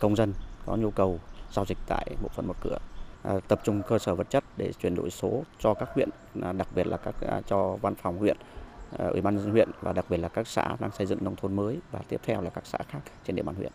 công 0.00 0.16
dân 0.16 0.32
có 0.66 0.76
nhu 0.76 0.90
cầu 0.90 1.20
giao 1.52 1.64
dịch 1.64 1.78
tại 1.86 2.06
bộ 2.22 2.28
phận 2.28 2.46
một 2.46 2.56
cửa 2.60 2.78
à, 3.22 3.32
tập 3.48 3.60
trung 3.64 3.82
cơ 3.88 3.98
sở 3.98 4.14
vật 4.14 4.30
chất 4.30 4.44
để 4.56 4.72
chuyển 4.82 4.94
đổi 4.94 5.10
số 5.10 5.42
cho 5.58 5.74
các 5.74 5.88
huyện 5.94 6.08
à, 6.42 6.52
đặc 6.52 6.68
biệt 6.74 6.86
là 6.86 6.96
các 6.96 7.14
à, 7.20 7.40
cho 7.46 7.76
văn 7.82 7.94
phòng 7.94 8.18
huyện 8.18 8.36
ủy 8.98 9.20
ban 9.20 9.34
nhân 9.34 9.44
dân 9.44 9.52
huyện 9.52 9.70
và 9.80 9.92
đặc 9.92 10.04
biệt 10.08 10.16
là 10.16 10.28
các 10.28 10.46
xã 10.46 10.76
đang 10.80 10.90
xây 10.90 11.06
dựng 11.06 11.18
nông 11.24 11.36
thôn 11.36 11.56
mới 11.56 11.78
và 11.90 12.00
tiếp 12.08 12.20
theo 12.24 12.42
là 12.42 12.50
các 12.50 12.66
xã 12.66 12.78
khác 12.88 13.00
trên 13.26 13.36
địa 13.36 13.42
bàn 13.42 13.54
huyện. 13.54 13.72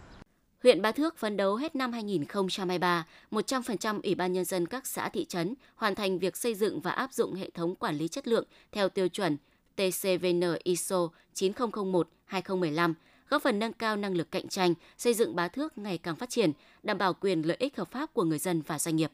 Huyện 0.64 0.82
Ba 0.82 0.92
Thước 0.92 1.18
phấn 1.18 1.38
đấu 1.38 1.56
hết 1.56 1.76
năm 1.76 1.92
2023, 1.92 3.06
100% 3.32 4.00
Ủy 4.04 4.16
ban 4.16 4.34
Nhân 4.34 4.46
dân 4.46 4.68
các 4.68 4.88
xã 4.88 5.10
thị 5.10 5.26
trấn 5.26 5.54
hoàn 5.76 5.96
thành 5.96 6.20
việc 6.20 6.38
xây 6.38 6.56
dựng 6.56 6.82
và 6.82 6.92
áp 6.92 7.14
dụng 7.14 7.34
hệ 7.34 7.50
thống 7.50 7.76
quản 7.76 7.96
lý 7.96 8.08
chất 8.08 8.28
lượng 8.28 8.46
theo 8.72 8.90
tiêu 8.90 9.08
chuẩn 9.08 9.38
TCVN 9.76 10.42
ISO 10.64 11.10
9001-2015, 11.36 12.94
góp 13.30 13.42
phần 13.42 13.60
nâng 13.60 13.74
cao 13.74 13.98
năng 13.98 14.16
lực 14.16 14.32
cạnh 14.32 14.48
tranh, 14.48 14.74
xây 14.98 15.14
dựng 15.14 15.36
Bá 15.36 15.48
Thước 15.48 15.78
ngày 15.78 15.98
càng 15.98 16.16
phát 16.16 16.30
triển, 16.30 16.52
đảm 16.84 16.98
bảo 16.98 17.14
quyền 17.14 17.42
lợi 17.42 17.58
ích 17.60 17.78
hợp 17.78 17.92
pháp 17.92 18.14
của 18.14 18.24
người 18.24 18.40
dân 18.40 18.62
và 18.62 18.80
doanh 18.80 18.96
nghiệp. 18.96 19.12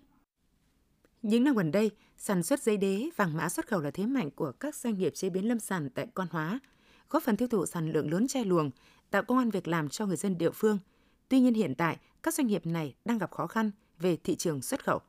Những 1.21 1.43
năm 1.43 1.55
gần 1.55 1.71
đây, 1.71 1.91
sản 2.17 2.43
xuất 2.43 2.63
giấy 2.63 2.77
đế, 2.77 3.09
vàng 3.15 3.37
mã 3.37 3.49
xuất 3.49 3.67
khẩu 3.67 3.81
là 3.81 3.91
thế 3.91 4.05
mạnh 4.05 4.31
của 4.31 4.51
các 4.51 4.75
doanh 4.75 4.97
nghiệp 4.97 5.15
chế 5.15 5.29
biến 5.29 5.47
lâm 5.47 5.59
sản 5.59 5.89
tại 5.89 6.07
Quan 6.15 6.27
Hóa, 6.31 6.59
góp 7.09 7.23
phần 7.23 7.37
tiêu 7.37 7.47
thụ 7.47 7.65
sản 7.65 7.91
lượng 7.91 8.11
lớn 8.11 8.27
chai 8.27 8.45
luồng, 8.45 8.71
tạo 9.11 9.23
công 9.23 9.37
an 9.37 9.49
việc 9.49 9.67
làm 9.67 9.89
cho 9.89 10.05
người 10.05 10.17
dân 10.17 10.37
địa 10.37 10.51
phương. 10.51 10.77
Tuy 11.29 11.39
nhiên 11.39 11.53
hiện 11.53 11.75
tại, 11.75 11.97
các 12.23 12.33
doanh 12.33 12.47
nghiệp 12.47 12.65
này 12.65 12.95
đang 13.05 13.17
gặp 13.17 13.31
khó 13.31 13.47
khăn 13.47 13.71
về 13.99 14.17
thị 14.23 14.35
trường 14.35 14.61
xuất 14.61 14.85
khẩu. 14.85 15.01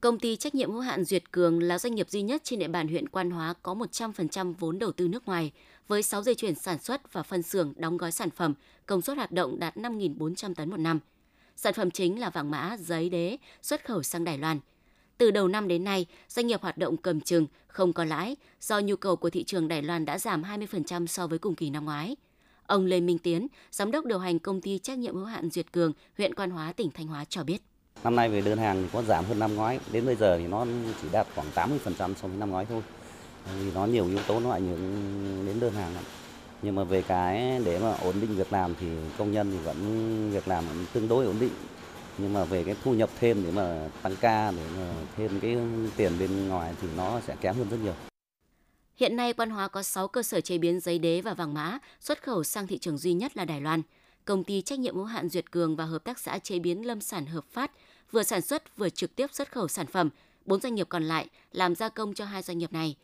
Công 0.00 0.18
ty 0.18 0.36
trách 0.36 0.54
nhiệm 0.54 0.70
hữu 0.70 0.80
hạn 0.80 1.04
Duyệt 1.04 1.32
Cường 1.32 1.62
là 1.62 1.78
doanh 1.78 1.94
nghiệp 1.94 2.10
duy 2.10 2.22
nhất 2.22 2.44
trên 2.44 2.58
địa 2.58 2.68
bàn 2.68 2.88
huyện 2.88 3.08
Quan 3.08 3.30
Hóa 3.30 3.54
có 3.62 3.74
100% 3.74 4.54
vốn 4.58 4.78
đầu 4.78 4.92
tư 4.92 5.08
nước 5.08 5.26
ngoài, 5.26 5.52
với 5.88 6.02
6 6.02 6.22
dây 6.22 6.34
chuyển 6.34 6.54
sản 6.54 6.78
xuất 6.78 7.12
và 7.12 7.22
phân 7.22 7.42
xưởng 7.42 7.72
đóng 7.76 7.96
gói 7.96 8.12
sản 8.12 8.30
phẩm, 8.30 8.54
công 8.86 9.02
suất 9.02 9.16
hoạt 9.16 9.32
động 9.32 9.58
đạt 9.58 9.76
5.400 9.76 10.54
tấn 10.54 10.70
một 10.70 10.76
năm. 10.76 10.98
Sản 11.56 11.74
phẩm 11.74 11.90
chính 11.90 12.20
là 12.20 12.30
vàng 12.30 12.50
mã, 12.50 12.76
giấy 12.80 13.10
đế, 13.10 13.36
xuất 13.62 13.84
khẩu 13.84 14.02
sang 14.02 14.24
Đài 14.24 14.38
Loan. 14.38 14.60
Từ 15.18 15.30
đầu 15.30 15.48
năm 15.48 15.68
đến 15.68 15.84
nay, 15.84 16.06
doanh 16.28 16.46
nghiệp 16.46 16.62
hoạt 16.62 16.78
động 16.78 16.96
cầm 16.96 17.20
chừng, 17.20 17.46
không 17.66 17.92
có 17.92 18.04
lãi 18.04 18.36
do 18.60 18.80
nhu 18.80 18.96
cầu 18.96 19.16
của 19.16 19.30
thị 19.30 19.44
trường 19.44 19.68
Đài 19.68 19.82
Loan 19.82 20.04
đã 20.04 20.18
giảm 20.18 20.42
20% 20.42 21.06
so 21.06 21.26
với 21.26 21.38
cùng 21.38 21.54
kỳ 21.54 21.70
năm 21.70 21.84
ngoái. 21.84 22.16
Ông 22.66 22.84
Lê 22.84 23.00
Minh 23.00 23.18
Tiến, 23.18 23.46
giám 23.70 23.90
đốc 23.90 24.04
điều 24.04 24.18
hành 24.18 24.38
công 24.38 24.60
ty 24.60 24.78
trách 24.78 24.98
nhiệm 24.98 25.14
hữu 25.14 25.24
hạn 25.24 25.50
Duyệt 25.50 25.72
Cường, 25.72 25.92
huyện 26.16 26.34
Quan 26.34 26.50
Hóa, 26.50 26.72
tỉnh 26.72 26.90
Thanh 26.90 27.06
Hóa 27.06 27.24
cho 27.24 27.44
biết. 27.44 27.62
Năm 28.04 28.16
nay 28.16 28.28
về 28.28 28.40
đơn 28.40 28.58
hàng 28.58 28.82
thì 28.82 28.88
có 28.92 29.02
giảm 29.02 29.24
hơn 29.24 29.38
năm 29.38 29.54
ngoái, 29.54 29.80
đến 29.92 30.06
bây 30.06 30.16
giờ 30.16 30.38
thì 30.38 30.46
nó 30.46 30.66
chỉ 31.02 31.08
đạt 31.12 31.26
khoảng 31.34 31.46
80% 31.54 31.78
so 31.96 32.28
với 32.28 32.36
năm 32.36 32.50
ngoái 32.50 32.66
thôi. 32.66 32.82
Vì 33.60 33.70
nó 33.74 33.86
nhiều 33.86 34.06
yếu 34.06 34.18
tố 34.26 34.40
nó 34.40 34.50
ảnh 34.50 34.68
hưởng 34.68 35.46
đến 35.46 35.60
đơn 35.60 35.74
hàng 35.74 35.94
lắm. 35.94 36.04
Nhưng 36.62 36.74
mà 36.74 36.84
về 36.84 37.02
cái 37.02 37.60
để 37.64 37.78
mà 37.78 37.94
ổn 38.02 38.14
định 38.20 38.36
việc 38.36 38.52
làm 38.52 38.74
thì 38.80 38.86
công 39.18 39.32
nhân 39.32 39.50
thì 39.50 39.58
vẫn 39.58 40.30
việc 40.30 40.48
làm 40.48 40.68
vẫn 40.68 40.86
tương 40.92 41.08
đối 41.08 41.24
ổn 41.24 41.36
định. 41.40 41.52
Nhưng 42.18 42.32
mà 42.32 42.44
về 42.44 42.64
cái 42.64 42.76
thu 42.84 42.94
nhập 42.94 43.10
thêm 43.20 43.44
để 43.44 43.50
mà 43.50 43.88
tăng 44.02 44.16
ca 44.20 44.50
để 44.50 44.62
mà 44.76 44.92
thêm 45.16 45.40
cái 45.40 45.56
tiền 45.96 46.18
bên 46.18 46.48
ngoài 46.48 46.74
thì 46.82 46.88
nó 46.96 47.20
sẽ 47.26 47.36
kém 47.40 47.54
hơn 47.54 47.68
rất 47.70 47.76
nhiều. 47.84 47.94
Hiện 48.96 49.16
nay 49.16 49.32
Quan 49.32 49.50
Hóa 49.50 49.68
có 49.68 49.82
6 49.82 50.08
cơ 50.08 50.22
sở 50.22 50.40
chế 50.40 50.58
biến 50.58 50.80
giấy 50.80 50.98
đế 50.98 51.20
và 51.20 51.34
vàng 51.34 51.54
mã, 51.54 51.78
xuất 52.00 52.22
khẩu 52.22 52.44
sang 52.44 52.66
thị 52.66 52.78
trường 52.78 52.98
duy 52.98 53.12
nhất 53.12 53.36
là 53.36 53.44
Đài 53.44 53.60
Loan. 53.60 53.82
Công 54.24 54.44
ty 54.44 54.62
trách 54.62 54.78
nhiệm 54.78 54.94
hữu 54.96 55.04
hạn 55.04 55.28
Duyệt 55.28 55.50
Cường 55.50 55.76
và 55.76 55.84
hợp 55.84 56.04
tác 56.04 56.18
xã 56.18 56.38
chế 56.38 56.58
biến 56.58 56.86
lâm 56.86 57.00
sản 57.00 57.26
hợp 57.26 57.44
phát 57.52 57.70
vừa 58.10 58.22
sản 58.22 58.40
xuất 58.40 58.76
vừa 58.76 58.88
trực 58.88 59.16
tiếp 59.16 59.26
xuất 59.32 59.52
khẩu 59.52 59.68
sản 59.68 59.86
phẩm, 59.86 60.10
bốn 60.44 60.60
doanh 60.60 60.74
nghiệp 60.74 60.86
còn 60.88 61.04
lại 61.04 61.26
làm 61.52 61.74
gia 61.74 61.88
công 61.88 62.14
cho 62.14 62.24
hai 62.24 62.42
doanh 62.42 62.58
nghiệp 62.58 62.72
này. 62.72 62.96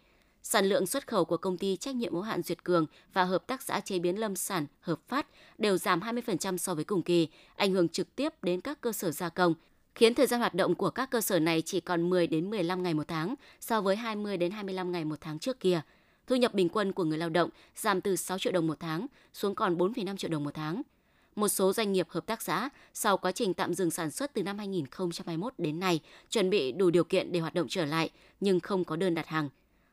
Sản 0.42 0.66
lượng 0.66 0.86
xuất 0.86 1.06
khẩu 1.06 1.24
của 1.24 1.36
công 1.36 1.58
ty 1.58 1.76
trách 1.76 1.94
nhiệm 1.94 2.12
hữu 2.12 2.22
hạn 2.22 2.42
Duyệt 2.42 2.64
Cường 2.64 2.86
và 3.12 3.24
hợp 3.24 3.46
tác 3.46 3.62
xã 3.62 3.80
chế 3.80 3.98
biến 3.98 4.20
lâm 4.20 4.36
sản 4.36 4.66
hợp 4.80 5.00
phát 5.08 5.26
đều 5.58 5.76
giảm 5.76 6.00
20% 6.00 6.56
so 6.56 6.74
với 6.74 6.84
cùng 6.84 7.02
kỳ, 7.02 7.28
ảnh 7.56 7.72
hưởng 7.72 7.88
trực 7.88 8.16
tiếp 8.16 8.32
đến 8.42 8.60
các 8.60 8.80
cơ 8.80 8.92
sở 8.92 9.10
gia 9.10 9.28
công, 9.28 9.54
khiến 9.94 10.14
thời 10.14 10.26
gian 10.26 10.40
hoạt 10.40 10.54
động 10.54 10.74
của 10.74 10.90
các 10.90 11.10
cơ 11.10 11.20
sở 11.20 11.38
này 11.38 11.62
chỉ 11.62 11.80
còn 11.80 12.10
10 12.10 12.26
đến 12.26 12.50
15 12.50 12.82
ngày 12.82 12.94
một 12.94 13.08
tháng 13.08 13.34
so 13.60 13.80
với 13.80 13.96
20 13.96 14.36
đến 14.36 14.50
25 14.50 14.92
ngày 14.92 15.04
một 15.04 15.20
tháng 15.20 15.38
trước 15.38 15.60
kia. 15.60 15.80
Thu 16.26 16.36
nhập 16.36 16.54
bình 16.54 16.68
quân 16.68 16.92
của 16.92 17.04
người 17.04 17.18
lao 17.18 17.28
động 17.28 17.50
giảm 17.76 18.00
từ 18.00 18.16
6 18.16 18.38
triệu 18.38 18.52
đồng 18.52 18.66
một 18.66 18.80
tháng 18.80 19.06
xuống 19.32 19.54
còn 19.54 19.76
4,5 19.76 20.16
triệu 20.16 20.30
đồng 20.30 20.44
một 20.44 20.54
tháng– 20.54 20.82
một 21.34 21.48
số 21.48 21.72
doanh 21.72 21.92
nghiệp 21.92 22.08
hợp 22.08 22.26
tác 22.26 22.42
xã 22.42 22.68
sau 22.94 23.16
quá 23.16 23.32
trình 23.32 23.54
tạm 23.54 23.74
dừng 23.74 23.90
sản 23.90 24.10
xuất 24.10 24.34
từ 24.34 24.42
năm 24.42 24.58
2021 24.58 25.54
đến 25.58 25.80
nay 25.80 26.00
chuẩn 26.30 26.50
bị 26.50 26.72
đủ 26.72 26.90
điều 26.90 27.04
kiện 27.04 27.32
để 27.32 27.40
hoạt 27.40 27.54
động 27.54 27.66
trở 27.68 27.84
lại 27.84 28.10
nhưng 28.40 28.60
không 28.60 28.84
có 28.84 28.96
đơn 28.96 29.14
đặt 29.14 29.26
hàng. 29.26 29.48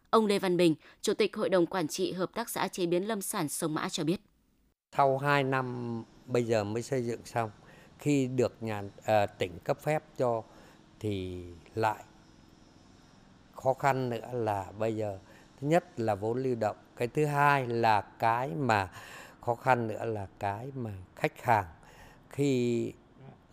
Ông 0.09 0.25
Lê 0.25 0.39
Văn 0.39 0.57
Bình, 0.57 0.75
Chủ 1.01 1.13
tịch 1.13 1.35
Hội 1.35 1.49
đồng 1.49 1.65
Quản 1.65 1.87
trị 1.87 2.11
Hợp 2.11 2.33
tác 2.33 2.49
xã 2.49 2.67
chế 2.67 2.85
biến 2.85 3.07
lâm 3.07 3.21
sản 3.21 3.49
Sông 3.49 3.73
Mã 3.73 3.89
cho 3.89 4.03
biết. 4.03 4.21
Sau 4.95 5.17
2 5.17 5.43
năm 5.43 6.03
bây 6.25 6.43
giờ 6.43 6.63
mới 6.63 6.81
xây 6.81 7.05
dựng 7.05 7.19
xong, 7.25 7.51
khi 7.99 8.27
được 8.27 8.63
nhà 8.63 8.83
à, 9.05 9.25
tỉnh 9.25 9.59
cấp 9.63 9.79
phép 9.81 10.03
cho 10.17 10.43
thì 10.99 11.43
lại 11.75 12.03
khó 13.55 13.73
khăn 13.73 14.09
nữa 14.09 14.27
là 14.33 14.71
bây 14.79 14.95
giờ 14.95 15.19
thứ 15.61 15.67
nhất 15.67 15.99
là 15.99 16.15
vốn 16.15 16.43
lưu 16.43 16.55
động, 16.55 16.75
cái 16.95 17.07
thứ 17.07 17.25
hai 17.25 17.67
là 17.67 18.01
cái 18.01 18.49
mà 18.49 18.89
khó 19.41 19.55
khăn 19.55 19.87
nữa 19.87 20.05
là 20.05 20.27
cái 20.39 20.71
mà 20.75 20.91
khách 21.15 21.41
hàng 21.41 21.65
khi 22.29 22.93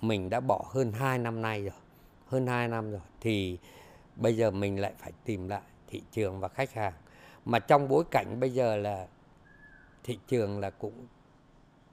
mình 0.00 0.30
đã 0.30 0.40
bỏ 0.40 0.64
hơn 0.74 0.92
2 0.92 1.18
năm 1.18 1.42
nay 1.42 1.62
rồi 1.62 1.74
hơn 2.26 2.46
2 2.46 2.68
năm 2.68 2.90
rồi 2.90 3.00
thì 3.20 3.58
bây 4.16 4.36
giờ 4.36 4.50
mình 4.50 4.80
lại 4.80 4.92
phải 4.98 5.12
tìm 5.24 5.48
lại 5.48 5.62
thị 5.86 6.02
trường 6.12 6.40
và 6.40 6.48
khách 6.48 6.72
hàng 6.72 6.92
mà 7.44 7.58
trong 7.58 7.88
bối 7.88 8.04
cảnh 8.10 8.40
bây 8.40 8.50
giờ 8.50 8.76
là 8.76 9.06
thị 10.04 10.18
trường 10.28 10.58
là 10.58 10.70
cũng 10.70 11.06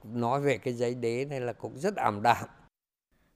nói 0.04 0.40
về 0.40 0.58
cái 0.58 0.74
giấy 0.74 0.94
đế 0.94 1.24
này 1.24 1.40
là 1.40 1.52
cũng 1.52 1.78
rất 1.78 1.96
ảm 1.96 2.22
đạm. 2.22 2.46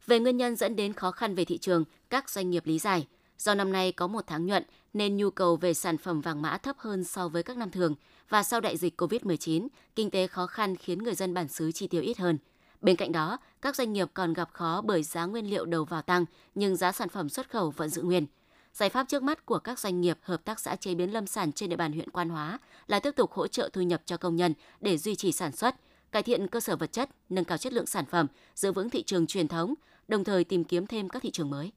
Về 0.07 0.19
nguyên 0.19 0.37
nhân 0.37 0.57
dẫn 0.57 0.77
đến 0.77 0.93
khó 0.93 1.11
khăn 1.11 1.35
về 1.35 1.45
thị 1.45 1.59
trường, 1.59 1.85
các 2.11 2.31
doanh 2.31 2.51
nghiệp 2.51 2.67
lý 2.67 2.79
giải 2.79 3.07
do 3.39 3.55
năm 3.55 3.73
nay 3.73 3.93
có 3.93 4.07
một 4.07 4.25
tháng 4.27 4.47
nhuận 4.47 4.65
nên 4.93 5.17
nhu 5.17 5.31
cầu 5.31 5.57
về 5.57 5.75
sản 5.75 5.99
phẩm 5.99 6.21
vàng 6.21 6.43
mã 6.43 6.59
thấp 6.59 6.77
hơn 6.79 7.05
so 7.05 7.29
với 7.29 7.43
các 7.43 7.57
năm 7.57 7.71
thường 7.71 7.95
và 8.31 8.43
sau 8.43 8.61
đại 8.61 8.77
dịch 8.77 9.01
COVID-19, 9.01 9.69
kinh 9.97 10.11
tế 10.11 10.27
khó 10.27 10.47
khăn 10.47 10.77
khiến 10.77 10.99
người 10.99 11.15
dân 11.15 11.35
bản 11.35 11.49
xứ 11.49 11.73
chi 11.73 11.87
tiêu 11.87 12.03
ít 12.03 12.19
hơn. 12.19 12.39
Bên 12.81 12.97
cạnh 12.97 13.13
đó, 13.13 13.39
các 13.63 13.77
doanh 13.77 13.93
nghiệp 13.93 14.09
còn 14.15 14.33
gặp 14.33 14.51
khó 14.53 14.83
bởi 14.85 15.03
giá 15.03 15.25
nguyên 15.25 15.51
liệu 15.51 15.65
đầu 15.65 15.85
vào 15.85 16.03
tăng 16.03 16.25
nhưng 16.55 16.77
giá 16.77 16.93
sản 16.93 17.09
phẩm 17.09 17.29
xuất 17.29 17.51
khẩu 17.51 17.71
vẫn 17.71 17.89
giữ 17.89 18.03
nguyên. 18.03 18.27
Giải 18.73 18.89
pháp 18.89 19.09
trước 19.09 19.23
mắt 19.23 19.47
của 19.47 19.59
các 19.59 19.79
doanh 19.79 20.01
nghiệp 20.01 20.19
hợp 20.23 20.45
tác 20.45 20.61
xã 20.61 20.77
chế 20.77 20.95
biến 20.95 21.13
lâm 21.13 21.27
sản 21.27 21.53
trên 21.53 21.71
địa 21.71 21.77
bàn 21.77 21.93
huyện 21.93 22.11
Quan 22.11 22.29
Hóa 22.29 22.59
là 22.87 23.01
tiếp 23.01 23.11
tục 23.17 23.33
hỗ 23.33 23.47
trợ 23.47 23.71
thu 23.73 23.81
nhập 23.81 24.03
cho 24.07 24.17
công 24.17 24.37
nhân 24.37 24.55
để 24.81 24.99
duy 24.99 25.15
trì 25.15 25.33
sản 25.33 25.53
xuất, 25.53 25.77
cải 26.13 26.23
thiện 26.23 26.49
cơ 26.49 26.61
sở 26.61 26.77
vật 26.77 26.93
chất, 26.93 27.11
nâng 27.29 27.45
cao 27.45 27.59
chất 27.59 27.73
lượng 27.73 27.87
sản 27.87 28.05
phẩm, 28.07 28.27
giữ 28.55 28.73
vững 28.73 28.91
thị 28.91 29.03
trường 29.03 29.27
truyền 29.27 29.49
thống, 29.49 29.75
đồng 30.09 30.25
thời 30.25 30.45
tìm 30.45 30.65
kiếm 30.65 30.87
thêm 30.87 31.09
các 31.09 31.23
thị 31.23 31.31
trường 31.31 31.51
mới. 31.51 31.73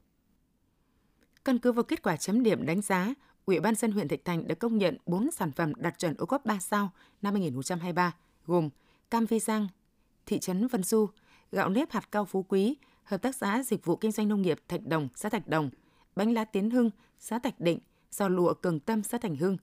Căn 1.45 1.59
cứ 1.59 1.71
vào 1.71 1.83
kết 1.83 2.01
quả 2.01 2.17
chấm 2.17 2.43
điểm 2.43 2.65
đánh 2.65 2.81
giá, 2.81 3.13
Ủy 3.45 3.59
ban 3.59 3.75
dân 3.75 3.91
huyện 3.91 4.07
Thạch 4.07 4.25
Thành 4.25 4.47
đã 4.47 4.55
công 4.55 4.77
nhận 4.77 4.97
4 5.05 5.31
sản 5.31 5.51
phẩm 5.51 5.73
đạt 5.75 5.99
chuẩn 5.99 6.15
ô 6.17 6.25
cốp 6.25 6.45
3 6.45 6.59
sao 6.59 6.89
năm 7.21 7.33
2023, 7.33 8.15
gồm 8.45 8.69
cam 9.09 9.25
vi 9.25 9.39
giang, 9.39 9.67
thị 10.25 10.39
trấn 10.39 10.67
Vân 10.67 10.83
Du, 10.83 11.09
gạo 11.51 11.69
nếp 11.69 11.91
hạt 11.91 12.11
cao 12.11 12.25
phú 12.25 12.45
quý, 12.49 12.75
hợp 13.03 13.21
tác 13.21 13.35
xã 13.35 13.63
dịch 13.63 13.85
vụ 13.85 13.95
kinh 13.95 14.11
doanh 14.11 14.27
nông 14.27 14.41
nghiệp 14.41 14.59
Thạch 14.67 14.85
Đồng, 14.85 15.07
xã 15.15 15.29
Thạch 15.29 15.47
Đồng, 15.47 15.69
bánh 16.15 16.33
lá 16.33 16.45
Tiến 16.45 16.69
Hưng, 16.69 16.89
xã 17.19 17.39
Thạch 17.39 17.59
Định, 17.59 17.79
giò 18.11 18.27
lụa 18.27 18.53
Cường 18.53 18.79
Tâm, 18.79 19.03
xã 19.03 19.17
Thành 19.17 19.35
Hưng. 19.35 19.57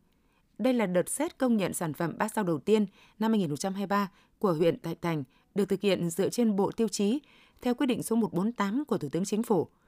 Đây 0.59 0.75
là 0.75 0.87
đợt 0.87 1.09
xét 1.09 1.39
công 1.39 1.57
nhận 1.57 1.75
sản 1.75 1.93
phẩm 1.93 2.19
3 2.19 2.29
sao 2.29 2.45
đầu 2.45 2.59
tiên 2.59 2.87
năm 3.19 3.31
2023 3.31 4.11
của 4.39 4.53
huyện 4.53 4.81
Thạch 4.81 5.03
Thành, 5.03 5.25
được 5.55 5.69
thực 5.69 5.81
hiện 5.81 6.11
dựa 6.11 6.29
trên 6.29 6.57
bộ 6.57 6.71
tiêu 6.71 6.89
chí 6.89 7.21
theo 7.63 7.75
quyết 7.75 7.87
định 7.87 8.03
số 8.03 8.17
148 8.17 8.85
của 8.85 8.99
Thủ 8.99 9.09
tướng 9.09 9.25
Chính 9.25 9.43
phủ– 9.43 9.69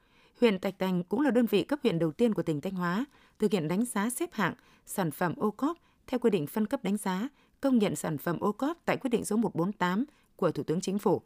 Huyện 0.41 0.59
Thạch 0.59 0.79
Thành 0.79 1.03
cũng 1.05 1.21
là 1.21 1.31
đơn 1.31 1.47
vị 1.47 1.63
cấp 1.63 1.79
huyện 1.83 1.99
đầu 1.99 2.13
tiên 2.13 2.35
của 2.35 2.43
tỉnh 2.43 2.61
Thanh 2.61 2.73
Hóa 2.73 3.05
thực 3.43 3.53
hiện 3.53 3.69
đánh 3.69 3.85
giá 3.85 4.11
xếp 4.11 4.33
hạng 4.33 4.55
sản 4.87 5.11
phẩm 5.11 5.35
ô 5.37 5.51
cốp 5.51 5.79
theo 6.07 6.19
quy 6.21 6.31
định 6.31 6.47
phân 6.47 6.67
cấp 6.67 6.85
đánh 6.85 6.97
giá, 6.97 7.29
công 7.61 7.79
nhận 7.79 7.97
sản 7.97 8.19
phẩm 8.19 8.41
ô 8.41 8.53
cốp 8.53 8.79
tại 8.85 8.97
quyết 8.97 9.11
định 9.11 9.25
số 9.25 9.37
148 9.37 10.05
của 10.37 10.51
Thủ 10.53 10.63
tướng 10.63 10.81
Chính 10.81 10.99
phủ. 10.99 11.23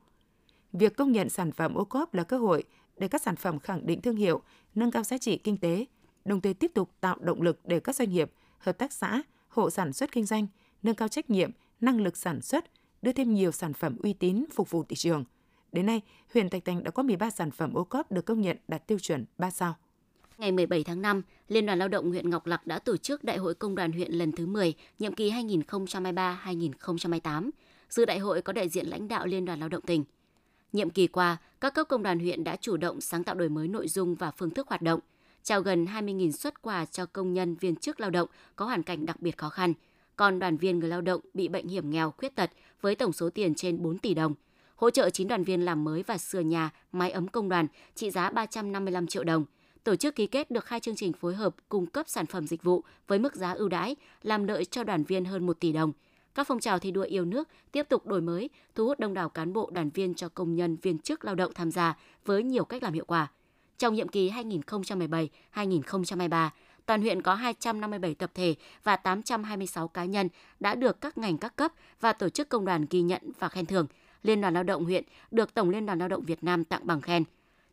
Việc 0.73 0.97
công 0.97 1.13
nhận 1.13 1.29
sản 1.29 1.53
phẩm 1.53 1.75
ô 1.75 1.85
cốp 1.85 2.15
là 2.15 2.25
cơ 2.25 2.39
hội 2.39 2.65
để 2.97 3.09
các 3.09 3.23
sản 3.23 3.37
phẩm 3.37 3.59
khẳng 3.59 3.87
định 3.87 4.01
thương 4.01 4.17
hiệu, 4.17 4.43
nâng 4.75 4.91
cao 4.91 5.03
giá 5.03 5.19
trị 5.19 5.37
kinh 5.37 5.57
tế, 5.57 5.87
đồng 6.25 6.41
thời 6.41 6.55
tiếp 6.55 6.71
tục 6.75 6.91
tạo 7.01 7.17
động 7.21 7.43
lực 7.43 7.61
để 7.65 7.81
các 7.81 7.97
doanh 7.97 8.11
nghiệp, 8.11 8.33
hợp 8.59 8.79
tác 8.79 8.93
xã, 8.93 9.23
hộ 9.49 9.71
sản 9.71 9.93
xuất 9.93 10.13
kinh 10.13 10.25
doanh 10.25 10.47
nâng 10.83 10.95
cao 10.95 11.09
trách 11.09 11.31
nhiệm, 11.31 11.51
năng 11.81 12.01
lực 12.01 12.17
sản 12.17 12.41
xuất, 12.41 12.65
đưa 13.03 13.13
thêm 13.13 13.35
nhiều 13.35 13.53
sản 13.53 13.73
phẩm 13.73 13.97
uy 14.03 14.13
tín 14.13 14.45
phục 14.55 14.71
vụ 14.71 14.85
thị 14.85 14.97
trường– 14.97 15.25
Đến 15.73 15.87
nay, 15.87 16.01
huyện 16.35 16.51
Thạch 16.51 16.65
Thành 16.65 16.85
đã 16.85 16.91
có 16.91 17.03
13 17.03 17.31
sản 17.31 17.51
phẩm 17.51 17.75
ô 17.75 17.85
cốp 17.85 18.13
được 18.13 18.27
công 18.27 18.41
nhận 18.41 18.57
đạt 18.69 18.87
tiêu 18.87 18.99
chuẩn 18.99 19.25
3 19.39 19.51
sao. 19.51 19.75
Ngày 20.39 20.53
17 20.53 20.85
tháng 20.85 21.03
5, 21.03 21.23
Liên 21.49 21.67
đoàn 21.67 21.79
Lao 21.79 21.89
động 21.89 22.11
huyện 22.11 22.31
Ngọc 22.31 22.47
Lặc 22.47 22.67
đã 22.67 22.79
tổ 22.79 22.97
chức 22.97 23.25
Đại 23.25 23.37
hội 23.37 23.55
Công 23.55 23.75
đoàn 23.75 23.93
huyện 23.93 24.13
lần 24.13 24.33
thứ 24.33 24.47
10, 24.47 24.75
nhiệm 24.99 25.15
kỳ 25.15 25.31
2023-2028. 25.31 27.51
Dự 27.89 28.05
đại 28.05 28.19
hội 28.19 28.43
có 28.43 28.53
đại 28.53 28.69
diện 28.69 28.87
lãnh 28.87 29.09
đạo 29.09 29.27
Liên 29.27 29.45
đoàn 29.45 29.61
Lao 29.61 29.69
động 29.69 29.83
tỉnh. 29.83 30.05
Nhiệm 30.73 30.91
kỳ 30.91 31.07
qua, 31.07 31.37
các 31.61 31.75
cấp 31.75 31.89
công 31.89 32.03
đoàn 32.03 32.19
huyện 32.19 32.45
đã 32.45 32.57
chủ 32.57 32.77
động 32.77 33.01
sáng 33.01 33.25
tạo 33.25 33.35
đổi 33.35 33.49
mới 33.49 33.69
nội 33.69 33.89
dung 33.89 34.15
và 34.15 34.31
phương 34.31 34.51
thức 34.51 34.69
hoạt 34.69 34.83
động, 34.83 35.01
trao 35.43 35.61
gần 35.61 35.85
20.000 35.85 36.31
xuất 36.31 36.63
quà 36.63 36.85
cho 36.85 37.07
công 37.07 37.35
nhân 37.35 37.55
viên 37.55 37.77
chức 37.77 38.01
lao 38.01 38.11
động 38.11 38.29
có 38.57 38.65
hoàn 38.65 38.83
cảnh 38.83 39.07
đặc 39.07 39.21
biệt 39.21 39.39
khó 39.39 39.49
khăn, 39.49 39.73
còn 40.17 40.39
đoàn 40.39 40.57
viên 40.57 40.79
người 40.79 40.89
lao 40.89 41.01
động 41.01 41.21
bị 41.35 41.49
bệnh 41.49 41.69
hiểm 41.69 41.91
nghèo, 41.91 42.11
khuyết 42.11 42.35
tật 42.35 42.51
với 42.81 42.95
tổng 42.95 43.13
số 43.13 43.31
tiền 43.31 43.55
trên 43.55 43.83
4 43.83 43.99
tỷ 43.99 44.15
đồng– 44.15 44.35
hỗ 44.77 44.91
trợ 44.91 45.11
9 45.11 45.29
đoàn 45.29 45.45
viên 45.45 45.65
làm 45.65 45.85
mới 45.85 46.03
và 46.03 46.19
sửa 46.19 46.41
nhà, 46.41 46.71
máy 46.93 47.11
ấm 47.11 47.29
công 47.29 47.49
đoàn 47.49 47.67
trị 47.95 48.11
giá 48.11 48.31
355 48.31 49.07
triệu 49.07 49.25
đồng. 49.25 49.45
Tổ 49.87 49.97
chức 49.97 50.15
ký 50.15 50.27
kết 50.27 50.51
được 50.51 50.69
hai 50.69 50.81
chương 50.81 50.97
trình 50.97 51.13
phối 51.13 51.35
hợp 51.35 51.55
cung 51.69 51.87
cấp 51.87 52.09
sản 52.09 52.27
phẩm 52.27 52.47
dịch 52.47 52.63
vụ 52.63 52.85
với 53.07 53.19
mức 53.19 53.35
giá 53.35 53.53
ưu 53.53 53.69
đãi, 53.69 53.97
làm 54.23 54.45
lợi 54.45 54.65
cho 54.65 54.85
đoàn 54.85 55.05
viên 55.05 55.25
hơn 55.25 55.47
1 55.47 55.61
tỷ 55.61 55.73
đồng. 55.73 55.93
Các 56.35 56.47
phong 56.47 56.61
trào 56.61 56.79
thi 56.79 56.91
đua 56.91 57.03
yêu 57.03 57.25
nước 57.25 57.49
tiếp 57.73 57.87
tục 57.89 58.07
đổi 58.07 58.21
mới, 58.21 58.51
thu 58.75 58.87
hút 58.87 58.99
đông 59.01 59.15
đảo 59.15 59.29
cán 59.29 59.53
bộ 59.53 59.71
đoàn 59.73 59.91
viên 59.91 60.15
cho 60.15 60.29
công 60.29 60.55
nhân 60.55 60.77
viên 60.83 60.99
chức 60.99 61.25
lao 61.25 61.35
động 61.35 61.53
tham 61.55 61.71
gia 61.71 61.97
với 62.25 62.43
nhiều 62.43 62.65
cách 62.65 62.83
làm 62.83 62.93
hiệu 62.93 63.05
quả. 63.05 63.31
Trong 63.79 63.95
nhiệm 63.95 64.09
kỳ 64.09 64.31
2017-2023, 65.55 66.49
toàn 66.87 67.03
huyện 67.03 67.23
có 67.23 67.35
257 67.35 68.15
tập 68.15 68.31
thể 68.35 68.55
và 68.85 68.97
826 68.97 69.89
cá 69.89 70.05
nhân 70.05 70.29
đã 70.61 70.75
được 70.75 71.01
các 71.01 71.19
ngành 71.19 71.39
các 71.39 71.57
cấp 71.57 71.73
và 72.01 72.13
tổ 72.13 72.29
chức 72.29 72.49
công 72.49 72.65
đoàn 72.65 72.87
ghi 72.91 73.01
nhận 73.01 73.23
và 73.39 73.49
khen 73.49 73.67
thưởng. 73.67 73.87
Liên 74.23 74.41
đoàn 74.41 74.55
Lao 74.55 74.63
động 74.63 74.85
huyện 74.85 75.05
được 75.31 75.55
Tổng 75.55 75.71
Liên 75.71 75.87
đoàn 75.87 75.99
Lao 75.99 76.09
động 76.09 76.25
Việt 76.25 76.45
Nam 76.45 76.65
tặng 76.65 76.87
bằng 76.87 77.01
khen. 77.01 77.25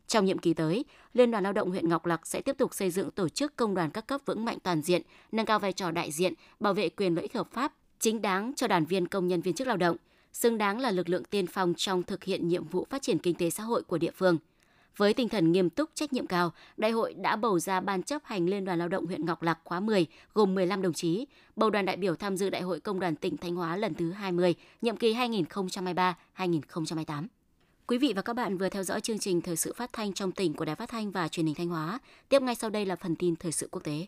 Trong 0.06 0.24
nhiệm 0.24 0.38
kỳ 0.38 0.54
tới, 0.54 0.84
Liên 1.14 1.30
đoàn 1.30 1.44
Lao 1.44 1.52
động 1.52 1.70
huyện 1.70 1.88
Ngọc 1.88 2.06
Lặc 2.06 2.26
sẽ 2.26 2.40
tiếp 2.40 2.58
tục 2.58 2.74
xây 2.74 2.90
dựng 2.90 3.10
tổ 3.10 3.28
chức 3.28 3.56
công 3.56 3.74
đoàn 3.74 3.90
các 3.90 4.06
cấp 4.06 4.20
vững 4.26 4.44
mạnh 4.44 4.58
toàn 4.62 4.82
diện, 4.82 5.02
nâng 5.32 5.46
cao 5.46 5.58
vai 5.58 5.72
trò 5.72 5.90
đại 5.90 6.10
diện, 6.10 6.34
bảo 6.60 6.74
vệ 6.74 6.88
quyền 6.88 7.14
lợi 7.14 7.22
ích 7.22 7.34
hợp 7.34 7.52
pháp, 7.52 7.72
chính 7.98 8.22
đáng 8.22 8.52
cho 8.56 8.68
đoàn 8.68 8.84
viên 8.84 9.08
công 9.08 9.28
nhân 9.28 9.40
viên 9.40 9.54
chức 9.54 9.66
lao 9.66 9.76
động, 9.76 9.96
xứng 10.32 10.58
đáng 10.58 10.80
là 10.80 10.90
lực 10.90 11.08
lượng 11.08 11.24
tiên 11.24 11.46
phong 11.46 11.74
trong 11.76 12.02
thực 12.02 12.24
hiện 12.24 12.48
nhiệm 12.48 12.64
vụ 12.64 12.86
phát 12.90 13.02
triển 13.02 13.18
kinh 13.18 13.34
tế 13.34 13.50
xã 13.50 13.62
hội 13.62 13.82
của 13.82 13.98
địa 13.98 14.10
phương. 14.10 14.38
Với 14.96 15.14
tinh 15.14 15.28
thần 15.28 15.52
nghiêm 15.52 15.70
túc, 15.70 15.90
trách 15.94 16.12
nhiệm 16.12 16.26
cao, 16.26 16.52
đại 16.76 16.90
hội 16.90 17.14
đã 17.14 17.36
bầu 17.36 17.58
ra 17.58 17.80
Ban 17.80 18.02
chấp 18.02 18.22
hành 18.24 18.46
Liên 18.46 18.64
đoàn 18.64 18.78
Lao 18.78 18.88
động 18.88 19.06
huyện 19.06 19.26
Ngọc 19.26 19.42
Lặc 19.42 19.58
khóa 19.64 19.80
10 19.80 20.06
gồm 20.34 20.54
15 20.54 20.82
đồng 20.82 20.92
chí, 20.92 21.26
bầu 21.56 21.70
đoàn 21.70 21.84
đại 21.84 21.96
biểu 21.96 22.16
tham 22.16 22.36
dự 22.36 22.50
Đại 22.50 22.62
hội 22.62 22.80
Công 22.80 23.00
đoàn 23.00 23.16
tỉnh 23.16 23.36
Thanh 23.36 23.56
Hóa 23.56 23.76
lần 23.76 23.94
thứ 23.94 24.12
20, 24.12 24.54
nhiệm 24.82 24.96
kỳ 24.96 25.14
2023-2028. 25.14 27.26
Quý 27.86 27.98
vị 27.98 28.12
và 28.16 28.22
các 28.22 28.32
bạn 28.32 28.58
vừa 28.58 28.68
theo 28.68 28.82
dõi 28.82 29.00
chương 29.00 29.18
trình 29.18 29.40
Thời 29.40 29.56
sự 29.56 29.72
phát 29.76 29.92
thanh 29.92 30.12
trong 30.12 30.32
tỉnh 30.32 30.54
của 30.54 30.64
Đài 30.64 30.76
Phát 30.76 30.88
thanh 30.88 31.10
và 31.10 31.28
Truyền 31.28 31.46
hình 31.46 31.54
Thanh 31.54 31.68
Hóa. 31.68 31.98
Tiếp 32.28 32.42
ngay 32.42 32.54
sau 32.54 32.70
đây 32.70 32.86
là 32.86 32.96
phần 32.96 33.16
tin 33.16 33.36
thời 33.36 33.52
sự 33.52 33.68
quốc 33.70 33.84
tế. 33.84 34.06